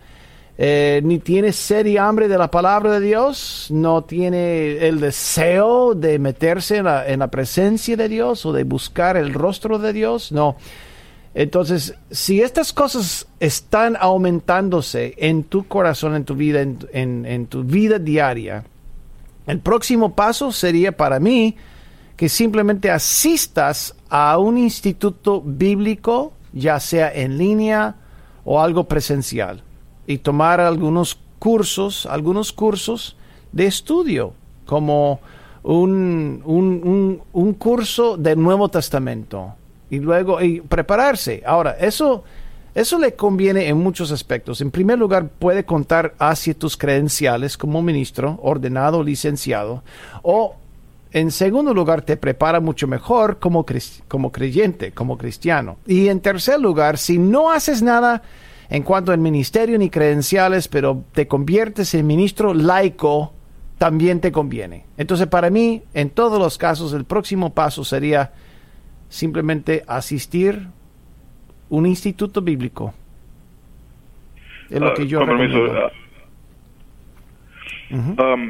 eh, 0.57 1.01
ni 1.03 1.19
tiene 1.19 1.53
sed 1.53 1.85
y 1.85 1.97
hambre 1.97 2.27
de 2.27 2.37
la 2.37 2.49
palabra 2.49 2.93
de 2.93 2.99
Dios, 2.99 3.67
no 3.69 4.03
tiene 4.03 4.87
el 4.87 4.99
deseo 4.99 5.93
de 5.93 6.19
meterse 6.19 6.77
en 6.77 6.85
la, 6.85 7.07
en 7.07 7.19
la 7.19 7.27
presencia 7.27 7.95
de 7.95 8.09
Dios 8.09 8.45
o 8.45 8.53
de 8.53 8.63
buscar 8.63 9.17
el 9.17 9.33
rostro 9.33 9.77
de 9.79 9.93
Dios, 9.93 10.31
no. 10.31 10.57
Entonces, 11.37 11.93
si 12.09 12.41
estas 12.41 12.73
cosas 12.73 13.27
están 13.39 13.95
aumentándose 13.99 15.13
en 15.17 15.43
tu 15.43 15.67
corazón, 15.67 16.15
en 16.15 16.25
tu 16.25 16.33
vida, 16.33 16.61
en, 16.61 17.45
tu 17.45 17.63
vida 17.63 17.99
diaria, 17.99 18.63
el 19.45 19.59
próximo 19.59 20.15
paso 20.15 20.51
sería 20.51 20.97
para 20.97 21.19
mí 21.19 21.55
que 22.15 22.27
simplemente 22.27 22.89
asistas 22.89 23.93
a 24.09 24.39
un 24.39 24.57
instituto 24.57 25.43
bíblico, 25.45 26.33
ya 26.53 26.79
sea 26.79 27.13
en 27.13 27.37
línea 27.37 27.97
o 28.43 28.59
algo 28.59 28.85
presencial, 28.85 29.61
y 30.07 30.19
tomar 30.19 30.61
algunos 30.61 31.19
cursos, 31.37 32.05
algunos 32.05 32.51
cursos 32.53 33.15
de 33.51 33.67
estudio, 33.67 34.33
como 34.65 35.19
un, 35.63 36.41
un, 36.45 37.21
un, 37.33 37.53
curso 37.53 38.17
del 38.17 38.41
Nuevo 38.41 38.69
Testamento 38.69 39.53
y 39.89 39.99
luego 39.99 40.41
y 40.41 40.61
prepararse. 40.61 41.43
Ahora, 41.45 41.77
eso, 41.79 42.23
eso 42.73 42.97
le 42.97 43.15
conviene 43.15 43.67
en 43.67 43.77
muchos 43.77 44.11
aspectos. 44.11 44.61
En 44.61 44.71
primer 44.71 44.97
lugar, 44.97 45.27
puede 45.27 45.65
contar 45.65 46.15
hacia 46.19 46.53
tus 46.53 46.77
credenciales 46.77 47.57
como 47.57 47.81
ministro, 47.81 48.39
ordenado, 48.41 49.03
licenciado, 49.03 49.83
o 50.21 50.55
en 51.11 51.31
segundo 51.31 51.73
lugar, 51.73 52.01
te 52.01 52.17
prepara 52.17 52.59
mucho 52.59 52.87
mejor 52.87 53.39
como, 53.39 53.65
como 54.07 54.31
creyente, 54.31 54.91
como 54.91 55.17
cristiano. 55.17 55.77
Y 55.85 56.09
en 56.09 56.19
tercer 56.19 56.59
lugar, 56.59 56.97
si 56.97 57.17
no 57.17 57.49
haces 57.49 57.81
nada 57.81 58.23
en 58.69 58.83
cuanto 58.83 59.11
al 59.11 59.19
ministerio 59.19 59.77
ni 59.77 59.89
credenciales, 59.89 60.67
pero 60.67 61.03
te 61.13 61.27
conviertes 61.27 61.93
en 61.93 62.05
ministro 62.05 62.53
laico, 62.53 63.33
también 63.77 64.19
te 64.19 64.31
conviene. 64.31 64.85
Entonces, 64.97 65.27
para 65.27 65.49
mí, 65.49 65.83
en 65.93 66.09
todos 66.09 66.39
los 66.39 66.57
casos, 66.57 66.93
el 66.93 67.05
próximo 67.05 67.53
paso 67.53 67.83
sería 67.83 68.33
simplemente 69.09 69.83
asistir 69.87 70.67
un 71.69 71.85
instituto 71.85 72.41
bíblico. 72.41 72.93
Es 74.69 74.81
lo 74.81 74.93
que 74.93 75.03
ah, 75.03 75.05
yo 75.05 75.19
recomiendo. 75.19 75.89
Ah, 77.89 78.33
um, 78.33 78.49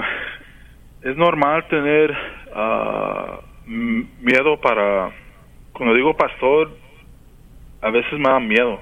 es 1.01 1.15
normal 1.15 1.67
tener 1.67 2.11
uh, 2.11 3.41
miedo 3.67 4.59
para... 4.59 5.11
Cuando 5.73 5.93
digo 5.93 6.17
pastor, 6.17 6.75
a 7.81 7.91
veces 7.91 8.13
me 8.13 8.29
da 8.29 8.39
miedo. 8.39 8.79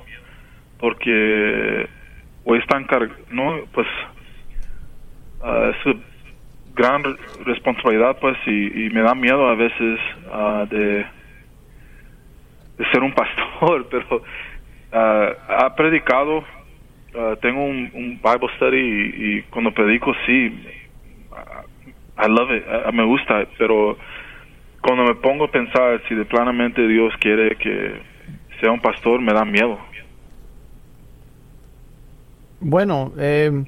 Porque 0.80 1.88
o 2.44 2.56
están 2.56 2.86
no 3.32 3.60
pues 3.74 3.88
uh, 5.42 5.72
es 5.72 5.98
gran 6.76 7.04
responsabilidad 7.46 8.18
pues 8.20 8.38
y, 8.46 8.90
me 8.94 9.02
da 9.02 9.16
miedo 9.16 9.48
a 9.48 9.56
veces 9.56 10.00
de 10.70 11.06
de 12.78 12.86
ser 12.92 13.04
un 13.04 13.14
pastor, 13.14 13.88
pero 13.90 14.18
uh, 14.18 15.36
ha 15.48 15.76
predicado, 15.76 16.40
uh, 16.40 17.36
tengo 17.42 17.64
un, 17.64 17.90
un, 17.94 18.20
Bible 18.22 18.50
study 18.58 18.78
y, 18.78 19.42
cuando 19.50 19.72
predico 19.72 20.14
sí, 20.26 20.64
I 22.18 22.28
love 22.30 22.52
it, 22.52 22.64
me 22.94 23.04
gusta, 23.04 23.46
pero 23.58 23.98
cuando 24.82 25.04
me 25.04 25.16
pongo 25.16 25.46
a 25.46 25.52
pensar 25.52 26.02
si 26.08 26.16
de 26.16 26.26
planamente 26.26 26.88
Dios 26.88 27.14
quiere 27.20 27.56
que 27.58 28.00
sea 28.62 28.72
un 28.72 28.80
pastor, 28.80 29.20
me 29.20 29.34
da 29.34 29.44
miedo. 29.44 29.78
Bueno, 32.60 33.12
eh, 33.18 33.64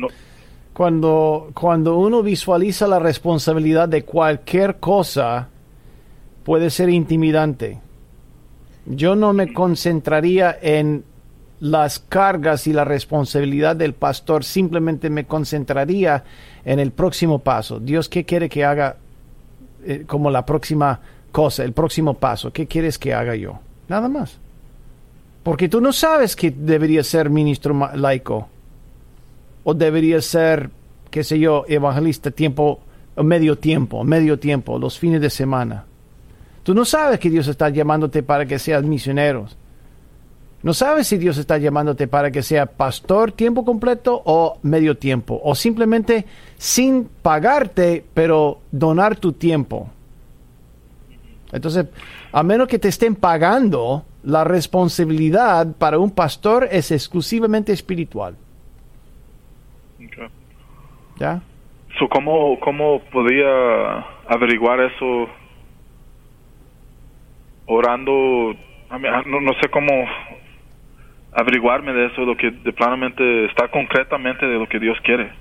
cuando, 0.74 1.52
cuando 1.54 1.98
uno 1.98 2.24
visualiza 2.24 2.88
la 2.88 3.00
responsabilidad 3.00 3.90
de 3.90 4.04
cualquier 4.04 4.78
cosa, 4.78 5.50
puede 6.44 6.70
ser 6.70 6.90
intimidante 6.90 7.82
yo 8.88 9.16
no 9.16 9.34
me 9.34 9.54
concentraría 9.54 10.58
en 10.62 11.04
las 11.60 12.00
cargas 12.00 12.68
y 12.68 12.74
la 12.74 12.86
responsabilidad 12.86 13.76
del 13.76 13.94
pastor, 13.94 14.44
simplemente 14.44 15.10
me 15.10 15.26
concentraría 15.26 16.24
en 16.64 16.80
el 16.80 16.92
próximo 16.92 17.40
paso. 17.40 17.80
Dios, 17.80 18.08
¿qué 18.08 18.24
quiere 18.24 18.48
que 18.48 18.64
haga 18.64 18.96
eh, 19.84 20.04
como 20.08 20.30
la 20.30 20.46
próxima 20.46 21.00
cosa, 21.32 21.64
el 21.64 21.74
próximo 21.74 22.14
paso? 22.14 22.54
¿Qué 22.54 22.68
quieres 22.68 22.98
que 22.98 23.14
haga 23.14 23.36
yo? 23.36 23.60
Nada 23.90 24.08
más. 24.08 24.38
Porque 25.44 25.68
tú 25.68 25.82
no 25.82 25.92
sabes 25.92 26.36
que 26.36 26.52
debería 26.52 27.04
ser 27.04 27.30
ministro 27.30 27.90
laico 27.96 28.48
o 29.70 29.74
debería 29.74 30.22
ser, 30.22 30.70
qué 31.12 31.26
sé 31.26 31.40
yo, 31.40 31.66
evangelista 31.68 32.32
tiempo, 32.32 32.80
medio 33.18 33.58
tiempo, 33.58 34.02
medio 34.06 34.40
tiempo, 34.40 34.80
los 34.80 34.98
fines 34.98 35.20
de 35.20 35.30
semana. 35.30 35.84
Tú 36.64 36.74
no 36.74 36.86
sabes 36.86 37.20
que 37.20 37.30
Dios 37.30 37.50
está 37.50 37.68
llamándote 37.68 38.24
para 38.24 38.46
que 38.46 38.60
seas 38.60 38.84
misionero. 38.84 39.48
No 40.64 40.74
sabes 40.74 41.08
si 41.08 41.18
Dios 41.18 41.38
está 41.38 41.58
llamándote 41.58 42.08
para 42.08 42.32
que 42.32 42.44
sea 42.44 42.66
pastor 42.66 43.34
tiempo 43.34 43.66
completo 43.66 44.22
o 44.24 44.58
medio 44.62 44.98
tiempo. 44.98 45.42
O 45.44 45.54
simplemente 45.54 46.26
sin 46.56 47.04
pagarte, 47.22 48.06
pero 48.14 48.62
donar 48.72 49.18
tu 49.18 49.34
tiempo. 49.34 49.90
Entonces, 51.52 51.88
a 52.32 52.42
menos 52.42 52.70
que 52.70 52.80
te 52.80 52.88
estén 52.88 53.16
pagando, 53.16 54.06
la 54.24 54.46
responsabilidad 54.46 55.68
para 55.78 56.00
un 56.00 56.12
pastor 56.12 56.70
es 56.72 56.90
exclusivamente 56.92 57.74
espiritual. 57.74 58.38
¿Ya? 61.18 61.42
¿cómo, 62.10 62.60
¿Cómo 62.60 63.02
podía 63.12 64.06
averiguar 64.28 64.80
eso 64.82 65.28
orando, 67.68 68.56
no, 68.92 69.54
sé 69.62 69.70
cómo 69.70 69.92
averiguarme 71.34 71.94
de 71.94 72.08
eso, 72.08 72.22
lo 72.22 72.36
que 72.36 72.52
de 72.52 72.74
planamente 72.74 73.46
está 73.46 73.70
concretamente 73.70 74.46
de 74.46 74.58
lo 74.58 74.68
que 74.68 74.80
Dios 74.80 74.98
quiere. 75.04 75.32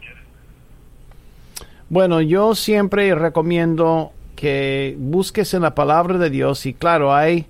Bueno, 1.88 2.20
yo 2.20 2.54
siempre 2.54 3.14
recomiendo 3.14 4.12
que 4.34 4.94
busques 4.98 5.54
en 5.54 5.62
la 5.62 5.74
palabra 5.74 6.18
de 6.18 6.28
Dios 6.30 6.66
y 6.66 6.74
claro, 6.74 7.14
hay 7.14 7.46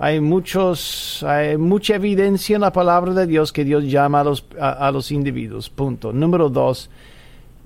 hay 0.00 0.20
muchos 0.20 1.22
hay 1.22 1.58
mucha 1.58 1.96
evidencia 1.96 2.56
en 2.56 2.62
la 2.62 2.72
palabra 2.72 3.12
de 3.12 3.26
Dios 3.26 3.52
que 3.52 3.64
Dios 3.64 3.84
llama 3.84 4.20
a 4.20 4.24
los 4.24 4.46
a 4.58 4.90
los 4.90 5.12
individuos. 5.12 5.68
Punto. 5.68 6.12
Número 6.12 6.48
dos, 6.48 6.90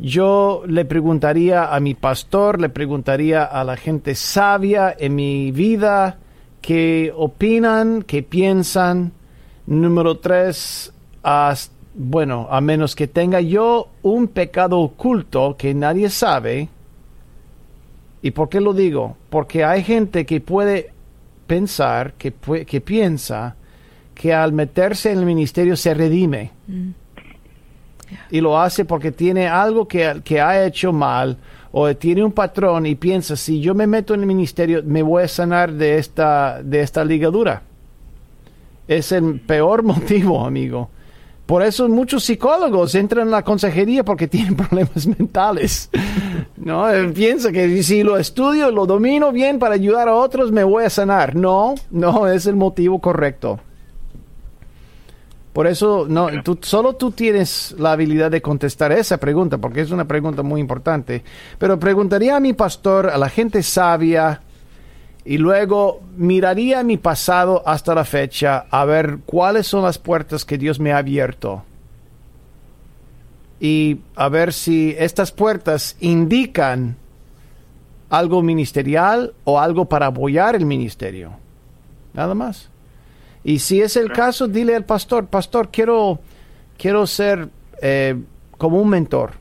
yo 0.02 0.64
le 0.66 0.84
preguntaría 0.84 1.72
a 1.72 1.78
mi 1.78 1.94
pastor, 1.94 2.60
le 2.60 2.68
preguntaría 2.68 3.44
a 3.44 3.62
la 3.62 3.76
gente 3.76 4.16
sabia 4.16 4.92
en 4.98 5.14
mi 5.14 5.52
vida, 5.52 6.18
que 6.60 7.12
opinan, 7.16 8.02
que 8.02 8.24
piensan. 8.24 9.12
Número 9.66 10.18
tres, 10.18 10.92
bueno, 11.94 12.48
a 12.50 12.60
menos 12.60 12.96
que 12.96 13.06
tenga 13.06 13.40
yo 13.40 13.90
un 14.02 14.26
pecado 14.26 14.80
oculto 14.80 15.56
que 15.56 15.72
nadie 15.72 16.10
sabe. 16.10 16.68
¿Y 18.22 18.32
por 18.32 18.48
qué 18.48 18.60
lo 18.60 18.72
digo? 18.72 19.16
Porque 19.30 19.64
hay 19.64 19.84
gente 19.84 20.26
que 20.26 20.40
puede 20.40 20.90
pensar, 21.46 22.14
que, 22.14 22.32
que 22.66 22.80
piensa 22.80 23.54
que 24.16 24.34
al 24.34 24.52
meterse 24.52 25.12
en 25.12 25.18
el 25.20 25.26
ministerio 25.26 25.76
se 25.76 25.94
redime. 25.94 26.50
Mm. 26.66 26.90
Y 28.30 28.40
lo 28.40 28.58
hace 28.58 28.84
porque 28.84 29.12
tiene 29.12 29.48
algo 29.48 29.86
que, 29.86 30.20
que 30.24 30.40
ha 30.40 30.64
hecho 30.64 30.92
mal 30.92 31.36
o 31.72 31.94
tiene 31.96 32.22
un 32.22 32.32
patrón 32.32 32.84
y 32.86 32.94
piensa, 32.94 33.34
si 33.34 33.60
yo 33.60 33.74
me 33.74 33.86
meto 33.86 34.12
en 34.12 34.20
el 34.20 34.26
ministerio, 34.26 34.82
me 34.84 35.02
voy 35.02 35.22
a 35.24 35.28
sanar 35.28 35.72
de 35.72 35.96
esta, 35.96 36.62
de 36.62 36.80
esta 36.80 37.04
ligadura. 37.04 37.62
Es 38.86 39.10
el 39.10 39.40
peor 39.40 39.82
motivo, 39.82 40.44
amigo. 40.44 40.90
Por 41.46 41.62
eso 41.62 41.88
muchos 41.88 42.24
psicólogos 42.24 42.94
entran 42.94 43.26
en 43.26 43.30
la 43.30 43.42
consejería 43.42 44.04
porque 44.04 44.28
tienen 44.28 44.54
problemas 44.56 45.06
mentales. 45.06 45.90
¿No? 46.56 46.84
Piensa 47.14 47.50
que 47.50 47.82
si 47.82 48.02
lo 48.02 48.18
estudio, 48.18 48.70
lo 48.70 48.86
domino 48.86 49.32
bien 49.32 49.58
para 49.58 49.74
ayudar 49.74 50.08
a 50.08 50.14
otros, 50.14 50.52
me 50.52 50.64
voy 50.64 50.84
a 50.84 50.90
sanar. 50.90 51.34
No, 51.34 51.74
no 51.90 52.28
es 52.28 52.46
el 52.46 52.54
motivo 52.54 53.00
correcto. 53.00 53.60
Por 55.52 55.66
eso, 55.66 56.06
no, 56.08 56.28
tú, 56.42 56.58
solo 56.62 56.94
tú 56.94 57.10
tienes 57.10 57.74
la 57.78 57.92
habilidad 57.92 58.30
de 58.30 58.40
contestar 58.40 58.90
esa 58.92 59.18
pregunta, 59.18 59.58
porque 59.58 59.82
es 59.82 59.90
una 59.90 60.06
pregunta 60.06 60.42
muy 60.42 60.60
importante. 60.60 61.22
Pero 61.58 61.78
preguntaría 61.78 62.36
a 62.36 62.40
mi 62.40 62.54
pastor, 62.54 63.10
a 63.10 63.18
la 63.18 63.28
gente 63.28 63.62
sabia, 63.62 64.40
y 65.24 65.38
luego 65.38 66.00
miraría 66.16 66.82
mi 66.82 66.96
pasado 66.96 67.62
hasta 67.66 67.94
la 67.94 68.04
fecha 68.04 68.66
a 68.70 68.84
ver 68.84 69.18
cuáles 69.24 69.66
son 69.66 69.82
las 69.82 69.98
puertas 69.98 70.44
que 70.44 70.58
Dios 70.58 70.80
me 70.80 70.92
ha 70.92 70.98
abierto. 70.98 71.62
Y 73.60 74.00
a 74.16 74.28
ver 74.28 74.52
si 74.52 74.94
estas 74.98 75.30
puertas 75.30 75.96
indican 76.00 76.96
algo 78.10 78.42
ministerial 78.42 79.34
o 79.44 79.60
algo 79.60 79.84
para 79.84 80.06
apoyar 80.06 80.56
el 80.56 80.66
ministerio. 80.66 81.34
Nada 82.12 82.34
más. 82.34 82.71
Y 83.44 83.58
si 83.58 83.80
es 83.80 83.96
el 83.96 84.12
caso, 84.12 84.46
dile 84.46 84.76
al 84.76 84.84
pastor, 84.84 85.26
pastor, 85.26 85.70
quiero, 85.70 86.20
quiero 86.78 87.06
ser 87.06 87.48
eh, 87.80 88.16
como 88.56 88.80
un 88.80 88.88
mentor. 88.88 89.32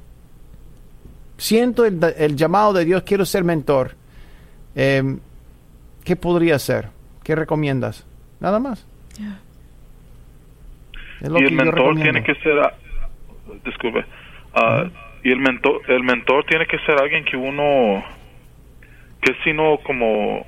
Siento 1.38 1.86
el, 1.86 2.36
llamado 2.36 2.74
de 2.74 2.86
Dios, 2.86 3.04
quiero 3.04 3.26
ser 3.26 3.44
mentor. 3.44 3.96
Em, 4.76 5.20
¿Qué 6.04 6.16
podría 6.16 6.58
ser? 6.58 6.90
¿Qué 7.24 7.36
recomiendas? 7.36 8.06
Nada 8.40 8.60
más. 8.60 8.86
y 11.22 11.44
el 11.44 11.54
mentor 11.54 11.96
tiene 11.96 12.24
que 12.24 12.34
ser, 12.36 12.60
disculpe, 13.64 14.04
ah, 14.56 14.86
y 15.24 15.32
el 15.32 15.40
mentor, 15.40 15.82
el 15.88 16.04
mentor 16.04 16.46
tiene 16.46 16.66
que 16.66 16.80
ser 16.80 17.00
alguien 17.00 17.24
que 17.26 17.38
uno, 17.38 18.04
que 19.22 19.36
si 19.44 19.54
no 19.54 19.78
como 19.84 20.46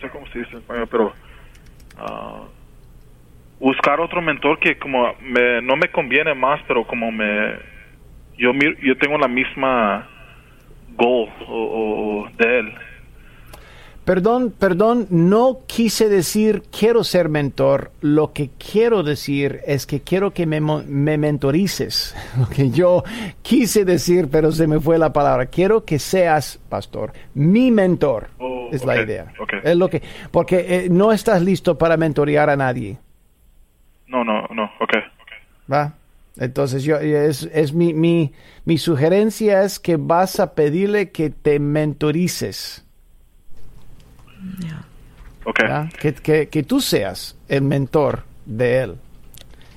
sé 0.00 0.08
cómo 0.10 0.26
se 0.28 0.40
dice 0.40 0.52
en 0.52 0.58
español, 0.58 0.88
pero 0.90 1.12
uh, 1.98 2.46
buscar 3.60 4.00
otro 4.00 4.22
mentor 4.22 4.58
que 4.58 4.78
como 4.78 5.14
me, 5.20 5.62
no 5.62 5.76
me 5.76 5.88
conviene 5.88 6.34
más, 6.34 6.60
pero 6.66 6.86
como 6.86 7.10
me 7.10 7.56
yo 8.36 8.52
yo 8.82 8.96
tengo 8.98 9.18
la 9.18 9.28
misma 9.28 10.08
goal 10.96 11.28
o, 11.48 12.28
de 12.36 12.58
él. 12.60 12.74
Perdón, 14.08 14.54
perdón, 14.58 15.06
no 15.10 15.58
quise 15.66 16.08
decir 16.08 16.62
quiero 16.72 17.04
ser 17.04 17.28
mentor. 17.28 17.90
Lo 18.00 18.32
que 18.32 18.48
quiero 18.56 19.02
decir 19.02 19.60
es 19.66 19.84
que 19.84 20.00
quiero 20.00 20.32
que 20.32 20.46
me, 20.46 20.62
me 20.62 21.18
mentorices. 21.18 22.16
Lo 22.38 22.48
que 22.48 22.70
yo 22.70 23.04
quise 23.42 23.84
decir, 23.84 24.30
pero 24.30 24.50
se 24.50 24.66
me 24.66 24.80
fue 24.80 24.96
la 24.96 25.12
palabra. 25.12 25.44
Quiero 25.44 25.84
que 25.84 25.98
seas, 25.98 26.58
pastor, 26.70 27.12
mi 27.34 27.70
mentor. 27.70 28.28
Oh, 28.38 28.70
es 28.72 28.82
la 28.82 28.98
idea. 28.98 29.30
Es 29.62 29.76
lo 29.76 29.90
que, 29.90 30.00
porque 30.30 30.64
eh, 30.66 30.88
no 30.90 31.12
estás 31.12 31.42
listo 31.42 31.76
para 31.76 31.98
mentorear 31.98 32.48
a 32.48 32.56
nadie. 32.56 32.96
No, 34.06 34.24
no, 34.24 34.48
no, 34.54 34.70
ok. 34.80 34.96
¿Va? 35.70 35.92
Entonces 36.38 36.82
yo 36.82 36.96
es, 36.96 37.42
es 37.52 37.74
mi, 37.74 37.92
mi, 37.92 38.32
mi 38.64 38.78
sugerencia 38.78 39.64
es 39.64 39.78
que 39.78 39.98
vas 39.98 40.40
a 40.40 40.54
pedirle 40.54 41.10
que 41.10 41.28
te 41.28 41.58
mentorices. 41.58 42.87
Ok. 45.44 45.60
¿ya? 45.60 45.88
Que, 46.00 46.14
que, 46.14 46.48
que 46.48 46.62
tú 46.62 46.80
seas 46.80 47.36
el 47.48 47.62
mentor 47.62 48.24
de 48.44 48.82
él. 48.82 48.94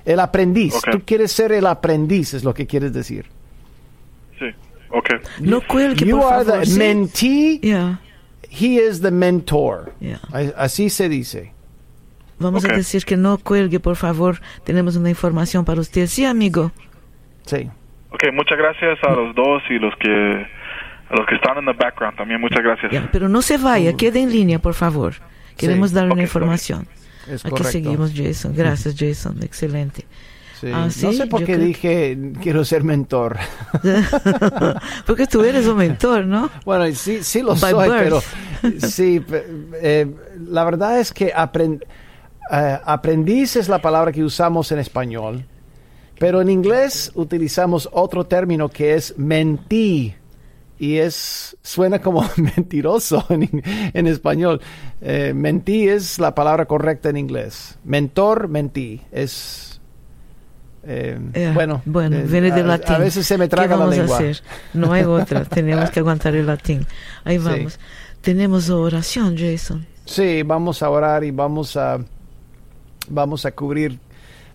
El 0.05 0.19
aprendiz. 0.19 0.75
Ok. 0.75 0.89
Tú 0.91 1.01
quieres 1.05 1.31
ser 1.31 1.51
el 1.51 1.65
aprendiz, 1.67 2.33
es 2.33 2.43
lo 2.43 2.53
que 2.53 2.65
quieres 2.67 2.91
decir. 2.93 3.25
Sí, 4.39 4.45
ok. 4.89 5.09
No 5.41 5.61
cuelgue, 5.61 6.05
you 6.05 6.19
por 6.19 6.33
are 6.33 6.45
favor. 6.45 6.59
the 6.61 6.65
¿sí? 6.65 6.77
mentee, 6.79 7.59
Yeah, 7.61 7.99
he 8.49 8.77
is 8.85 9.01
the 9.01 9.11
mentor. 9.11 9.93
yeah. 9.99 10.19
Así 10.57 10.89
se 10.89 11.07
dice. 11.07 11.53
Vamos 12.39 12.65
Ok. 12.65 12.71
a 12.71 12.75
decir 12.77 13.05
que 13.05 13.15
no 13.17 13.37
cuelgue, 13.37 13.79
por 13.79 13.95
favor. 13.95 14.41
Tenemos 14.63 14.95
una 14.95 15.09
información 15.11 15.63
para 15.63 15.79
usted. 15.79 16.07
Sí, 16.07 16.25
amigo. 16.25 16.71
Sí. 17.45 17.69
Ok, 18.09 18.23
muchas 18.33 18.57
gracias 18.57 18.97
a 19.03 19.11
los 19.11 19.35
dos 19.35 19.61
y 19.69 19.77
los 19.77 19.93
que 19.97 20.47
a 21.11 21.15
los 21.17 21.25
que 21.27 21.35
están 21.35 21.57
en 21.57 21.65
the 21.65 21.73
background 21.73 22.17
también, 22.17 22.39
muchas 22.41 22.63
gracias. 22.63 22.91
Ya, 22.91 23.09
Pero 23.11 23.27
no 23.29 23.41
se 23.41 23.57
vaya, 23.57 23.93
quede 23.93 24.21
en 24.21 24.31
línea, 24.31 24.59
por 24.59 24.73
favor. 24.73 25.13
Queremos 25.57 25.91
darle 25.91 26.09
Ok, 26.09 26.13
una 26.13 26.21
bien. 26.21 26.27
información. 26.27 26.87
Es 27.27 27.41
Aquí 27.45 27.49
correcto. 27.51 27.71
seguimos, 27.71 28.13
Jason. 28.15 28.53
Gracias, 28.55 28.95
Jason. 28.97 29.37
Excelente. 29.43 30.05
Sí. 30.59 30.67
Ah, 30.73 30.85
no 30.85 30.91
sí, 30.91 31.13
sé 31.13 31.27
por 31.27 31.39
yo 31.41 31.45
qué 31.47 31.53
creo- 31.55 31.65
dije 31.65 32.17
quiero 32.41 32.63
ser 32.65 32.83
mentor. 32.83 33.37
Porque 35.05 35.27
tú 35.27 35.43
eres 35.43 35.65
un 35.67 35.77
mentor, 35.77 36.25
¿no? 36.25 36.49
Bueno, 36.65 36.85
sí, 36.95 37.23
sí 37.23 37.41
lo 37.41 37.55
By 37.55 37.71
soy, 37.71 37.89
birth. 37.89 37.97
pero 38.03 38.21
sí, 38.87 39.23
eh, 39.81 40.07
la 40.47 40.63
verdad 40.63 40.99
es 40.99 41.13
que 41.13 41.33
aprend- 41.33 41.83
eh, 42.51 42.79
aprendiz 42.85 43.55
es 43.55 43.69
la 43.69 43.81
palabra 43.81 44.11
que 44.11 44.23
usamos 44.23 44.71
en 44.71 44.79
español, 44.79 45.45
pero 46.19 46.41
en 46.41 46.49
inglés 46.49 47.11
utilizamos 47.15 47.89
otro 47.91 48.25
término 48.25 48.69
que 48.69 48.93
es 48.95 49.17
mentí 49.17 50.13
y 50.81 50.97
es 50.97 51.55
suena 51.61 52.01
como 52.01 52.27
mentiroso 52.57 53.23
en, 53.29 53.61
en 53.93 54.07
español. 54.07 54.59
Eh, 54.99 55.31
mentí 55.35 55.87
es 55.87 56.17
la 56.17 56.33
palabra 56.33 56.65
correcta 56.65 57.09
en 57.09 57.17
inglés. 57.17 57.77
Mentor, 57.83 58.47
mentí 58.47 58.99
es 59.11 59.79
eh, 60.83 61.19
Eh, 61.35 61.51
bueno, 61.53 61.83
bueno 61.85 62.17
eh, 62.17 62.25
viene 62.27 62.49
del 62.51 62.67
latín. 62.67 62.95
A 62.95 62.97
veces 62.97 63.27
se 63.27 63.37
me 63.37 63.45
¿Qué 63.45 63.49
traga 63.55 63.75
la 63.75 63.81
vamos 63.85 63.95
lengua. 63.95 64.15
a 64.15 64.19
hacer? 64.19 64.41
No 64.73 64.91
hay 64.91 65.03
otra. 65.03 65.45
Tenemos 65.57 65.91
que 65.91 65.99
aguantar 65.99 66.35
el 66.35 66.47
latín. 66.47 66.87
Ahí 67.25 67.37
Sí. 67.37 67.45
vamos. 67.45 67.79
Tenemos 68.21 68.71
oración, 68.71 69.37
Jason. 69.37 69.85
Sí, 70.05 70.41
vamos 70.41 70.81
a 70.81 70.89
orar 70.89 71.23
y 71.23 71.29
vamos 71.29 71.77
a 71.77 71.99
vamos 73.07 73.45
a 73.45 73.51
cubrir 73.51 73.99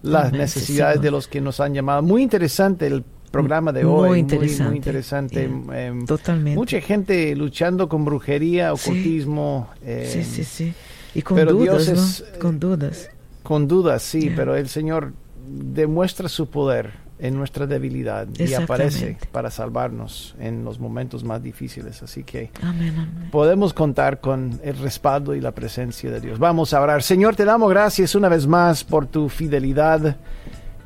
las 0.02 0.26
Amén, 0.26 0.40
necesidades 0.40 1.00
de 1.00 1.12
los 1.12 1.28
que 1.28 1.40
nos 1.40 1.60
han 1.60 1.72
llamado. 1.72 2.02
Muy 2.02 2.22
interesante 2.22 2.88
el 2.88 3.04
programa 3.30 3.72
de 3.72 3.84
Muy 3.84 4.08
hoy. 4.10 4.18
interesante. 4.20 4.64
Muy, 4.68 4.76
interesante. 4.76 5.48
Yeah, 5.66 5.86
Em, 5.86 6.06
Totalmente. 6.06 6.56
Mucha 6.56 6.80
gente 6.80 7.34
luchando 7.36 7.88
con 7.88 8.04
brujería, 8.04 8.74
Sí. 8.76 8.90
ocultismo. 8.90 9.68
em, 9.84 10.06
Sí, 10.06 10.24
sí, 10.24 10.44
sí. 10.44 10.74
Y 11.14 11.22
con 11.22 11.36
pero 11.36 11.52
dudas, 11.52 11.86
Dios 11.86 12.22
es, 12.22 12.38
Con 12.38 12.58
dudas. 12.60 13.10
Con 13.42 13.68
dudas, 13.68 14.02
sí, 14.02 14.20
Yeah. 14.22 14.36
pero 14.36 14.56
el 14.56 14.68
Señor 14.68 15.12
demuestra 15.48 16.28
su 16.28 16.48
poder 16.50 17.04
en 17.18 17.34
nuestra 17.34 17.66
debilidad 17.66 18.26
y 18.38 18.52
aparece 18.52 19.16
para 19.32 19.50
salvarnos 19.50 20.34
en 20.38 20.64
los 20.64 20.78
momentos 20.78 21.24
más 21.24 21.42
difíciles. 21.42 22.02
Así 22.02 22.24
que 22.24 22.50
Amén, 22.60 22.90
amén. 22.94 23.28
podemos 23.30 23.72
contar 23.72 24.20
con 24.20 24.60
el 24.62 24.76
respaldo 24.76 25.34
y 25.34 25.40
la 25.40 25.52
presencia 25.52 26.10
de 26.10 26.20
Dios. 26.20 26.38
Vamos 26.38 26.74
a 26.74 26.80
orar. 26.82 27.02
Señor, 27.02 27.34
te 27.34 27.46
damos 27.46 27.70
gracias 27.70 28.14
una 28.14 28.28
vez 28.28 28.46
más 28.46 28.84
por 28.84 29.06
tu 29.06 29.30
fidelidad. 29.30 30.16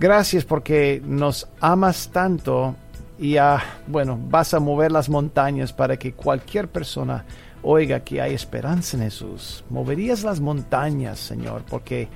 Gracias 0.00 0.46
porque 0.46 1.02
nos 1.04 1.46
amas 1.60 2.08
tanto 2.10 2.74
y 3.18 3.36
ah, 3.36 3.62
bueno, 3.86 4.18
vas 4.30 4.54
a 4.54 4.58
mover 4.58 4.90
las 4.90 5.10
montañas 5.10 5.74
para 5.74 5.98
que 5.98 6.14
cualquier 6.14 6.68
persona 6.68 7.26
oiga 7.62 8.00
que 8.00 8.22
hay 8.22 8.32
esperanza 8.32 8.96
en 8.96 9.02
Jesús. 9.02 9.62
Moverías 9.68 10.24
las 10.24 10.40
montañas, 10.40 11.18
Señor, 11.18 11.64
porque 11.68 12.08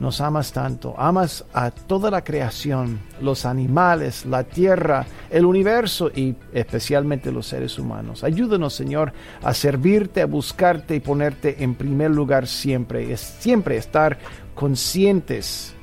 nos 0.00 0.20
amas 0.20 0.50
tanto. 0.50 0.96
Amas 0.98 1.44
a 1.52 1.70
toda 1.70 2.10
la 2.10 2.24
creación, 2.24 2.98
los 3.20 3.46
animales, 3.46 4.26
la 4.26 4.42
tierra, 4.42 5.06
el 5.30 5.44
universo 5.44 6.10
y 6.12 6.34
especialmente 6.52 7.30
los 7.30 7.46
seres 7.46 7.78
humanos. 7.78 8.24
Ayúdanos, 8.24 8.74
Señor, 8.74 9.12
a 9.44 9.54
servirte, 9.54 10.22
a 10.22 10.26
buscarte 10.26 10.96
y 10.96 11.00
ponerte 11.00 11.62
en 11.62 11.76
primer 11.76 12.10
lugar 12.10 12.48
siempre. 12.48 13.12
Es 13.12 13.20
siempre 13.20 13.76
estar 13.76 14.18
conscientes 14.56 15.76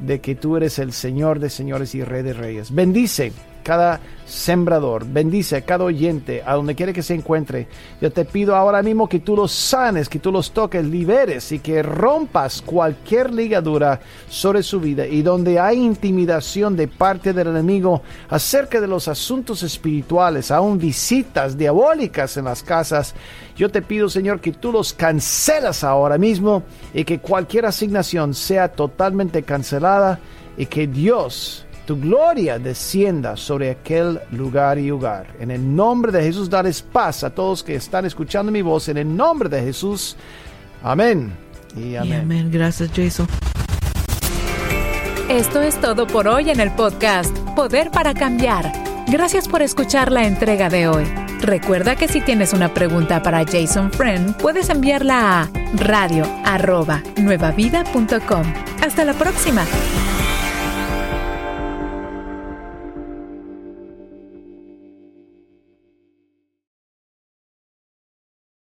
de 0.00 0.20
que 0.20 0.34
tú 0.34 0.56
eres 0.56 0.78
el 0.78 0.92
Señor 0.92 1.40
de 1.40 1.50
señores 1.50 1.94
y 1.94 2.04
Rey 2.04 2.22
de 2.22 2.32
reyes. 2.32 2.74
Bendice 2.74 3.32
cada 3.68 4.00
sembrador, 4.24 5.04
bendice 5.06 5.56
a 5.56 5.60
cada 5.60 5.84
oyente, 5.84 6.42
a 6.46 6.54
donde 6.54 6.74
quiera 6.74 6.94
que 6.94 7.02
se 7.02 7.12
encuentre. 7.12 7.68
Yo 8.00 8.10
te 8.10 8.24
pido 8.24 8.56
ahora 8.56 8.82
mismo 8.82 9.10
que 9.10 9.18
tú 9.18 9.36
los 9.36 9.52
sanes, 9.52 10.08
que 10.08 10.18
tú 10.18 10.32
los 10.32 10.52
toques, 10.52 10.82
liberes 10.86 11.52
y 11.52 11.58
que 11.58 11.82
rompas 11.82 12.62
cualquier 12.62 13.30
ligadura 13.30 14.00
sobre 14.26 14.62
su 14.62 14.80
vida 14.80 15.06
y 15.06 15.20
donde 15.20 15.60
hay 15.60 15.84
intimidación 15.84 16.76
de 16.76 16.88
parte 16.88 17.34
del 17.34 17.48
enemigo 17.48 18.00
acerca 18.30 18.80
de 18.80 18.88
los 18.88 19.06
asuntos 19.06 19.62
espirituales, 19.62 20.50
aún 20.50 20.78
visitas 20.78 21.58
diabólicas 21.58 22.38
en 22.38 22.46
las 22.46 22.62
casas. 22.62 23.14
Yo 23.54 23.70
te 23.70 23.82
pido, 23.82 24.08
Señor, 24.08 24.40
que 24.40 24.52
tú 24.52 24.72
los 24.72 24.94
cancelas 24.94 25.84
ahora 25.84 26.16
mismo 26.16 26.62
y 26.94 27.04
que 27.04 27.18
cualquier 27.18 27.66
asignación 27.66 28.32
sea 28.32 28.68
totalmente 28.72 29.42
cancelada 29.42 30.20
y 30.56 30.64
que 30.64 30.86
Dios, 30.86 31.66
tu 31.88 31.98
gloria, 31.98 32.58
descienda 32.58 33.34
sobre 33.34 33.70
aquel 33.70 34.20
lugar 34.32 34.78
y 34.78 34.90
hogar. 34.90 35.26
En 35.40 35.50
el 35.50 35.74
nombre 35.74 36.12
de 36.12 36.22
Jesús, 36.22 36.50
darles 36.50 36.82
paz 36.82 37.24
a 37.24 37.30
todos 37.30 37.62
que 37.62 37.76
están 37.76 38.04
escuchando 38.04 38.52
mi 38.52 38.60
voz. 38.60 38.90
En 38.90 38.98
el 38.98 39.16
nombre 39.16 39.48
de 39.48 39.62
Jesús. 39.62 40.14
Amén. 40.82 41.32
Y 41.74 41.92
Y 41.92 41.96
amén. 41.96 42.20
amén. 42.20 42.50
Gracias, 42.52 42.90
Jason. 42.94 43.26
Esto 45.30 45.62
es 45.62 45.80
todo 45.80 46.06
por 46.06 46.28
hoy 46.28 46.50
en 46.50 46.60
el 46.60 46.70
podcast 46.72 47.34
Poder 47.56 47.90
para 47.90 48.12
Cambiar. 48.12 48.70
Gracias 49.10 49.48
por 49.48 49.62
escuchar 49.62 50.12
la 50.12 50.26
entrega 50.26 50.68
de 50.68 50.88
hoy. 50.88 51.04
Recuerda 51.40 51.96
que 51.96 52.06
si 52.06 52.20
tienes 52.20 52.52
una 52.52 52.74
pregunta 52.74 53.22
para 53.22 53.46
Jason 53.46 53.90
Friend, 53.92 54.36
puedes 54.36 54.68
enviarla 54.68 55.40
a 55.40 55.50
radio 55.74 56.26
arroba 56.44 57.02
nuevavida.com. 57.16 58.42
Hasta 58.82 59.06
la 59.06 59.14
próxima. 59.14 59.64